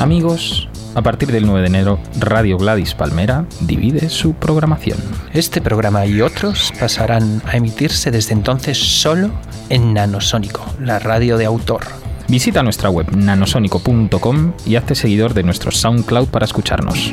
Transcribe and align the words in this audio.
Amigos, 0.00 0.68
a 0.94 1.02
partir 1.02 1.30
del 1.30 1.46
9 1.46 1.60
de 1.60 1.66
enero, 1.68 1.98
Radio 2.18 2.58
Gladys 2.58 2.94
Palmera 2.94 3.46
divide 3.60 4.08
su 4.08 4.34
programación. 4.34 4.98
Este 5.32 5.60
programa 5.60 6.04
y 6.06 6.20
otros 6.20 6.72
pasarán 6.80 7.42
a 7.46 7.56
emitirse 7.56 8.10
desde 8.10 8.32
entonces 8.32 8.76
solo 8.78 9.30
en 9.68 9.94
Nanosónico, 9.94 10.64
la 10.80 10.98
radio 10.98 11.36
de 11.36 11.44
autor. 11.44 11.82
Visita 12.28 12.62
nuestra 12.62 12.90
web 12.90 13.06
nanosónico.com 13.14 14.52
y 14.66 14.76
hazte 14.76 14.94
seguidor 14.94 15.34
de 15.34 15.44
nuestro 15.44 15.70
SoundCloud 15.70 16.28
para 16.28 16.44
escucharnos. 16.44 17.12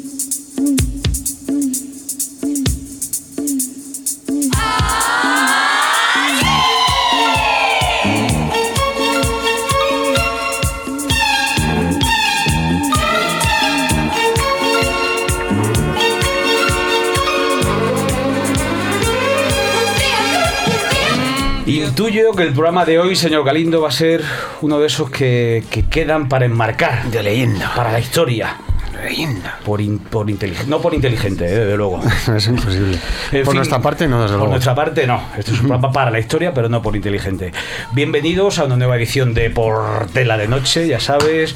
Intuyo 22.01 22.31
que 22.31 22.41
el 22.41 22.51
programa 22.53 22.83
de 22.83 22.97
hoy, 22.97 23.15
señor 23.15 23.45
Galindo, 23.45 23.79
va 23.79 23.89
a 23.89 23.91
ser 23.91 24.23
uno 24.61 24.79
de 24.79 24.87
esos 24.87 25.11
que, 25.11 25.63
que 25.69 25.83
quedan 25.83 26.27
para 26.29 26.45
enmarcar. 26.45 27.03
De 27.11 27.21
leyenda. 27.21 27.71
Para 27.75 27.91
la 27.91 27.99
historia. 27.99 28.55
Leyenda. 29.03 29.59
Por, 29.63 29.81
in- 29.81 29.99
por 29.99 30.27
inteligente. 30.27 30.67
No 30.67 30.81
por 30.81 30.95
inteligente, 30.95 31.45
eh, 31.45 31.49
desde 31.59 31.77
luego. 31.77 32.01
Es 32.35 32.47
imposible. 32.47 32.97
En 33.31 33.43
Por 33.43 33.51
fin, 33.51 33.55
nuestra 33.57 33.79
parte, 33.83 34.07
no, 34.07 34.23
desde 34.23 34.29
Por 34.33 34.39
luego. 34.39 34.51
nuestra 34.53 34.73
parte, 34.73 35.05
no. 35.05 35.21
Esto 35.37 35.51
es 35.51 35.59
un 35.61 35.67
programa 35.67 35.91
para 35.91 36.09
la 36.09 36.17
historia, 36.17 36.51
pero 36.55 36.69
no 36.69 36.81
por 36.81 36.95
inteligente. 36.95 37.51
Bienvenidos 37.91 38.57
a 38.57 38.63
una 38.63 38.77
nueva 38.77 38.95
edición 38.97 39.35
de 39.35 39.51
Portela 39.51 40.37
de 40.39 40.47
Noche, 40.47 40.87
ya 40.87 40.99
sabes, 40.99 41.55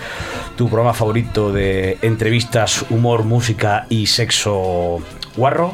tu 0.56 0.68
programa 0.70 0.94
favorito 0.94 1.52
de 1.52 1.98
entrevistas, 2.04 2.86
humor, 2.92 3.24
música 3.24 3.88
y 3.90 4.06
sexo 4.06 5.00
guarro. 5.36 5.74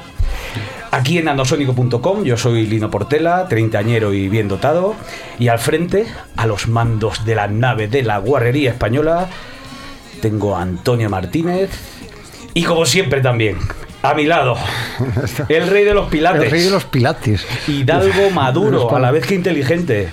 Aquí 0.92 1.18
en 1.18 1.30
andosónico.com, 1.30 2.26
yo 2.26 2.36
soy 2.36 2.68
Lino 2.68 2.92
Portela, 2.92 3.48
treintañero 3.48 4.14
y 4.14 4.28
bien 4.28 4.50
dotado, 4.50 4.96
y 5.40 5.48
al 5.48 5.58
frente, 5.58 6.06
a 6.36 6.46
los 6.46 6.68
mandos 6.68 7.24
de 7.24 7.34
la 7.34 7.48
nave 7.48 7.88
de 7.88 8.04
la 8.04 8.18
guarrería 8.18 8.72
española, 8.72 9.30
tengo 10.22 10.58
a 10.58 10.62
Antonio 10.62 11.10
Martínez 11.10 11.70
y 12.54 12.64
como 12.64 12.86
siempre 12.86 13.22
también, 13.22 13.58
a 14.04 14.14
mi 14.14 14.26
lado, 14.26 14.58
el 15.48 15.68
rey 15.68 15.86
de 15.86 15.94
los 15.94 16.10
pilates. 16.10 16.44
El 16.44 16.52
rey 16.52 16.64
de 16.64 16.72
los 16.72 16.84
pilates. 16.84 17.46
Hidalgo 17.70 18.30
maduro, 18.34 18.94
a 18.94 19.00
la 19.00 19.12
vez 19.12 19.26
que 19.26 19.36
inteligente. 19.36 20.10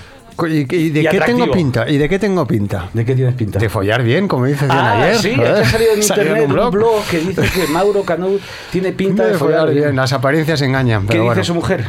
¿Y, 0.47 0.50
y 0.75 0.91
de 0.91 1.00
Y 1.00 1.03
qué 1.03 1.08
atractivo. 1.08 1.39
tengo 1.39 1.53
pinta? 1.53 1.89
¿Y 1.89 1.98
de 1.98 2.08
qué 2.08 2.19
tengo 2.19 2.47
pinta? 2.47 2.89
¿De 2.92 3.05
qué 3.05 3.14
tienes 3.14 3.34
pinta? 3.34 3.58
De 3.58 3.69
follar 3.69 4.03
bien, 4.03 4.28
como 4.28 4.44
dices 4.47 4.69
bien 4.69 4.78
Ah, 4.78 5.03
ayer. 5.03 5.17
sí, 5.19 5.34
joder. 5.34 5.53
ha 5.53 5.64
salido 5.64 5.92
en 5.94 6.03
internet 6.03 6.34
un 6.36 6.42
un 6.47 6.53
blog. 6.53 6.72
blog. 6.72 7.05
que 7.11 7.19
dice 7.20 7.42
que 7.55 7.67
Mauro 7.69 8.03
Canut 8.05 8.41
tiene 8.70 8.92
pinta 8.92 9.25
de 9.25 9.33
de 9.33 9.39
follar 9.39 9.72
bien. 9.72 9.97
Las 9.97 10.12
apariencias 10.12 10.61
engañan. 10.62 11.06
¿Qué 11.06 11.19
dice 11.20 11.44
su 11.44 11.55
mujer? 11.55 11.86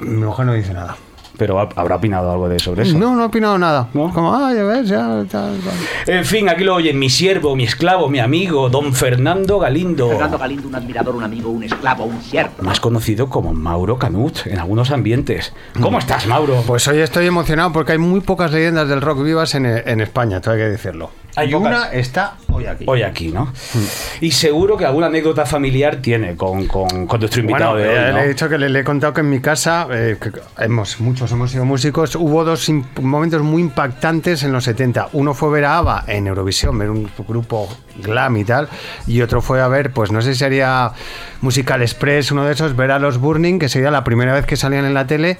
mi 0.00 0.24
mujer 0.24 0.44
no 0.46 0.52
dice 0.52 0.74
nada. 0.74 0.96
Pero 1.40 1.58
ha- 1.58 1.70
habrá 1.74 1.96
opinado 1.96 2.30
algo 2.30 2.50
de 2.50 2.58
sobre 2.58 2.82
eso. 2.82 2.98
No, 2.98 3.16
no 3.16 3.22
ha 3.22 3.26
opinado 3.26 3.56
nada. 3.56 3.88
¿No? 3.94 4.12
Como, 4.12 4.34
ah, 4.34 4.52
ya 4.52 4.62
ves, 4.62 4.86
ya, 4.90 4.98
tal, 5.30 5.58
tal. 5.58 5.74
En 6.06 6.26
fin, 6.26 6.50
aquí 6.50 6.64
lo 6.64 6.74
oyen 6.74 6.98
mi 6.98 7.08
siervo, 7.08 7.56
mi 7.56 7.64
esclavo, 7.64 8.10
mi 8.10 8.18
amigo, 8.18 8.68
don 8.68 8.92
Fernando 8.92 9.58
Galindo. 9.58 10.10
Fernando 10.10 10.36
Galindo, 10.36 10.68
un 10.68 10.74
admirador, 10.74 11.16
un 11.16 11.24
amigo, 11.24 11.48
un 11.48 11.62
esclavo, 11.62 12.04
un 12.04 12.20
siervo. 12.20 12.50
Más 12.60 12.78
conocido 12.78 13.30
como 13.30 13.54
Mauro 13.54 13.98
Canut 13.98 14.46
en 14.46 14.58
algunos 14.58 14.90
ambientes. 14.90 15.54
¿Cómo 15.80 15.98
estás, 15.98 16.26
Mauro? 16.26 16.62
Pues 16.66 16.86
hoy 16.88 16.98
estoy 16.98 17.24
emocionado 17.26 17.72
porque 17.72 17.92
hay 17.92 17.98
muy 17.98 18.20
pocas 18.20 18.52
leyendas 18.52 18.86
del 18.86 19.00
rock 19.00 19.22
vivas 19.22 19.54
en, 19.54 19.64
en 19.64 20.00
España, 20.02 20.42
todo 20.42 20.52
hay 20.52 20.60
que 20.60 20.66
decirlo. 20.68 21.10
Hay 21.36 21.48
y 21.48 21.52
pocas. 21.52 21.68
una 21.68 21.92
está 21.92 22.36
hoy 22.52 22.66
aquí. 22.66 22.84
Hoy 22.86 23.02
aquí, 23.02 23.28
¿no? 23.28 23.52
Y 24.20 24.30
seguro 24.32 24.76
que 24.76 24.84
alguna 24.84 25.06
anécdota 25.06 25.46
familiar 25.46 25.96
tiene 25.96 26.36
con, 26.36 26.66
con, 26.66 27.06
con 27.06 27.20
nuestro 27.20 27.40
invitado 27.40 27.72
Bueno, 27.72 27.88
de 27.88 27.94
eh, 27.94 27.98
hoy, 27.98 28.12
¿no? 28.12 28.18
le 28.18 28.24
he 28.24 28.28
dicho 28.28 28.48
que 28.48 28.58
le, 28.58 28.68
le 28.68 28.80
he 28.80 28.84
contado 28.84 29.12
que 29.12 29.20
en 29.20 29.30
mi 29.30 29.40
casa, 29.40 29.86
eh, 29.90 30.16
que 30.20 30.32
hemos, 30.62 31.00
muchos 31.00 31.30
hemos 31.32 31.50
sido 31.50 31.64
músicos, 31.64 32.14
hubo 32.16 32.44
dos 32.44 32.70
momentos 33.00 33.42
muy 33.42 33.62
impactantes 33.62 34.42
en 34.42 34.52
los 34.52 34.64
70. 34.64 35.10
Uno 35.12 35.34
fue 35.34 35.50
ver 35.50 35.64
a 35.64 35.78
ABBA 35.78 36.04
en 36.08 36.26
Eurovisión, 36.26 36.78
ver 36.78 36.90
un 36.90 37.10
grupo 37.26 37.68
glam 38.02 38.36
y 38.36 38.44
tal, 38.44 38.68
y 39.06 39.20
otro 39.22 39.40
fue 39.42 39.60
a 39.60 39.68
ver, 39.68 39.92
pues 39.92 40.10
no 40.10 40.22
sé 40.22 40.32
si 40.32 40.38
sería 40.40 40.92
Musical 41.42 41.80
Express, 41.82 42.32
uno 42.32 42.44
de 42.44 42.52
esos, 42.52 42.76
ver 42.76 42.90
a 42.90 42.98
los 42.98 43.18
Burning, 43.18 43.58
que 43.58 43.68
sería 43.68 43.90
la 43.90 44.04
primera 44.04 44.34
vez 44.34 44.44
que 44.46 44.56
salían 44.56 44.84
en 44.84 44.92
la 44.94 45.06
tele, 45.06 45.38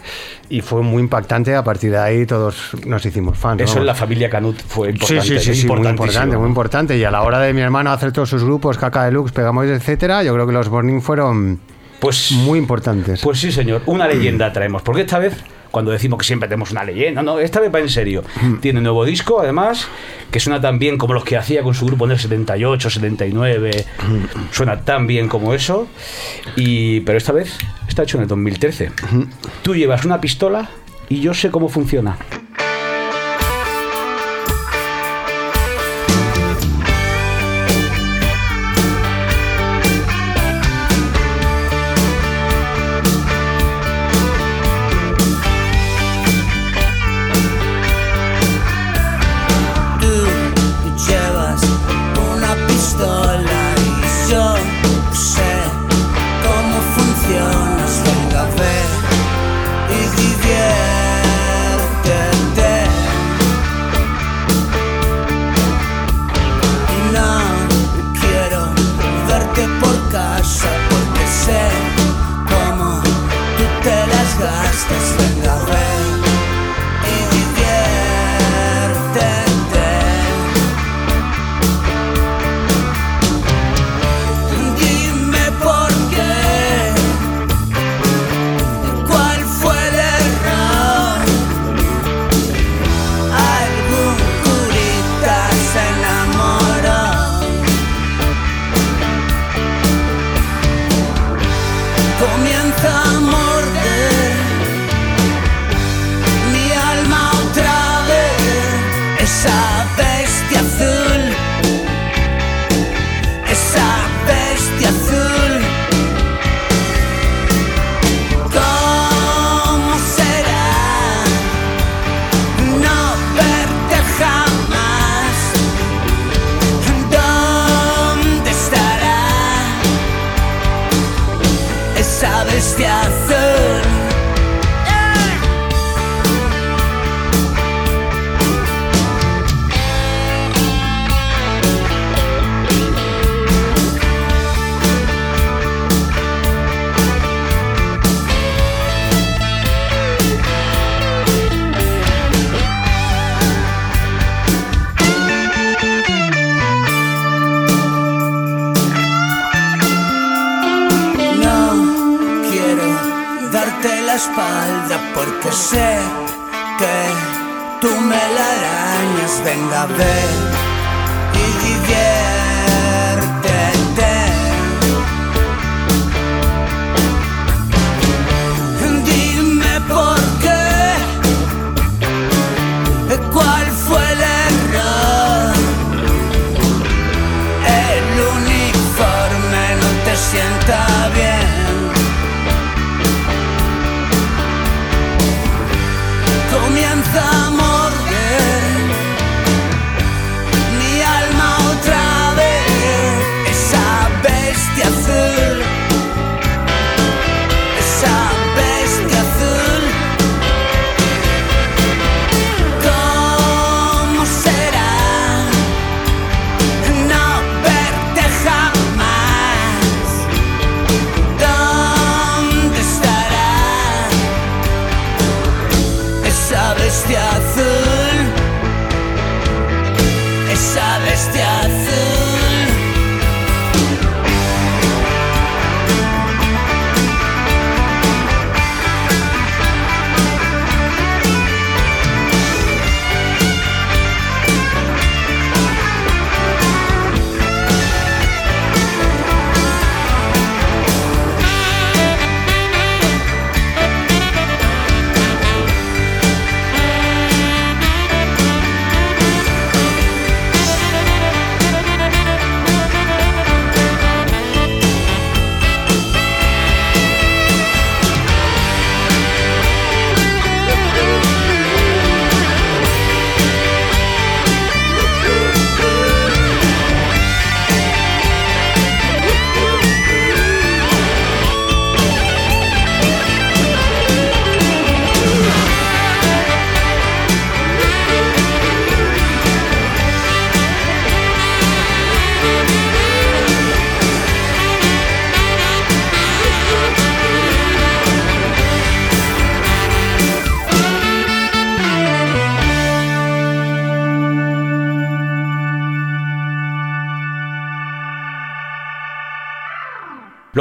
y 0.48 0.60
fue 0.62 0.82
muy 0.82 1.02
impactante. 1.02 1.54
A 1.54 1.62
partir 1.62 1.90
de 1.90 1.98
ahí 1.98 2.26
todos 2.26 2.72
nos 2.86 3.04
hicimos 3.04 3.36
fans. 3.36 3.60
Eso 3.62 3.78
en 3.78 3.86
la 3.86 3.94
familia 3.94 4.30
Canut 4.30 4.56
fue 4.66 4.90
importante. 4.90 5.22
sí, 5.22 5.38
sí, 5.38 5.54
sí, 5.54 5.66
muy 5.66 5.86
importante, 5.86 6.36
muy 6.36 6.48
importante. 6.48 6.96
Y 6.96 7.04
a 7.04 7.10
la 7.10 7.22
hora 7.22 7.38
de 7.40 7.52
mi 7.52 7.60
hermano 7.60 7.90
hacer 7.92 8.12
todos 8.12 8.28
sus 8.30 8.42
grupos, 8.44 8.78
Caca 8.78 9.04
Deluxe, 9.04 9.32
Pegamos, 9.32 9.66
etcétera, 9.66 10.22
yo 10.22 10.32
creo 10.34 10.46
que 10.46 10.52
los 10.52 10.68
Burning 10.68 11.00
fueron 11.00 11.60
Pues, 12.00 12.32
muy 12.32 12.58
importantes. 12.58 13.20
pues 13.22 13.38
sí, 13.38 13.52
señor, 13.52 13.82
una 13.86 14.08
leyenda 14.08 14.50
traemos. 14.52 14.80
Porque 14.82 15.02
esta 15.02 15.18
vez, 15.18 15.34
cuando 15.70 15.90
decimos 15.90 16.18
que 16.18 16.24
siempre 16.24 16.48
tenemos 16.48 16.70
una 16.70 16.84
leyenda, 16.84 17.22
no, 17.22 17.38
esta 17.38 17.60
vez 17.60 17.72
va 17.72 17.80
en 17.80 17.88
serio. 17.88 18.22
Tiene 18.60 18.80
nuevo 18.80 19.04
disco, 19.04 19.40
además, 19.40 19.88
que 20.30 20.40
suena 20.40 20.60
tan 20.60 20.78
bien 20.78 20.98
como 20.98 21.14
los 21.14 21.24
que 21.24 21.36
hacía 21.36 21.62
con 21.62 21.74
su 21.74 21.86
grupo 21.86 22.04
en 22.06 22.12
el 22.12 22.18
78, 22.18 22.90
79. 22.90 23.84
Suena 24.50 24.80
tan 24.80 25.06
bien 25.06 25.28
como 25.28 25.54
eso. 25.54 25.88
Y, 26.56 27.00
pero 27.00 27.18
esta 27.18 27.32
vez 27.32 27.56
está 27.88 28.02
hecho 28.02 28.16
en 28.18 28.22
el 28.22 28.28
2013. 28.28 28.90
Tú 29.62 29.74
llevas 29.74 30.04
una 30.04 30.20
pistola 30.20 30.70
y 31.08 31.20
yo 31.20 31.34
sé 31.34 31.50
cómo 31.50 31.68
funciona. 31.68 32.16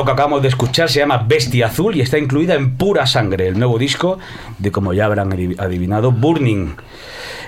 Que 0.10 0.14
acabamos 0.14 0.42
de 0.42 0.48
escuchar 0.48 0.90
se 0.90 1.00
llama 1.00 1.24
Bestia 1.28 1.68
Azul 1.68 1.96
y 1.96 2.02
está 2.02 2.18
incluida 2.18 2.56
en 2.56 2.76
Pura 2.78 3.06
Sangre, 3.06 3.48
el 3.48 3.60
nuevo 3.60 3.78
disco 3.78 4.18
de, 4.58 4.72
como 4.72 4.94
ya 4.94 5.06
habrán 5.06 5.32
adi- 5.32 5.56
adivinado, 5.60 6.12
Burning. 6.12 6.76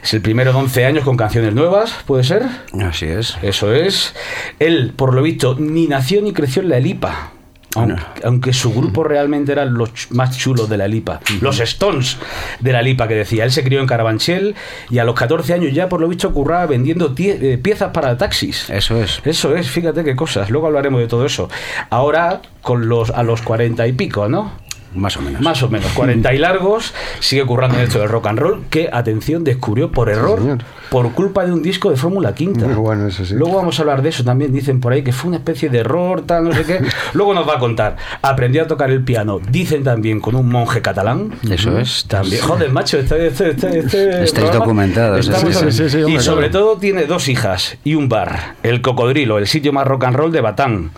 Es 0.04 0.14
el 0.14 0.22
primero 0.22 0.52
de 0.54 0.60
11 0.60 0.86
años 0.86 1.04
con 1.04 1.18
canciones 1.18 1.54
nuevas, 1.54 1.94
¿puede 2.06 2.24
ser? 2.24 2.44
Así 2.84 3.06
es. 3.06 3.38
Eso 3.42 3.74
es. 3.74 4.16
Él, 4.60 4.94
por 4.96 5.14
lo 5.14 5.22
visto, 5.22 5.56
ni 5.60 5.88
nació 5.88 6.22
ni 6.22 6.34
creció 6.34 6.62
en 6.62 6.70
la 6.70 6.78
Elipa. 6.78 7.31
Aunque, 7.76 8.04
aunque 8.24 8.54
su 8.54 8.74
grupo 8.74 9.04
realmente 9.04 9.52
eran 9.52 9.74
los 9.74 9.92
más 10.12 10.38
chulos 10.38 10.68
de 10.68 10.78
la 10.78 10.88
Lipa, 10.88 11.22
los 11.40 11.60
Stones 11.60 12.18
de 12.60 12.74
la 12.74 12.82
Lipa 12.82 13.08
que 13.08 13.16
decía. 13.16 13.46
Él 13.46 13.52
se 13.52 13.64
crió 13.64 13.80
en 13.80 13.88
Carabanchel 13.88 14.56
y 14.90 15.00
a 15.00 15.06
los 15.06 15.16
14 15.16 15.54
años 15.54 15.74
ya, 15.74 15.88
por 15.88 16.02
lo 16.02 16.08
visto, 16.08 16.34
curraba 16.34 16.66
vendiendo 16.66 17.14
eh, 17.18 17.60
piezas 17.62 17.92
para 17.92 18.18
taxis. 18.18 18.70
Eso 18.70 19.02
es. 19.02 19.22
Eso 19.24 19.56
es, 19.56 19.70
fíjate 19.70 20.04
qué 20.04 20.16
cosas. 20.16 20.50
Luego 20.50 20.68
hablaremos 20.68 21.00
de 21.00 21.08
todo 21.08 21.26
eso. 21.26 21.50
Ahora, 21.90 22.42
con 22.62 22.90
los 22.90 23.10
a 23.10 23.24
los 23.24 23.42
40 23.42 23.88
y 23.88 23.94
pico, 23.94 24.28
¿no? 24.28 24.52
Más 24.94 25.16
o 25.16 25.22
menos. 25.22 25.42
Más 25.42 25.64
o 25.64 25.70
menos, 25.70 25.92
40 25.94 26.34
y 26.34 26.38
largos, 26.38 26.94
sigue 27.20 27.46
currando 27.46 27.78
en 27.78 27.84
esto 27.84 28.00
del 28.00 28.10
rock 28.10 28.28
and 28.28 28.40
roll, 28.40 28.64
que, 28.70 28.90
atención, 28.92 29.44
descubrió 29.44 29.92
por 29.92 30.10
error, 30.10 30.58
por 30.90 31.14
culpa 31.14 31.46
de 31.46 31.54
un 31.54 31.62
disco 31.64 31.90
de 31.90 31.96
Fórmula 31.96 32.36
Quinta. 32.36 32.68
Bueno, 32.82 33.08
eso 33.08 33.24
sí. 33.24 33.36
Luego 33.36 33.58
vamos 33.58 33.78
a 33.78 33.84
hablar 33.84 34.02
de 34.02 34.10
eso 34.10 34.24
también, 34.24 34.52
dicen 34.52 34.82
por 34.82 34.92
ahí 34.92 35.04
que 35.04 35.14
fue 35.14 35.28
una 35.28 35.38
especie 35.38 35.70
de 35.70 35.80
error, 35.80 36.24
tal, 36.26 36.46
no 36.46 36.54
sé 36.54 36.64
qué. 36.64 36.82
Luego 37.14 37.34
nos 37.34 37.48
va 37.48 37.56
a 37.56 37.60
contar. 37.60 37.96
Aprendió 38.22 38.64
a 38.64 38.68
tocar 38.68 38.90
el 38.90 39.04
piano, 39.04 39.40
dicen 39.40 39.84
también 39.84 40.20
con 40.20 40.36
un 40.36 40.50
monje 40.50 40.82
catalán. 40.82 41.32
Eso 41.50 41.78
es. 41.78 42.06
También, 42.08 42.42
joder, 42.42 42.72
macho, 42.72 42.98
este, 42.98 43.28
este, 43.28 43.52
este, 43.52 44.24
Estáis 44.24 44.52
documentados, 44.52 45.26
sí, 45.26 45.72
sí, 45.72 45.90
sí, 45.90 46.00
y 46.08 46.20
sobre 46.20 46.50
todo 46.50 46.78
tiene 46.78 47.06
dos 47.06 47.30
hijas 47.30 47.78
y 47.84 47.96
un 47.96 48.10
bar, 48.10 48.56
el 48.64 48.82
Cocodrilo, 48.82 49.38
el 49.38 49.48
sitio 49.48 49.72
más 49.72 49.86
rock 49.88 50.06
and 50.06 50.16
roll 50.16 50.32
de 50.32 50.42
Batán. 50.42 50.92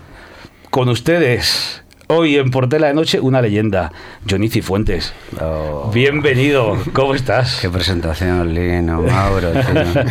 Con 0.69 0.89
ustedes, 0.89 1.82
hoy 2.07 2.38
en 2.38 2.51
Portela 2.51 2.88
de 2.88 2.93
Noche, 2.93 3.19
una 3.19 3.41
leyenda, 3.41 3.91
Johnny 4.29 4.50
Cifuentes. 4.50 5.13
Oh, 5.41 5.89
Bienvenido, 5.93 6.77
¿cómo 6.93 7.15
estás? 7.15 7.60
Qué 7.62 7.69
presentación, 7.69 8.53
Lino, 8.53 9.01
Mauro. 9.01 9.51
tío. 9.51 10.03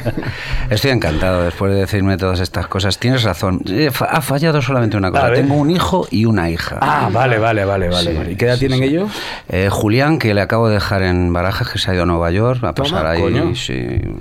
Estoy 0.70 0.90
encantado 0.90 1.44
después 1.44 1.72
de 1.72 1.80
decirme 1.80 2.16
todas 2.16 2.40
estas 2.40 2.66
cosas. 2.66 2.98
Tienes 2.98 3.22
razón. 3.22 3.60
Eh, 3.68 3.90
Ha 4.08 4.20
fallado 4.22 4.60
solamente 4.62 4.96
una 4.96 5.10
cosa. 5.10 5.32
Tengo 5.32 5.54
un 5.54 5.70
hijo 5.70 6.06
y 6.10 6.24
una 6.24 6.50
hija. 6.50 6.78
Ah, 6.80 7.08
vale, 7.12 7.38
vale, 7.38 7.64
vale, 7.64 7.88
vale. 7.88 8.24
Sí. 8.26 8.32
¿Y 8.32 8.36
qué 8.36 8.46
edad 8.46 8.54
sí, 8.54 8.60
tienen 8.60 8.78
sí. 8.80 8.84
ellos? 8.86 9.10
Eh, 9.48 9.68
Julián, 9.70 10.18
que 10.18 10.34
le 10.34 10.40
acabo 10.40 10.68
de 10.68 10.74
dejar 10.74 11.02
en 11.02 11.32
Barajas, 11.32 11.68
que 11.68 11.78
se 11.78 11.90
ha 11.90 11.94
ido 11.94 12.04
a 12.04 12.06
Nueva 12.06 12.30
York, 12.30 12.64
a 12.64 12.72
Toma, 12.72 12.88
pasar 12.90 13.06
ahí 13.06 13.20
coño. 13.20 13.54
sí, 13.54 13.78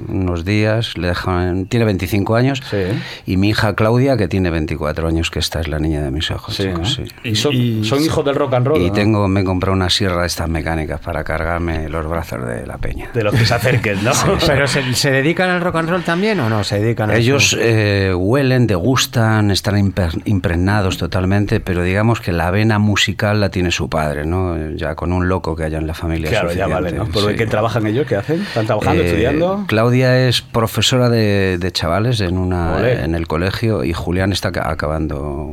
unos 0.07 0.45
días. 0.45 0.97
Le 0.97 1.07
dejan, 1.07 1.65
tiene 1.67 1.85
25 1.85 2.35
años. 2.35 2.61
Sí. 2.69 2.77
Y 3.25 3.37
mi 3.37 3.49
hija 3.49 3.73
Claudia, 3.75 4.17
que 4.17 4.27
tiene 4.27 4.49
24 4.49 5.07
años, 5.07 5.31
que 5.31 5.39
esta 5.39 5.61
es 5.61 5.67
la 5.67 5.79
niña 5.79 6.01
de 6.01 6.11
mis 6.11 6.29
ojos. 6.31 6.55
Sí, 6.55 6.63
chicos, 6.63 6.79
¿no? 6.79 6.85
sí. 6.85 7.03
¿Y 7.23 7.35
son, 7.35 7.53
son 7.83 8.01
hijos 8.03 8.23
del 8.25 8.35
rock 8.35 8.53
and 8.53 8.67
roll? 8.67 8.81
Y 8.81 8.87
¿no? 8.87 8.93
tengo, 8.93 9.27
me 9.27 9.41
he 9.41 9.43
comprado 9.43 9.75
una 9.75 9.89
sierra 9.89 10.21
de 10.21 10.27
estas 10.27 10.49
mecánicas 10.49 10.99
para 10.99 11.23
cargarme 11.23 11.89
los 11.89 12.07
brazos 12.07 12.45
de 12.45 12.65
la 12.65 12.77
peña. 12.77 13.09
De 13.13 13.23
los 13.23 13.33
que 13.33 13.45
se 13.45 13.53
acerquen, 13.53 14.03
¿no? 14.03 14.11
¿Pero 14.47 14.67
se, 14.67 14.93
se 14.93 15.11
dedican 15.11 15.49
al 15.49 15.61
rock 15.61 15.75
and 15.77 15.89
roll 15.89 16.03
también 16.03 16.39
o 16.39 16.49
no? 16.49 16.63
Se 16.63 16.79
dedican 16.79 17.09
a 17.11 17.15
Ellos 17.15 17.51
su- 17.51 17.57
eh, 17.59 18.13
huelen, 18.15 18.67
degustan, 18.67 19.51
están 19.51 19.77
impregnados 20.25 20.97
totalmente, 20.97 21.59
pero 21.59 21.83
digamos 21.83 22.21
que 22.21 22.31
la 22.31 22.51
vena 22.51 22.79
musical 22.79 23.39
la 23.39 23.49
tiene 23.49 23.71
su 23.71 23.89
padre, 23.89 24.25
¿no? 24.25 24.71
Ya 24.75 24.95
con 24.95 25.11
un 25.13 25.27
loco 25.29 25.55
que 25.55 25.63
haya 25.63 25.77
en 25.77 25.87
la 25.87 25.93
familia. 25.93 26.25
es 26.29 26.31
Claro, 26.31 26.53
ya 26.53 26.67
vale, 26.67 26.91
¿no? 26.91 27.05
¿Por 27.05 27.29
sí. 27.31 27.35
qué 27.35 27.45
trabajan 27.47 27.85
ellos? 27.87 28.05
¿Qué 28.07 28.15
hacen? 28.15 28.41
¿Están 28.41 28.65
trabajando, 28.65 29.03
Eh, 29.03 29.07
estudiando? 29.07 29.65
Claudia 29.67 30.27
es 30.27 30.41
profesora 30.41 31.09
de, 31.09 31.57
de 31.59 31.71
chavales 31.71 32.21
en, 32.21 32.37
una, 32.37 32.89
en 32.91 33.15
el 33.15 33.27
colegio 33.27 33.83
y 33.83 33.93
Julián 33.93 34.31
está 34.31 34.51
ca- 34.51 34.69
acabando 34.69 35.51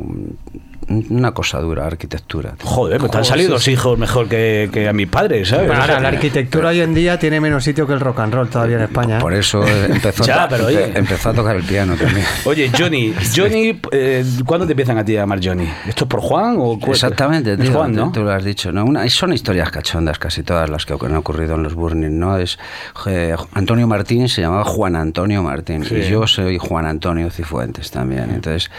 una 0.89 1.33
cosa 1.33 1.61
dura, 1.61 1.87
arquitectura. 1.87 2.55
Joder, 2.63 2.99
pues 2.99 3.11
te 3.11 3.19
han 3.19 3.25
salido 3.25 3.51
dos 3.51 3.69
hijos 3.69 3.99
mejor 3.99 4.29
que, 4.29 4.69
que 4.73 4.89
a 4.89 4.93
mis 4.93 5.07
padres, 5.09 5.49
¿sabes? 5.49 5.69
Pero 5.69 5.81
ahora, 5.81 6.01
la 6.01 6.09
arquitectura 6.17 6.69
hoy 6.71 6.81
en 6.81 6.95
día 6.95 7.19
tiene 7.19 7.41
menos 7.41 7.65
sitio 7.65 7.87
que 7.87 7.93
el 7.93 8.01
rock 8.01 8.21
and 8.21 8.35
roll 8.35 8.49
todavía 8.49 8.77
en 8.77 8.83
España. 8.83 9.19
¿eh? 9.19 9.21
Por 9.21 9.35
eso 9.35 9.63
empezó, 9.89 10.25
Ya, 10.25 10.45
a, 10.45 10.49
pero 10.49 10.67
oye. 10.67 10.93
empezó 10.95 11.31
a 11.31 11.35
tocar 11.35 11.57
el 11.57 11.65
piano 11.65 11.95
también. 11.97 12.25
Oye, 12.45 12.71
Johnny, 12.77 13.15
Johnny, 13.37 13.81
eh, 13.93 14.25
¿cuándo 14.47 14.67
te 14.67 14.73
empiezan 14.73 14.97
a 14.99 15.05
ti 15.05 15.17
a 15.17 15.21
llamar 15.21 15.41
Johnny? 15.43 15.69
¿Esto 15.87 16.05
es 16.05 16.09
por 16.09 16.21
Juan 16.21 16.57
o 16.59 16.79
cu- 16.79 16.91
Exactamente, 16.93 17.57
tío, 17.57 17.73
Juan, 17.73 17.93
¿no? 17.95 18.11
tú 18.13 18.23
lo 18.23 18.31
has 18.33 18.45
dicho. 18.45 18.73
¿no? 18.73 18.85
Una- 18.85 19.09
son 19.11 19.33
historias 19.33 19.71
cachondas 19.71 20.19
casi 20.19 20.43
todas 20.43 20.69
las 20.71 20.87
que 20.87 20.95
han 20.95 21.17
ocurrido 21.17 21.55
en 21.57 21.63
los 21.63 21.75
Burning, 21.75 22.19
¿no? 22.19 22.37
Es 22.39 22.59
eh, 23.07 23.35
Antonio 23.53 23.87
Martín 23.87 24.29
se 24.29 24.41
llamaba 24.43 24.65
Juan 24.65 24.97
Antonio 24.97 25.43
Martín 25.43 25.85
Sí. 25.85 25.97
y 25.97 26.09
yo 26.09 26.27
soy 26.27 26.59
Juan 26.59 26.87
Antonio 26.87 27.31
Cifuentes 27.31 27.91
también. 27.91 28.31
Entonces, 28.31 28.71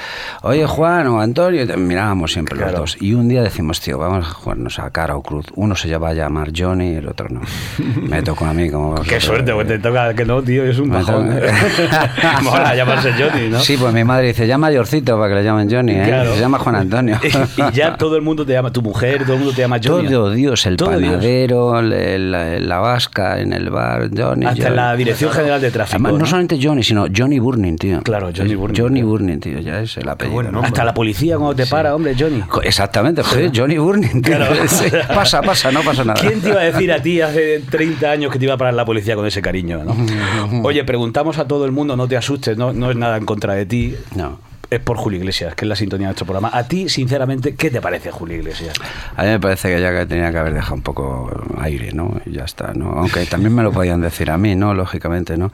oye 0.43 0.65
Juan 0.65 1.07
o 1.07 1.19
Antonio, 1.21 1.65
te- 1.67 1.77
mirábamos 1.99 2.31
siempre 2.31 2.55
Claro. 2.55 2.71
los 2.71 2.79
dos. 2.93 2.97
Y 3.01 3.13
un 3.13 3.27
día 3.27 3.43
decimos, 3.43 3.81
tío, 3.81 3.97
vamos 3.97 4.25
a 4.25 4.29
jugarnos 4.29 4.79
a 4.79 4.89
cara 4.89 5.15
o 5.17 5.21
cruz. 5.21 5.47
Uno 5.55 5.75
se 5.75 5.95
va 5.97 6.09
a 6.09 6.13
llamar 6.13 6.51
Johnny 6.55 6.91
y 6.93 6.95
el 6.95 7.07
otro 7.09 7.27
no. 7.29 7.41
Me 8.07 8.21
tocó 8.21 8.45
a 8.45 8.53
mí 8.53 8.69
como... 8.69 8.95
Qué 9.01 9.19
suerte, 9.19 9.53
pues 9.53 9.67
te 9.67 9.79
toca 9.79 10.13
que 10.13 10.23
no, 10.25 10.41
tío, 10.41 10.63
es 10.63 10.79
un 10.79 10.89
Me 10.89 10.95
bajón. 10.95 11.29
Mola 12.43 12.73
llamarse 12.75 13.11
Johnny, 13.13 13.49
¿no? 13.49 13.59
Sí, 13.59 13.75
pues 13.77 13.93
mi 13.93 14.03
madre 14.05 14.27
dice, 14.27 14.47
llama 14.47 14.67
mayorcito 14.67 15.17
para 15.17 15.29
que 15.29 15.35
le 15.35 15.43
llamen 15.43 15.69
Johnny, 15.69 15.93
¿eh? 15.93 16.03
Claro. 16.05 16.33
Se 16.35 16.39
llama 16.39 16.59
Juan 16.59 16.75
Antonio. 16.75 17.19
y 17.57 17.75
ya 17.75 17.97
todo 17.97 18.15
el 18.15 18.21
mundo 18.21 18.45
te 18.45 18.53
llama, 18.53 18.71
tu 18.71 18.81
mujer, 18.81 19.23
todo 19.23 19.33
el 19.33 19.39
mundo 19.39 19.53
te 19.53 19.61
llama 19.61 19.77
Johnny. 19.83 20.07
Todo 20.09 20.31
Dios, 20.31 20.65
el 20.65 20.77
Todo 20.77 20.97
Dios. 20.97 21.11
panadero, 21.15 21.79
el- 21.79 22.31
la, 22.69 22.79
vasca 22.79 23.39
en 23.41 23.51
el 23.53 23.69
bar, 23.69 24.09
Johnny. 24.15 24.45
Hasta 24.45 24.63
Johnny. 24.63 24.75
la 24.75 24.95
Dirección 24.95 25.31
General 25.31 25.59
de 25.59 25.71
Tráfico. 25.71 25.95
Además, 25.95 26.13
no 26.13 26.19
¿no? 26.19 26.25
solamente 26.25 26.57
Johnny, 26.61 26.83
sino 26.83 27.07
Johnny 27.15 27.39
Burning, 27.39 27.75
tío. 27.77 28.01
Claro, 28.03 28.29
Johnny 28.35 28.55
Burning, 28.55 28.79
Johnny. 28.81 29.01
Burning, 29.01 29.39
tío, 29.39 29.59
ya 29.59 29.81
es 29.81 29.97
el 29.97 30.07
apellido. 30.07 30.35
buen 30.35 30.51
¿no? 30.51 30.61
Hasta 30.61 30.83
la 30.83 30.93
policía 30.93 31.37
cuando 31.37 31.55
te 31.55 31.65
para, 31.65 31.88
hombre, 31.95 32.15
Johnny. 32.17 32.41
Jo- 32.47 32.61
Exactamente, 32.61 33.23
joder, 33.23 33.51
Johnny 33.55 33.77
Burning. 33.77 34.21
Claro. 34.21 34.55
Pasa, 35.13 35.41
pasa, 35.41 35.71
no 35.71 35.81
pasa 35.81 36.03
nada. 36.03 36.19
¿Quién 36.21 36.41
te 36.41 36.49
iba 36.49 36.61
a 36.61 36.63
decir 36.63 36.91
a 36.91 37.01
ti 37.01 37.21
hace 37.21 37.59
30 37.69 38.09
años 38.11 38.31
que 38.31 38.39
te 38.39 38.45
iba 38.45 38.53
a 38.53 38.57
parar 38.57 38.73
la 38.73 38.85
policía 38.85 39.15
con 39.15 39.25
ese 39.25 39.41
cariño? 39.41 39.83
¿no? 39.83 39.95
Oye, 40.63 40.83
preguntamos 40.83 41.37
a 41.37 41.47
todo 41.47 41.65
el 41.65 41.71
mundo, 41.71 41.95
no 41.95 42.07
te 42.07 42.17
asustes, 42.17 42.57
no, 42.57 42.73
no 42.73 42.91
es 42.91 42.97
nada 42.97 43.17
en 43.17 43.25
contra 43.25 43.53
de 43.53 43.65
ti. 43.65 43.95
No. 44.15 44.39
Es 44.69 44.79
por 44.79 44.97
Julio 44.97 45.19
Iglesias, 45.19 45.55
que 45.55 45.65
es 45.65 45.69
la 45.69 45.75
sintonía 45.75 46.07
de 46.07 46.09
nuestro 46.09 46.27
programa. 46.27 46.51
A 46.53 46.67
ti, 46.67 46.89
sinceramente, 46.89 47.55
¿qué 47.55 47.71
te 47.71 47.81
parece 47.81 48.11
Julio 48.11 48.37
Iglesias? 48.37 48.75
A 49.15 49.23
mí 49.23 49.29
me 49.29 49.39
parece 49.39 49.73
que 49.73 49.81
ya 49.81 49.91
que 49.91 50.05
tenía 50.05 50.31
que 50.31 50.37
haber 50.37 50.53
dejado 50.53 50.75
un 50.75 50.81
poco 50.83 51.31
aire, 51.59 51.91
¿no? 51.91 52.21
Y 52.25 52.33
ya 52.33 52.43
está, 52.43 52.73
¿no? 52.73 52.91
Aunque 52.91 53.25
también 53.25 53.55
me 53.55 53.63
lo 53.63 53.71
podían 53.71 53.99
decir 54.01 54.29
a 54.29 54.37
mí, 54.37 54.55
¿no? 54.55 54.75
Lógicamente, 54.75 55.37
¿no? 55.37 55.51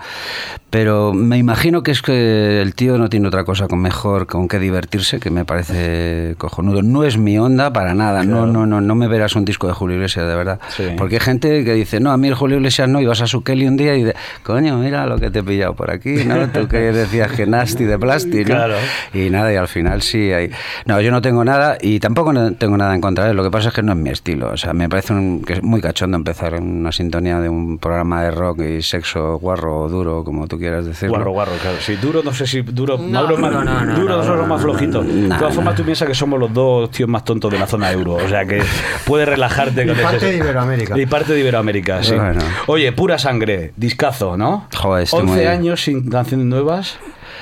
Pero 0.69 1.13
me 1.13 1.37
imagino 1.37 1.81
que 1.81 1.91
es 1.91 2.01
que 2.01 2.61
el 2.61 2.75
tío 2.75 2.97
no 2.97 3.09
tiene 3.09 3.29
otra 3.29 3.45
cosa 3.45 3.69
con 3.69 3.79
mejor, 3.79 4.27
con 4.27 4.49
que 4.49 4.59
divertirse, 4.59 5.21
que 5.21 5.29
me 5.29 5.45
parece 5.45 6.35
cojonudo. 6.37 6.81
No 6.81 7.05
es 7.05 7.17
mi 7.17 7.37
onda 7.37 7.71
para 7.71 7.93
nada, 7.93 8.23
no, 8.23 8.45
no, 8.45 8.65
no, 8.65 8.81
no 8.81 8.95
me 8.95 9.07
verás 9.07 9.37
un 9.37 9.45
disco 9.45 9.67
de 9.67 9.73
Julio 9.73 9.95
Iglesias, 9.95 10.27
de 10.27 10.35
verdad. 10.35 10.59
Sí. 10.75 10.83
Porque 10.97 11.15
hay 11.15 11.21
gente 11.21 11.63
que 11.63 11.73
dice, 11.73 12.01
no, 12.01 12.11
a 12.11 12.17
mí 12.17 12.27
el 12.27 12.35
Julio 12.35 12.57
Iglesias 12.57 12.89
no, 12.89 12.99
y 12.99 13.05
vas 13.05 13.21
a 13.21 13.27
su 13.27 13.43
Kelly 13.43 13.67
un 13.67 13.77
día 13.77 13.95
y 13.95 14.03
dices, 14.03 14.15
coño, 14.43 14.77
mira 14.77 15.05
lo 15.05 15.17
que 15.17 15.31
te 15.31 15.39
he 15.39 15.43
pillado 15.43 15.73
por 15.73 15.89
aquí, 15.89 16.25
¿no? 16.25 16.49
Tú 16.49 16.67
que 16.67 16.77
decías 16.77 17.31
que 17.31 17.45
nasty 17.45 17.85
de 17.85 17.97
plástico, 17.97 18.49
¿no? 18.49 18.55
Claro. 18.65 18.75
Y 19.13 19.29
nada, 19.29 19.51
y 19.53 19.55
al 19.55 19.67
final 19.67 20.01
sí 20.01 20.31
hay... 20.31 20.49
No, 20.85 20.99
yo 21.01 21.11
no 21.11 21.21
tengo 21.21 21.43
nada 21.45 21.77
y 21.81 21.99
tampoco 21.99 22.33
no 22.33 22.53
tengo 22.53 22.77
nada 22.77 22.93
en 22.95 23.01
contra 23.01 23.25
de 23.25 23.31
él. 23.31 23.37
Lo 23.37 23.43
que 23.43 23.51
pasa 23.51 23.69
es 23.69 23.73
que 23.75 23.81
no 23.83 23.93
es 23.93 23.97
mi 23.97 24.09
estilo. 24.09 24.49
O 24.51 24.57
sea, 24.57 24.73
me 24.73 24.89
parece 24.89 25.13
un- 25.13 25.43
que 25.43 25.53
es 25.53 25.63
muy 25.63 25.81
cachondo 25.81 26.17
empezar 26.17 26.53
en 26.55 26.63
una 26.81 26.91
sintonía 26.91 27.39
de 27.39 27.49
un 27.49 27.77
programa 27.77 28.23
de 28.23 28.31
rock 28.31 28.61
y 28.61 28.81
sexo 28.81 29.37
guarro 29.39 29.81
o 29.81 29.89
duro, 29.89 30.23
como 30.23 30.47
tú 30.47 30.57
quieras 30.57 30.85
decirlo. 30.85 31.15
Guarro, 31.15 31.31
guarro, 31.31 31.51
claro. 31.61 31.77
Sí, 31.79 31.95
duro, 31.95 32.21
no 32.23 32.33
sé 32.33 32.47
si 32.47 32.61
duro. 32.61 32.97
No, 32.97 33.07
Mauro 33.07 33.35
es 33.35 33.39
más- 33.39 33.51
no, 33.51 33.63
no, 33.63 33.85
no, 33.85 33.95
duro, 33.95 34.09
no, 34.09 34.17
nosotros 34.17 34.41
no, 34.41 34.47
más 34.47 34.61
no, 34.61 34.63
flojitos. 34.69 35.05
no, 35.05 35.13
de 35.13 35.27
no, 35.29 35.37
todas 35.37 35.53
formas, 35.55 35.73
no. 35.73 35.77
tú 35.77 35.83
piensas 35.85 36.07
que 36.07 36.15
somos 36.15 36.39
los 36.39 36.53
dos 36.53 36.91
tíos 36.91 37.09
más 37.09 37.23
tontos 37.23 37.51
de 37.51 37.59
la 37.59 37.67
zona 37.67 37.91
euro. 37.91 38.13
O 38.15 38.27
sea 38.27 38.45
que 38.45 38.61
puedes 39.05 39.27
relajarte 39.27 39.85
con 39.85 39.97
Y 39.99 40.01
parte 40.01 40.17
ese- 40.17 40.31
de 40.31 40.37
Iberoamérica. 40.37 40.97
Y 40.99 41.05
parte 41.05 41.33
de 41.33 41.39
Iberoamérica, 41.41 42.03
sí. 42.03 42.15
Bueno. 42.15 42.41
Oye, 42.67 42.91
pura 42.91 43.17
sangre, 43.17 43.73
discazo, 43.75 44.37
¿no? 44.37 44.67
Joder, 44.75 45.03
estoy 45.03 45.21
11 45.21 45.33
muy- 45.35 45.45
años 45.45 45.83
sin 45.83 46.09
canciones 46.09 46.45
nuevas 46.47 46.97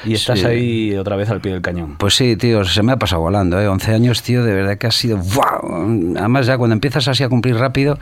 y 0.05 0.13
estás 0.13 0.39
Sí. 0.39 0.45
ahí 0.45 0.95
otra 0.95 1.15
vez 1.15 1.29
al 1.29 1.41
pie 1.41 1.53
del 1.53 1.61
cañón. 1.61 1.95
Pues 1.97 2.15
sí, 2.15 2.35
tío, 2.35 2.63
se 2.65 2.83
me 2.83 2.91
ha 2.91 2.97
pasado 2.97 3.21
volando, 3.21 3.59
¿eh? 3.61 3.67
11 3.67 3.93
años, 3.93 4.21
tío, 4.23 4.43
de 4.43 4.53
verdad 4.53 4.77
que 4.77 4.87
ha 4.87 4.91
sido... 4.91 5.17
¡Wow! 5.17 6.15
Además, 6.17 6.45
ya 6.47 6.57
cuando 6.57 6.73
empiezas 6.73 7.07
así 7.07 7.23
a 7.23 7.29
cumplir 7.29 7.55
rápido, 7.57 7.97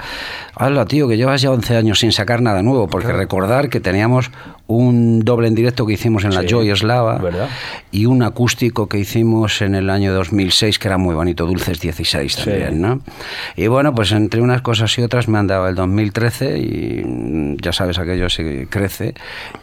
habla, 0.55 0.86
tío, 0.86 1.08
que 1.08 1.17
llevas 1.17 1.41
ya 1.41 1.51
11 1.51 1.77
años 1.77 2.00
sin 2.00 2.12
sacar 2.12 2.41
nada 2.41 2.62
nuevo, 2.63 2.88
porque 2.88 3.12
recordar 3.12 3.70
que 3.70 3.79
teníamos 3.79 4.31
un 4.67 5.20
doble 5.20 5.50
en 5.50 5.55
directo 5.55 5.86
que 5.86 5.93
hicimos 5.93 6.24
en 6.24 6.34
la 6.34 6.41
Sí, 6.41 6.48
Joy 6.50 6.70
Eslava 6.70 7.17
¿verdad? 7.17 7.50
y 7.91 8.05
un 8.05 8.24
acústico 8.24 8.88
que 8.88 9.00
hicimos 9.00 9.62
en 9.62 9.75
el 9.75 9.89
año 9.89 10.13
2006, 10.13 10.79
que 10.79 10.88
era 10.88 10.98
muy 10.98 11.13
bonito, 11.13 11.46
Dulces 11.46 11.81
16 11.81 12.36
también, 12.38 12.70
Sí. 12.75 12.75
¿no? 12.79 13.01
Y 13.58 13.67
bueno, 13.67 13.93
pues 13.93 14.13
entre 14.13 14.39
unas 14.41 14.62
cosas 14.62 14.98
y 14.98 15.01
otras 15.01 15.27
me 15.27 15.38
han 15.39 15.48
dado 15.48 15.67
el 15.67 15.75
2013 15.75 16.58
y 16.60 17.03
mm, 17.05 17.58
ya 17.62 17.74
sabes, 17.74 18.00
aquello 18.00 18.29
se 18.29 18.67
crece 18.70 19.13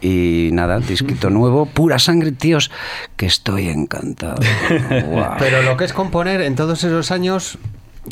y 0.02 0.50
nada, 0.52 0.78
disquito 0.78 1.30
nuevo, 1.30 1.64
pura 1.66 1.98
sangre, 1.98 2.27
tíos, 2.32 2.70
que 3.16 3.26
estoy 3.26 3.68
encantado. 3.68 4.40
Pero 5.38 5.62
lo 5.62 5.76
que 5.76 5.84
es 5.84 5.92
componer 5.92 6.40
en 6.42 6.54
todos 6.56 6.84
esos 6.84 7.10
años, 7.10 7.58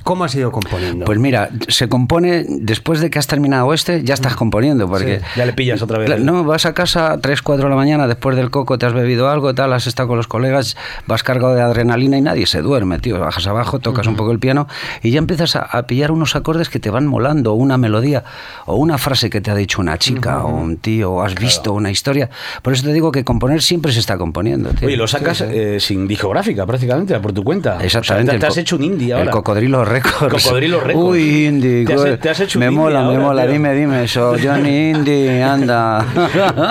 ¿cómo 0.04 0.24
has 0.24 0.34
ido 0.34 0.50
componiendo? 0.52 1.04
Pues 1.04 1.18
mira, 1.18 1.50
se 1.68 1.88
compone 1.88 2.44
después 2.48 3.00
de 3.00 3.10
que 3.10 3.18
has 3.18 3.26
terminado 3.26 3.72
este, 3.74 4.02
ya 4.04 4.14
estás 4.14 4.36
componiendo. 4.36 4.88
Porque, 4.88 5.20
Sí, 5.20 5.24
ya 5.36 5.46
le 5.46 5.52
pillas 5.52 5.82
otra 5.82 5.98
vez. 5.98 6.06
Claro, 6.06 6.22
No, 6.24 6.44
vas 6.44 6.66
a 6.66 6.74
casa 6.74 7.12
a 7.12 7.18
3, 7.20 7.42
4 7.42 7.64
de 7.64 7.70
la 7.70 7.76
mañana 7.76 8.06
después 8.06 8.36
del 8.36 8.50
coco, 8.50 8.78
te 8.78 8.86
has 8.86 8.92
bebido 8.92 9.28
algo, 9.28 9.54
tal, 9.54 9.72
has 9.72 9.86
estado 9.86 10.08
con 10.08 10.16
los 10.16 10.26
colegas, 10.26 10.76
vas 11.06 11.22
cargado 11.22 11.54
de 11.54 11.62
adrenalina 11.62 12.18
y 12.18 12.20
nadie 12.22 12.46
se 12.46 12.62
duerme, 12.62 12.98
tío. 12.98 13.18
Bajas 13.18 13.46
abajo, 13.46 13.78
tocas 13.78 14.06
un 14.06 14.16
poco 14.16 14.32
el 14.32 14.38
piano 14.38 14.66
y 15.02 15.10
ya 15.10 15.18
empiezas 15.18 15.56
a, 15.56 15.60
a 15.60 15.86
pillar 15.86 16.10
unos 16.12 16.36
acordes 16.36 16.68
que 16.68 16.78
te 16.80 16.90
van 16.90 17.06
molando, 17.06 17.54
una 17.54 17.78
melodía, 17.78 18.24
o 18.66 18.76
una 18.76 18.98
frase 18.98 19.30
que 19.30 19.40
te 19.40 19.50
ha 19.50 19.54
dicho 19.54 19.80
una 19.80 19.98
chica, 19.98 20.44
o 20.44 20.48
un 20.54 20.76
tío, 20.76 21.12
o 21.12 21.22
has 21.22 21.34
visto 21.34 21.72
una 21.72 21.90
historia. 21.90 22.30
Por 22.62 22.72
eso 22.72 22.84
te 22.84 22.92
digo 22.92 23.12
que 23.12 23.24
componer 23.24 23.62
siempre 23.62 23.92
se 23.92 24.00
está 24.00 24.18
componiendo, 24.18 24.70
tío. 24.70 24.88
Oye, 24.88 24.96
lo 24.96 25.06
sacas 25.06 25.40
eh, 25.40 25.78
sin 25.80 26.06
discográfica 26.08 26.66
prácticamente, 26.66 27.18
por 27.20 27.32
tu 27.32 27.42
cuenta. 27.44 27.78
Exactamente. 27.82 27.96
O 27.96 28.04
sea, 28.04 28.34
el 28.34 28.40
te, 28.40 28.40
te 28.40 28.46
has 28.46 28.56
hecho 28.56 28.76
un 28.76 28.82
indie 28.84 29.12
El 29.12 29.18
ahora. 29.20 29.30
cocodrilo 29.30 29.84
Cocodrilo 30.28 30.80
Records. 30.80 31.08
Uy, 31.10 31.46
indie. 31.46 31.84
Te 31.84 31.94
has- 31.94 32.18
te 32.20 32.30
has 32.30 32.40
hecho 32.40 32.58
Me 32.58 32.70
mola, 32.70 33.02
me 33.04 33.18
mola. 33.18 33.46
Dime, 33.46 33.72
dime 33.74 34.04
eso. 34.04 34.34
Johnny 34.42 34.90
Indie, 34.90 35.42
anda. 35.42 36.04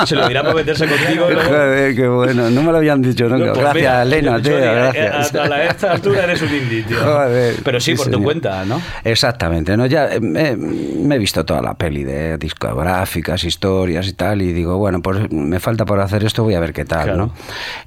Se 0.06 0.16
lo 0.16 0.28
dirá 0.28 0.42
para 0.44 0.56
meterse 0.56 0.88
contigo. 0.88 1.26
Joder, 1.48 1.96
qué 1.96 2.08
bueno. 2.08 2.50
No 2.50 2.62
me 2.64 2.72
lo 2.72 2.78
habían 2.78 3.02
dicho 3.02 3.28
nunca. 3.30 3.46
No, 3.48 3.54
pues 3.54 3.64
gracias, 3.66 4.06
Elena, 4.06 4.42
tío. 4.42 4.58
Gracias. 4.58 5.36
A, 5.36 5.44
a 5.44 5.64
esta 5.66 5.92
altura 5.92 6.24
eres 6.26 6.42
un 6.42 6.54
indie, 6.54 6.84
tío. 6.84 6.98
Joder, 7.00 7.56
Pero 7.64 7.80
sí, 7.80 7.92
sí, 7.92 7.98
por 8.04 8.12
tu 8.12 8.24
cuenta, 8.24 8.66
¿no? 8.66 8.82
Exactamente, 9.04 9.76
¿no? 9.78 9.86
Ya 9.86 10.08
eh, 10.14 10.20
me, 10.20 10.56
me 10.56 11.16
he 11.16 11.20
visto 11.20 11.46
toda 11.46 11.62
la 11.62 11.74
peli 11.76 12.04
de 12.04 12.38
discográficas, 12.38 13.44
historias 13.44 14.08
y 14.08 14.14
tal, 14.14 14.42
y 14.42 14.54
digo, 14.54 14.78
bueno, 14.78 15.02
pues 15.02 15.32
me 15.32 15.60
falta 15.60 15.86
por 15.86 16.00
hacer 16.00 16.24
esto, 16.24 16.44
voy 16.44 16.56
a 16.56 16.60
ver 16.60 16.74
qué 16.74 16.86
tal, 16.86 17.04
Claro. 17.06 17.18
¿no? 17.18 17.34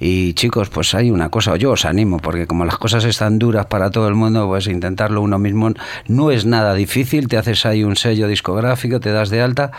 Y 0.01 0.33
chicos, 0.35 0.69
pues 0.69 0.95
hay 0.95 1.11
una 1.11 1.29
cosa, 1.29 1.57
yo 1.57 1.73
os 1.73 1.85
animo, 1.85 2.19
porque 2.19 2.47
como 2.47 2.65
las 2.65 2.79
cosas 2.79 3.05
están 3.05 3.39
duras 3.39 3.67
para 3.67 3.91
todo 3.91 4.09
el 4.09 4.15
mundo, 4.15 4.47
pues 4.47 4.67
intentarlo 4.69 5.18
uno 5.21 5.39
mismo 5.39 5.73
no 6.07 6.31
es 6.31 6.47
nada 6.47 6.75
difícil, 6.75 7.29
te 7.29 7.37
haces 7.37 7.67
ahí 7.67 7.85
un 7.85 7.97
sello 7.97 8.29
discográfico, 8.29 9.01
te 9.01 9.13
das 9.13 9.31
de 9.31 9.43
alta, 9.43 9.71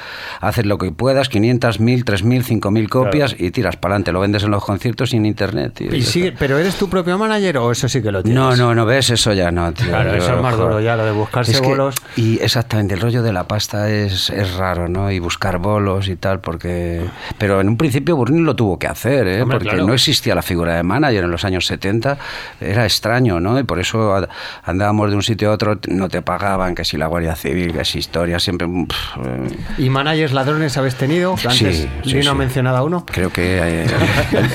haces 0.42 0.66
lo 0.66 0.78
que 0.78 0.92
puedas, 0.92 1.30
500, 1.30 1.80
1000, 1.80 2.06
3000, 2.06 2.44
5000 2.44 2.90
copias 2.90 3.36
y 3.38 3.52
tiras 3.52 3.76
para 3.78 3.94
adelante, 3.96 4.12
lo 4.12 4.20
vendes 4.20 4.44
en 4.44 4.52
los 4.52 4.64
conciertos 4.64 5.14
y 5.14 5.18
en 5.18 5.26
internet. 5.26 5.74
tío, 5.74 5.94
¿Y 5.96 6.02
sí. 6.04 6.32
¿Pero 6.38 6.58
eres 6.58 6.76
tu 6.76 6.90
propio 6.90 7.18
manager 7.18 7.58
o 7.58 7.72
eso 7.72 7.88
sí 7.90 8.02
que 8.02 8.12
lo 8.12 8.24
tienes? 8.24 8.40
No, 8.40 8.56
no, 8.56 8.76
no 8.76 8.86
ves 8.86 9.10
eso 9.10 9.34
ya 9.34 9.52
no, 9.52 9.72
tío. 9.74 9.88
Claro, 9.88 10.14
eso 10.16 10.36
es 10.36 10.42
más 10.42 10.56
joder. 10.56 10.68
duro 10.70 10.82
ya, 10.82 10.96
lo 10.96 11.06
de 11.06 11.12
buscarse 11.12 11.52
Es 11.52 11.62
que- 11.62 11.68
bolos. 11.68 11.96
Y 12.16 12.40
exactamente, 12.42 12.94
el 12.96 13.02
rollo 13.02 13.24
de 13.24 13.34
la 13.34 13.48
pasta 13.48 13.90
es, 13.90 14.30
es 14.30 14.54
raro, 14.56 14.88
¿no? 14.88 15.12
Y 15.12 15.20
buscar 15.20 15.58
bolos 15.60 16.08
y 16.08 16.16
tal, 16.16 16.40
porque... 16.40 17.06
Pero 17.38 17.62
en 17.62 17.70
un 17.70 17.78
principio 17.78 18.16
Burning 18.16 18.44
lo 18.44 18.56
tuvo 18.56 18.78
que 18.80 18.88
hacer, 18.88 19.28
¿eh? 19.28 19.42
Hombre, 19.42 19.58
porque 19.58 19.70
claro. 19.70 19.88
no 19.88 19.94
existía 19.94 20.36
la 20.36 20.42
figura 20.42 20.76
de 20.76 20.84
manager 20.84 21.24
en 21.24 21.32
los 21.32 21.46
años 21.46 21.66
70, 21.66 22.18
era 22.60 22.84
extraño, 22.86 23.40
¿no? 23.40 23.60
Y 23.60 23.64
por 23.64 23.80
eso 23.80 24.16
andábamos 24.64 25.10
de 25.12 25.16
un 25.20 25.24
sitio 25.24 25.50
a 25.52 25.54
otro, 25.54 25.78
no 25.90 26.08
te 26.10 26.22
pagaban, 26.22 26.74
que 26.76 26.86
si 26.86 26.96
la 26.98 27.08
Guardia 27.08 27.36
Civil, 27.36 27.74
que 27.74 27.84
si 27.86 28.00
historia, 28.00 28.40
siempre... 28.40 28.68
pff, 28.68 29.18
eh, 29.26 29.58
¿Y 29.78 29.90
managers 29.90 30.32
ladrones 30.34 30.78
habéis 30.78 30.96
tenido? 30.96 31.36
Que 31.36 31.42
Sí, 31.52 31.66
Antes 31.66 31.88
sí, 32.04 32.14
Lino 32.14 32.32
ha 32.32 32.34
sí. 32.34 32.38
mencionado 32.40 32.78
a 32.78 32.84
uno. 32.84 33.06
Creo 33.06 33.32
que 33.32 33.60
eh, 33.62 33.86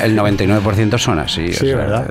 el, 0.03 0.13
el 0.13 0.19
99% 0.19 0.99
son 0.99 1.19
así. 1.19 1.53
Sí, 1.53 1.67
¿verdad? 1.73 2.09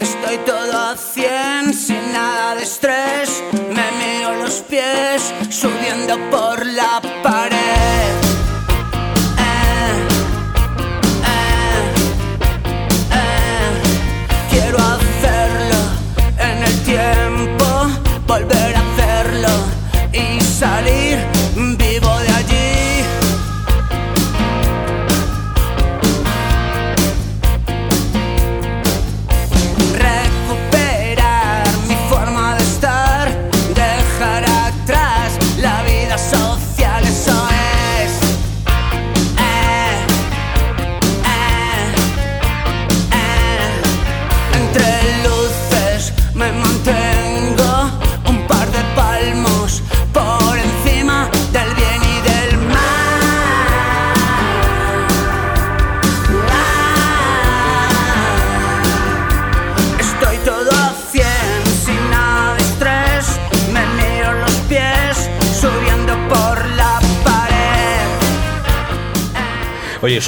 Estoy 0.00 0.36
todo 0.46 0.78
a 0.90 0.96
100, 0.96 1.74
sin 1.74 2.12
nada 2.12 2.54
de 2.54 2.62
estrés. 2.62 3.42
Me 3.52 3.86
miro 3.98 4.34
los 4.42 4.60
pies, 4.68 5.34
subiendo 5.50 6.16
por 6.30 6.64
la 6.64 7.00
pared. 7.22 8.23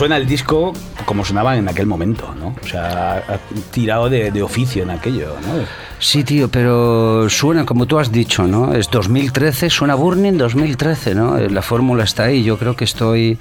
Suena 0.06 0.18
el 0.18 0.26
disco 0.28 0.72
como 1.04 1.24
sonaba 1.24 1.56
en 1.56 1.68
aquel 1.68 1.86
momento, 1.86 2.32
¿no? 2.38 2.54
O 2.62 2.66
sea, 2.68 3.16
ha 3.16 3.38
tirado 3.72 4.08
de, 4.08 4.30
de 4.30 4.40
oficio 4.40 4.84
en 4.84 4.90
aquello, 4.90 5.34
¿no? 5.44 5.66
Sí, 5.98 6.24
tío, 6.24 6.48
pero 6.48 7.28
suena 7.30 7.64
como 7.64 7.86
tú 7.86 7.98
has 7.98 8.12
dicho, 8.12 8.46
¿no? 8.46 8.74
Es 8.74 8.90
2013, 8.90 9.70
suena 9.70 9.94
Burning 9.94 10.36
2013, 10.36 11.14
¿no? 11.14 11.38
La 11.38 11.62
fórmula 11.62 12.04
está 12.04 12.24
ahí, 12.24 12.44
yo 12.44 12.58
creo 12.58 12.76
que 12.76 12.84
estoy 12.84 13.38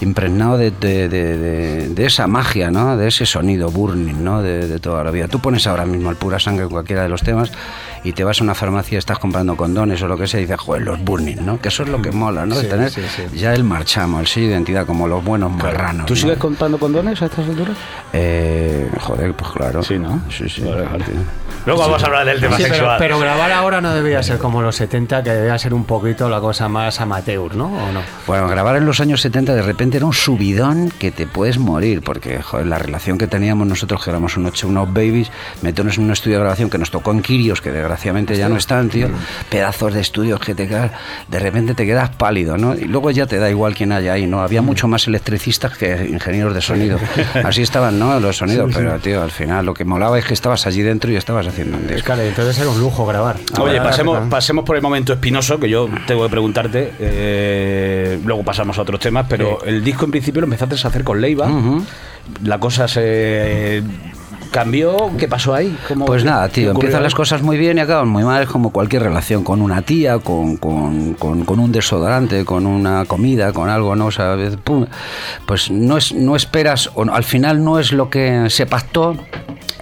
impregnado 0.00 0.58
de, 0.58 0.72
de- 0.72 1.08
de- 1.08 1.38
de- 1.38 1.88
de 1.90 2.04
esa 2.06 2.26
magia, 2.26 2.72
¿no? 2.72 2.96
De 2.96 3.06
ese 3.06 3.24
sonido 3.24 3.70
Burning, 3.70 4.24
¿no? 4.24 4.42
De, 4.42 4.66
de 4.66 4.80
toda 4.80 5.04
la 5.04 5.12
vida. 5.12 5.28
Tú 5.28 5.38
pones 5.38 5.66
ahora 5.68 5.86
mismo 5.86 6.10
el 6.10 6.16
pura 6.16 6.40
sangre 6.40 6.64
en 6.64 6.70
cualquiera 6.70 7.04
de 7.04 7.08
los 7.08 7.22
temas 7.22 7.52
y 8.02 8.12
te 8.12 8.24
vas 8.24 8.40
a 8.40 8.44
una 8.44 8.56
farmacia, 8.56 8.98
estás 8.98 9.20
comprando 9.20 9.56
condones 9.56 10.02
o 10.02 10.08
lo 10.08 10.18
que 10.18 10.26
sea 10.26 10.40
y 10.40 10.42
dices, 10.42 10.58
joder, 10.58 10.82
los 10.82 11.00
Burning, 11.04 11.36
¿no? 11.46 11.60
Que 11.60 11.68
eso 11.68 11.84
es 11.84 11.88
lo 11.88 12.02
que 12.02 12.10
mola, 12.10 12.44
¿no? 12.46 12.56
De 12.56 12.62
Sí, 12.62 12.66
tener 12.68 12.90
sí, 12.90 13.00
sí. 13.14 13.38
ya 13.38 13.54
el 13.54 13.62
marchamo, 13.62 14.18
el 14.18 14.26
sello 14.26 14.46
de 14.48 14.52
identidad, 14.54 14.86
como 14.86 15.06
los 15.06 15.24
buenos 15.24 15.52
marranos. 15.52 16.06
¿Tú 16.06 16.14
¿no? 16.14 16.20
sigues 16.20 16.38
comprando 16.38 16.78
condones 16.78 17.22
a 17.22 17.26
estas 17.26 17.46
alturas? 17.48 17.76
Eh, 18.12 18.90
joder, 19.00 19.34
pues 19.34 19.52
claro. 19.52 19.82
Sí, 19.84 20.00
¿no? 20.00 20.20
Sí, 20.36 20.48
sí. 20.48 20.62
Vale, 20.62 20.82
vale. 20.82 21.04
Luego 21.64 21.80
vamos 21.82 22.02
a 22.02 22.06
hablar 22.06 22.26
del 22.26 22.40
tema 22.40 22.56
Sí, 22.56 22.64
sexual. 22.64 22.96
pero 22.98 23.20
grabar 23.20 23.52
ahora 23.52 23.80
no 23.80 23.94
debía 23.94 24.20
ser 24.24 24.38
como 24.38 24.62
los 24.62 24.74
70, 24.74 25.22
que 25.22 25.30
debía 25.30 25.56
ser 25.58 25.74
un 25.74 25.84
poquito 25.84 26.28
la 26.28 26.40
cosa 26.40 26.68
más 26.68 27.00
amateur, 27.00 27.54
¿no? 27.54 27.66
¿O 27.66 27.92
no? 27.92 28.00
Bueno, 28.26 28.48
grabar 28.48 28.74
en 28.76 28.84
los 28.84 28.98
años 29.00 29.20
70 29.20 29.54
de 29.54 29.62
repente 29.62 29.96
era 29.98 30.06
un 30.06 30.12
subidón 30.12 30.90
que 30.98 31.12
te 31.12 31.26
puedes 31.28 31.58
morir, 31.58 32.02
porque 32.02 32.42
joder, 32.42 32.66
la 32.66 32.78
relación 32.78 33.16
que 33.16 33.28
teníamos 33.28 33.66
nosotros, 33.68 34.02
que 34.02 34.10
éramos 34.10 34.36
unos, 34.36 34.64
unos 34.64 34.92
babies, 34.92 35.30
meternos 35.62 35.98
en 35.98 36.04
un 36.04 36.10
estudio 36.10 36.38
de 36.38 36.40
grabación 36.42 36.68
que 36.68 36.78
nos 36.78 36.90
tocó 36.90 37.12
en 37.12 37.22
Kirios, 37.22 37.60
que 37.60 37.70
desgraciadamente 37.70 38.36
ya 38.36 38.48
no 38.48 38.56
están, 38.56 38.88
tío, 38.88 39.08
pedazos 39.48 39.94
de 39.94 40.00
estudios 40.00 40.40
que 40.40 40.56
te 40.56 40.66
quedas, 40.66 40.90
de 41.28 41.38
repente 41.38 41.74
te 41.74 41.86
quedas 41.86 42.10
pálido, 42.10 42.58
¿no? 42.58 42.74
Y 42.74 42.86
luego 42.86 43.12
ya 43.12 43.26
te 43.26 43.38
da 43.38 43.48
igual 43.48 43.76
quién 43.76 43.92
haya 43.92 44.14
ahí, 44.14 44.26
¿no? 44.26 44.42
Había 44.42 44.62
mucho 44.62 44.88
más 44.88 45.06
electricistas 45.06 45.78
que 45.78 46.08
ingenieros 46.10 46.54
de 46.54 46.60
sonido. 46.60 46.98
Así 47.44 47.62
estaban, 47.62 48.00
¿no? 48.00 48.18
Los 48.18 48.38
sonidos, 48.38 48.72
pero, 48.74 48.98
tío, 48.98 49.22
al 49.22 49.30
final 49.30 49.64
lo 49.64 49.74
que 49.74 49.84
molaba 49.84 50.18
es 50.18 50.24
que 50.24 50.34
estabas 50.34 50.66
allí 50.66 50.82
dentro 50.82 51.10
y 51.12 51.14
estabas 51.16 51.51
haciendo 51.52 51.76
un 51.76 51.84
Es 51.84 51.96
disco. 51.96 52.14
que 52.14 52.28
entonces 52.28 52.58
era 52.58 52.70
un 52.70 52.80
lujo 52.80 53.06
grabar. 53.06 53.36
Oye, 53.60 53.80
pasemos, 54.28 54.64
por 54.64 54.76
el 54.76 54.82
momento 54.82 55.12
espinoso, 55.12 55.58
que 55.60 55.68
yo 55.68 55.88
tengo 56.06 56.24
que 56.24 56.30
preguntarte. 56.30 56.92
eh, 56.98 58.18
luego 58.24 58.42
pasamos 58.42 58.78
a 58.78 58.82
otros 58.82 59.00
temas, 59.00 59.26
pero 59.28 59.62
el 59.64 59.82
disco 59.84 60.04
en 60.04 60.10
principio 60.10 60.40
lo 60.40 60.46
empezaste 60.46 60.74
a 60.74 60.88
hacer 60.88 61.04
con 61.04 61.20
Leiva. 61.20 61.48
La 62.44 62.58
cosa 62.58 62.86
se 62.88 63.82
cambió. 64.50 65.10
¿Qué 65.18 65.28
pasó 65.28 65.54
ahí? 65.54 65.76
¿Cómo- 65.88 66.04
Pues 66.04 66.24
nada, 66.24 66.46
tío, 66.50 66.72
empiezan 66.72 67.02
las 67.02 67.14
cosas 67.14 67.40
muy 67.42 67.56
bien 67.56 67.78
y 67.78 67.80
acaban 67.80 68.08
muy 68.08 68.22
mal, 68.22 68.42
es 68.42 68.48
como 68.50 68.70
cualquier 68.70 69.02
relación, 69.02 69.44
con 69.44 69.62
una 69.62 69.80
tía, 69.80 70.18
con, 70.18 70.56
con, 70.58 71.14
con- 71.14 71.44
con 71.46 71.58
un 71.58 71.72
desodorante, 71.72 72.44
con 72.44 72.66
una 72.66 73.06
comida, 73.06 73.52
con 73.54 73.70
algo, 73.70 73.96
¿no? 73.96 74.06
O 74.06 74.10
sea, 74.10 74.36
pum, 74.62 74.86
pues 75.46 75.70
no, 75.70 75.96
es, 75.96 76.12
no 76.12 76.36
esperas, 76.36 76.90
o 76.94 77.04
no- 77.06 77.14
al 77.14 77.24
final 77.24 77.64
no 77.64 77.78
es 77.78 77.92
lo 77.92 78.10
que 78.10 78.50
se 78.50 78.66
pactó. 78.66 79.16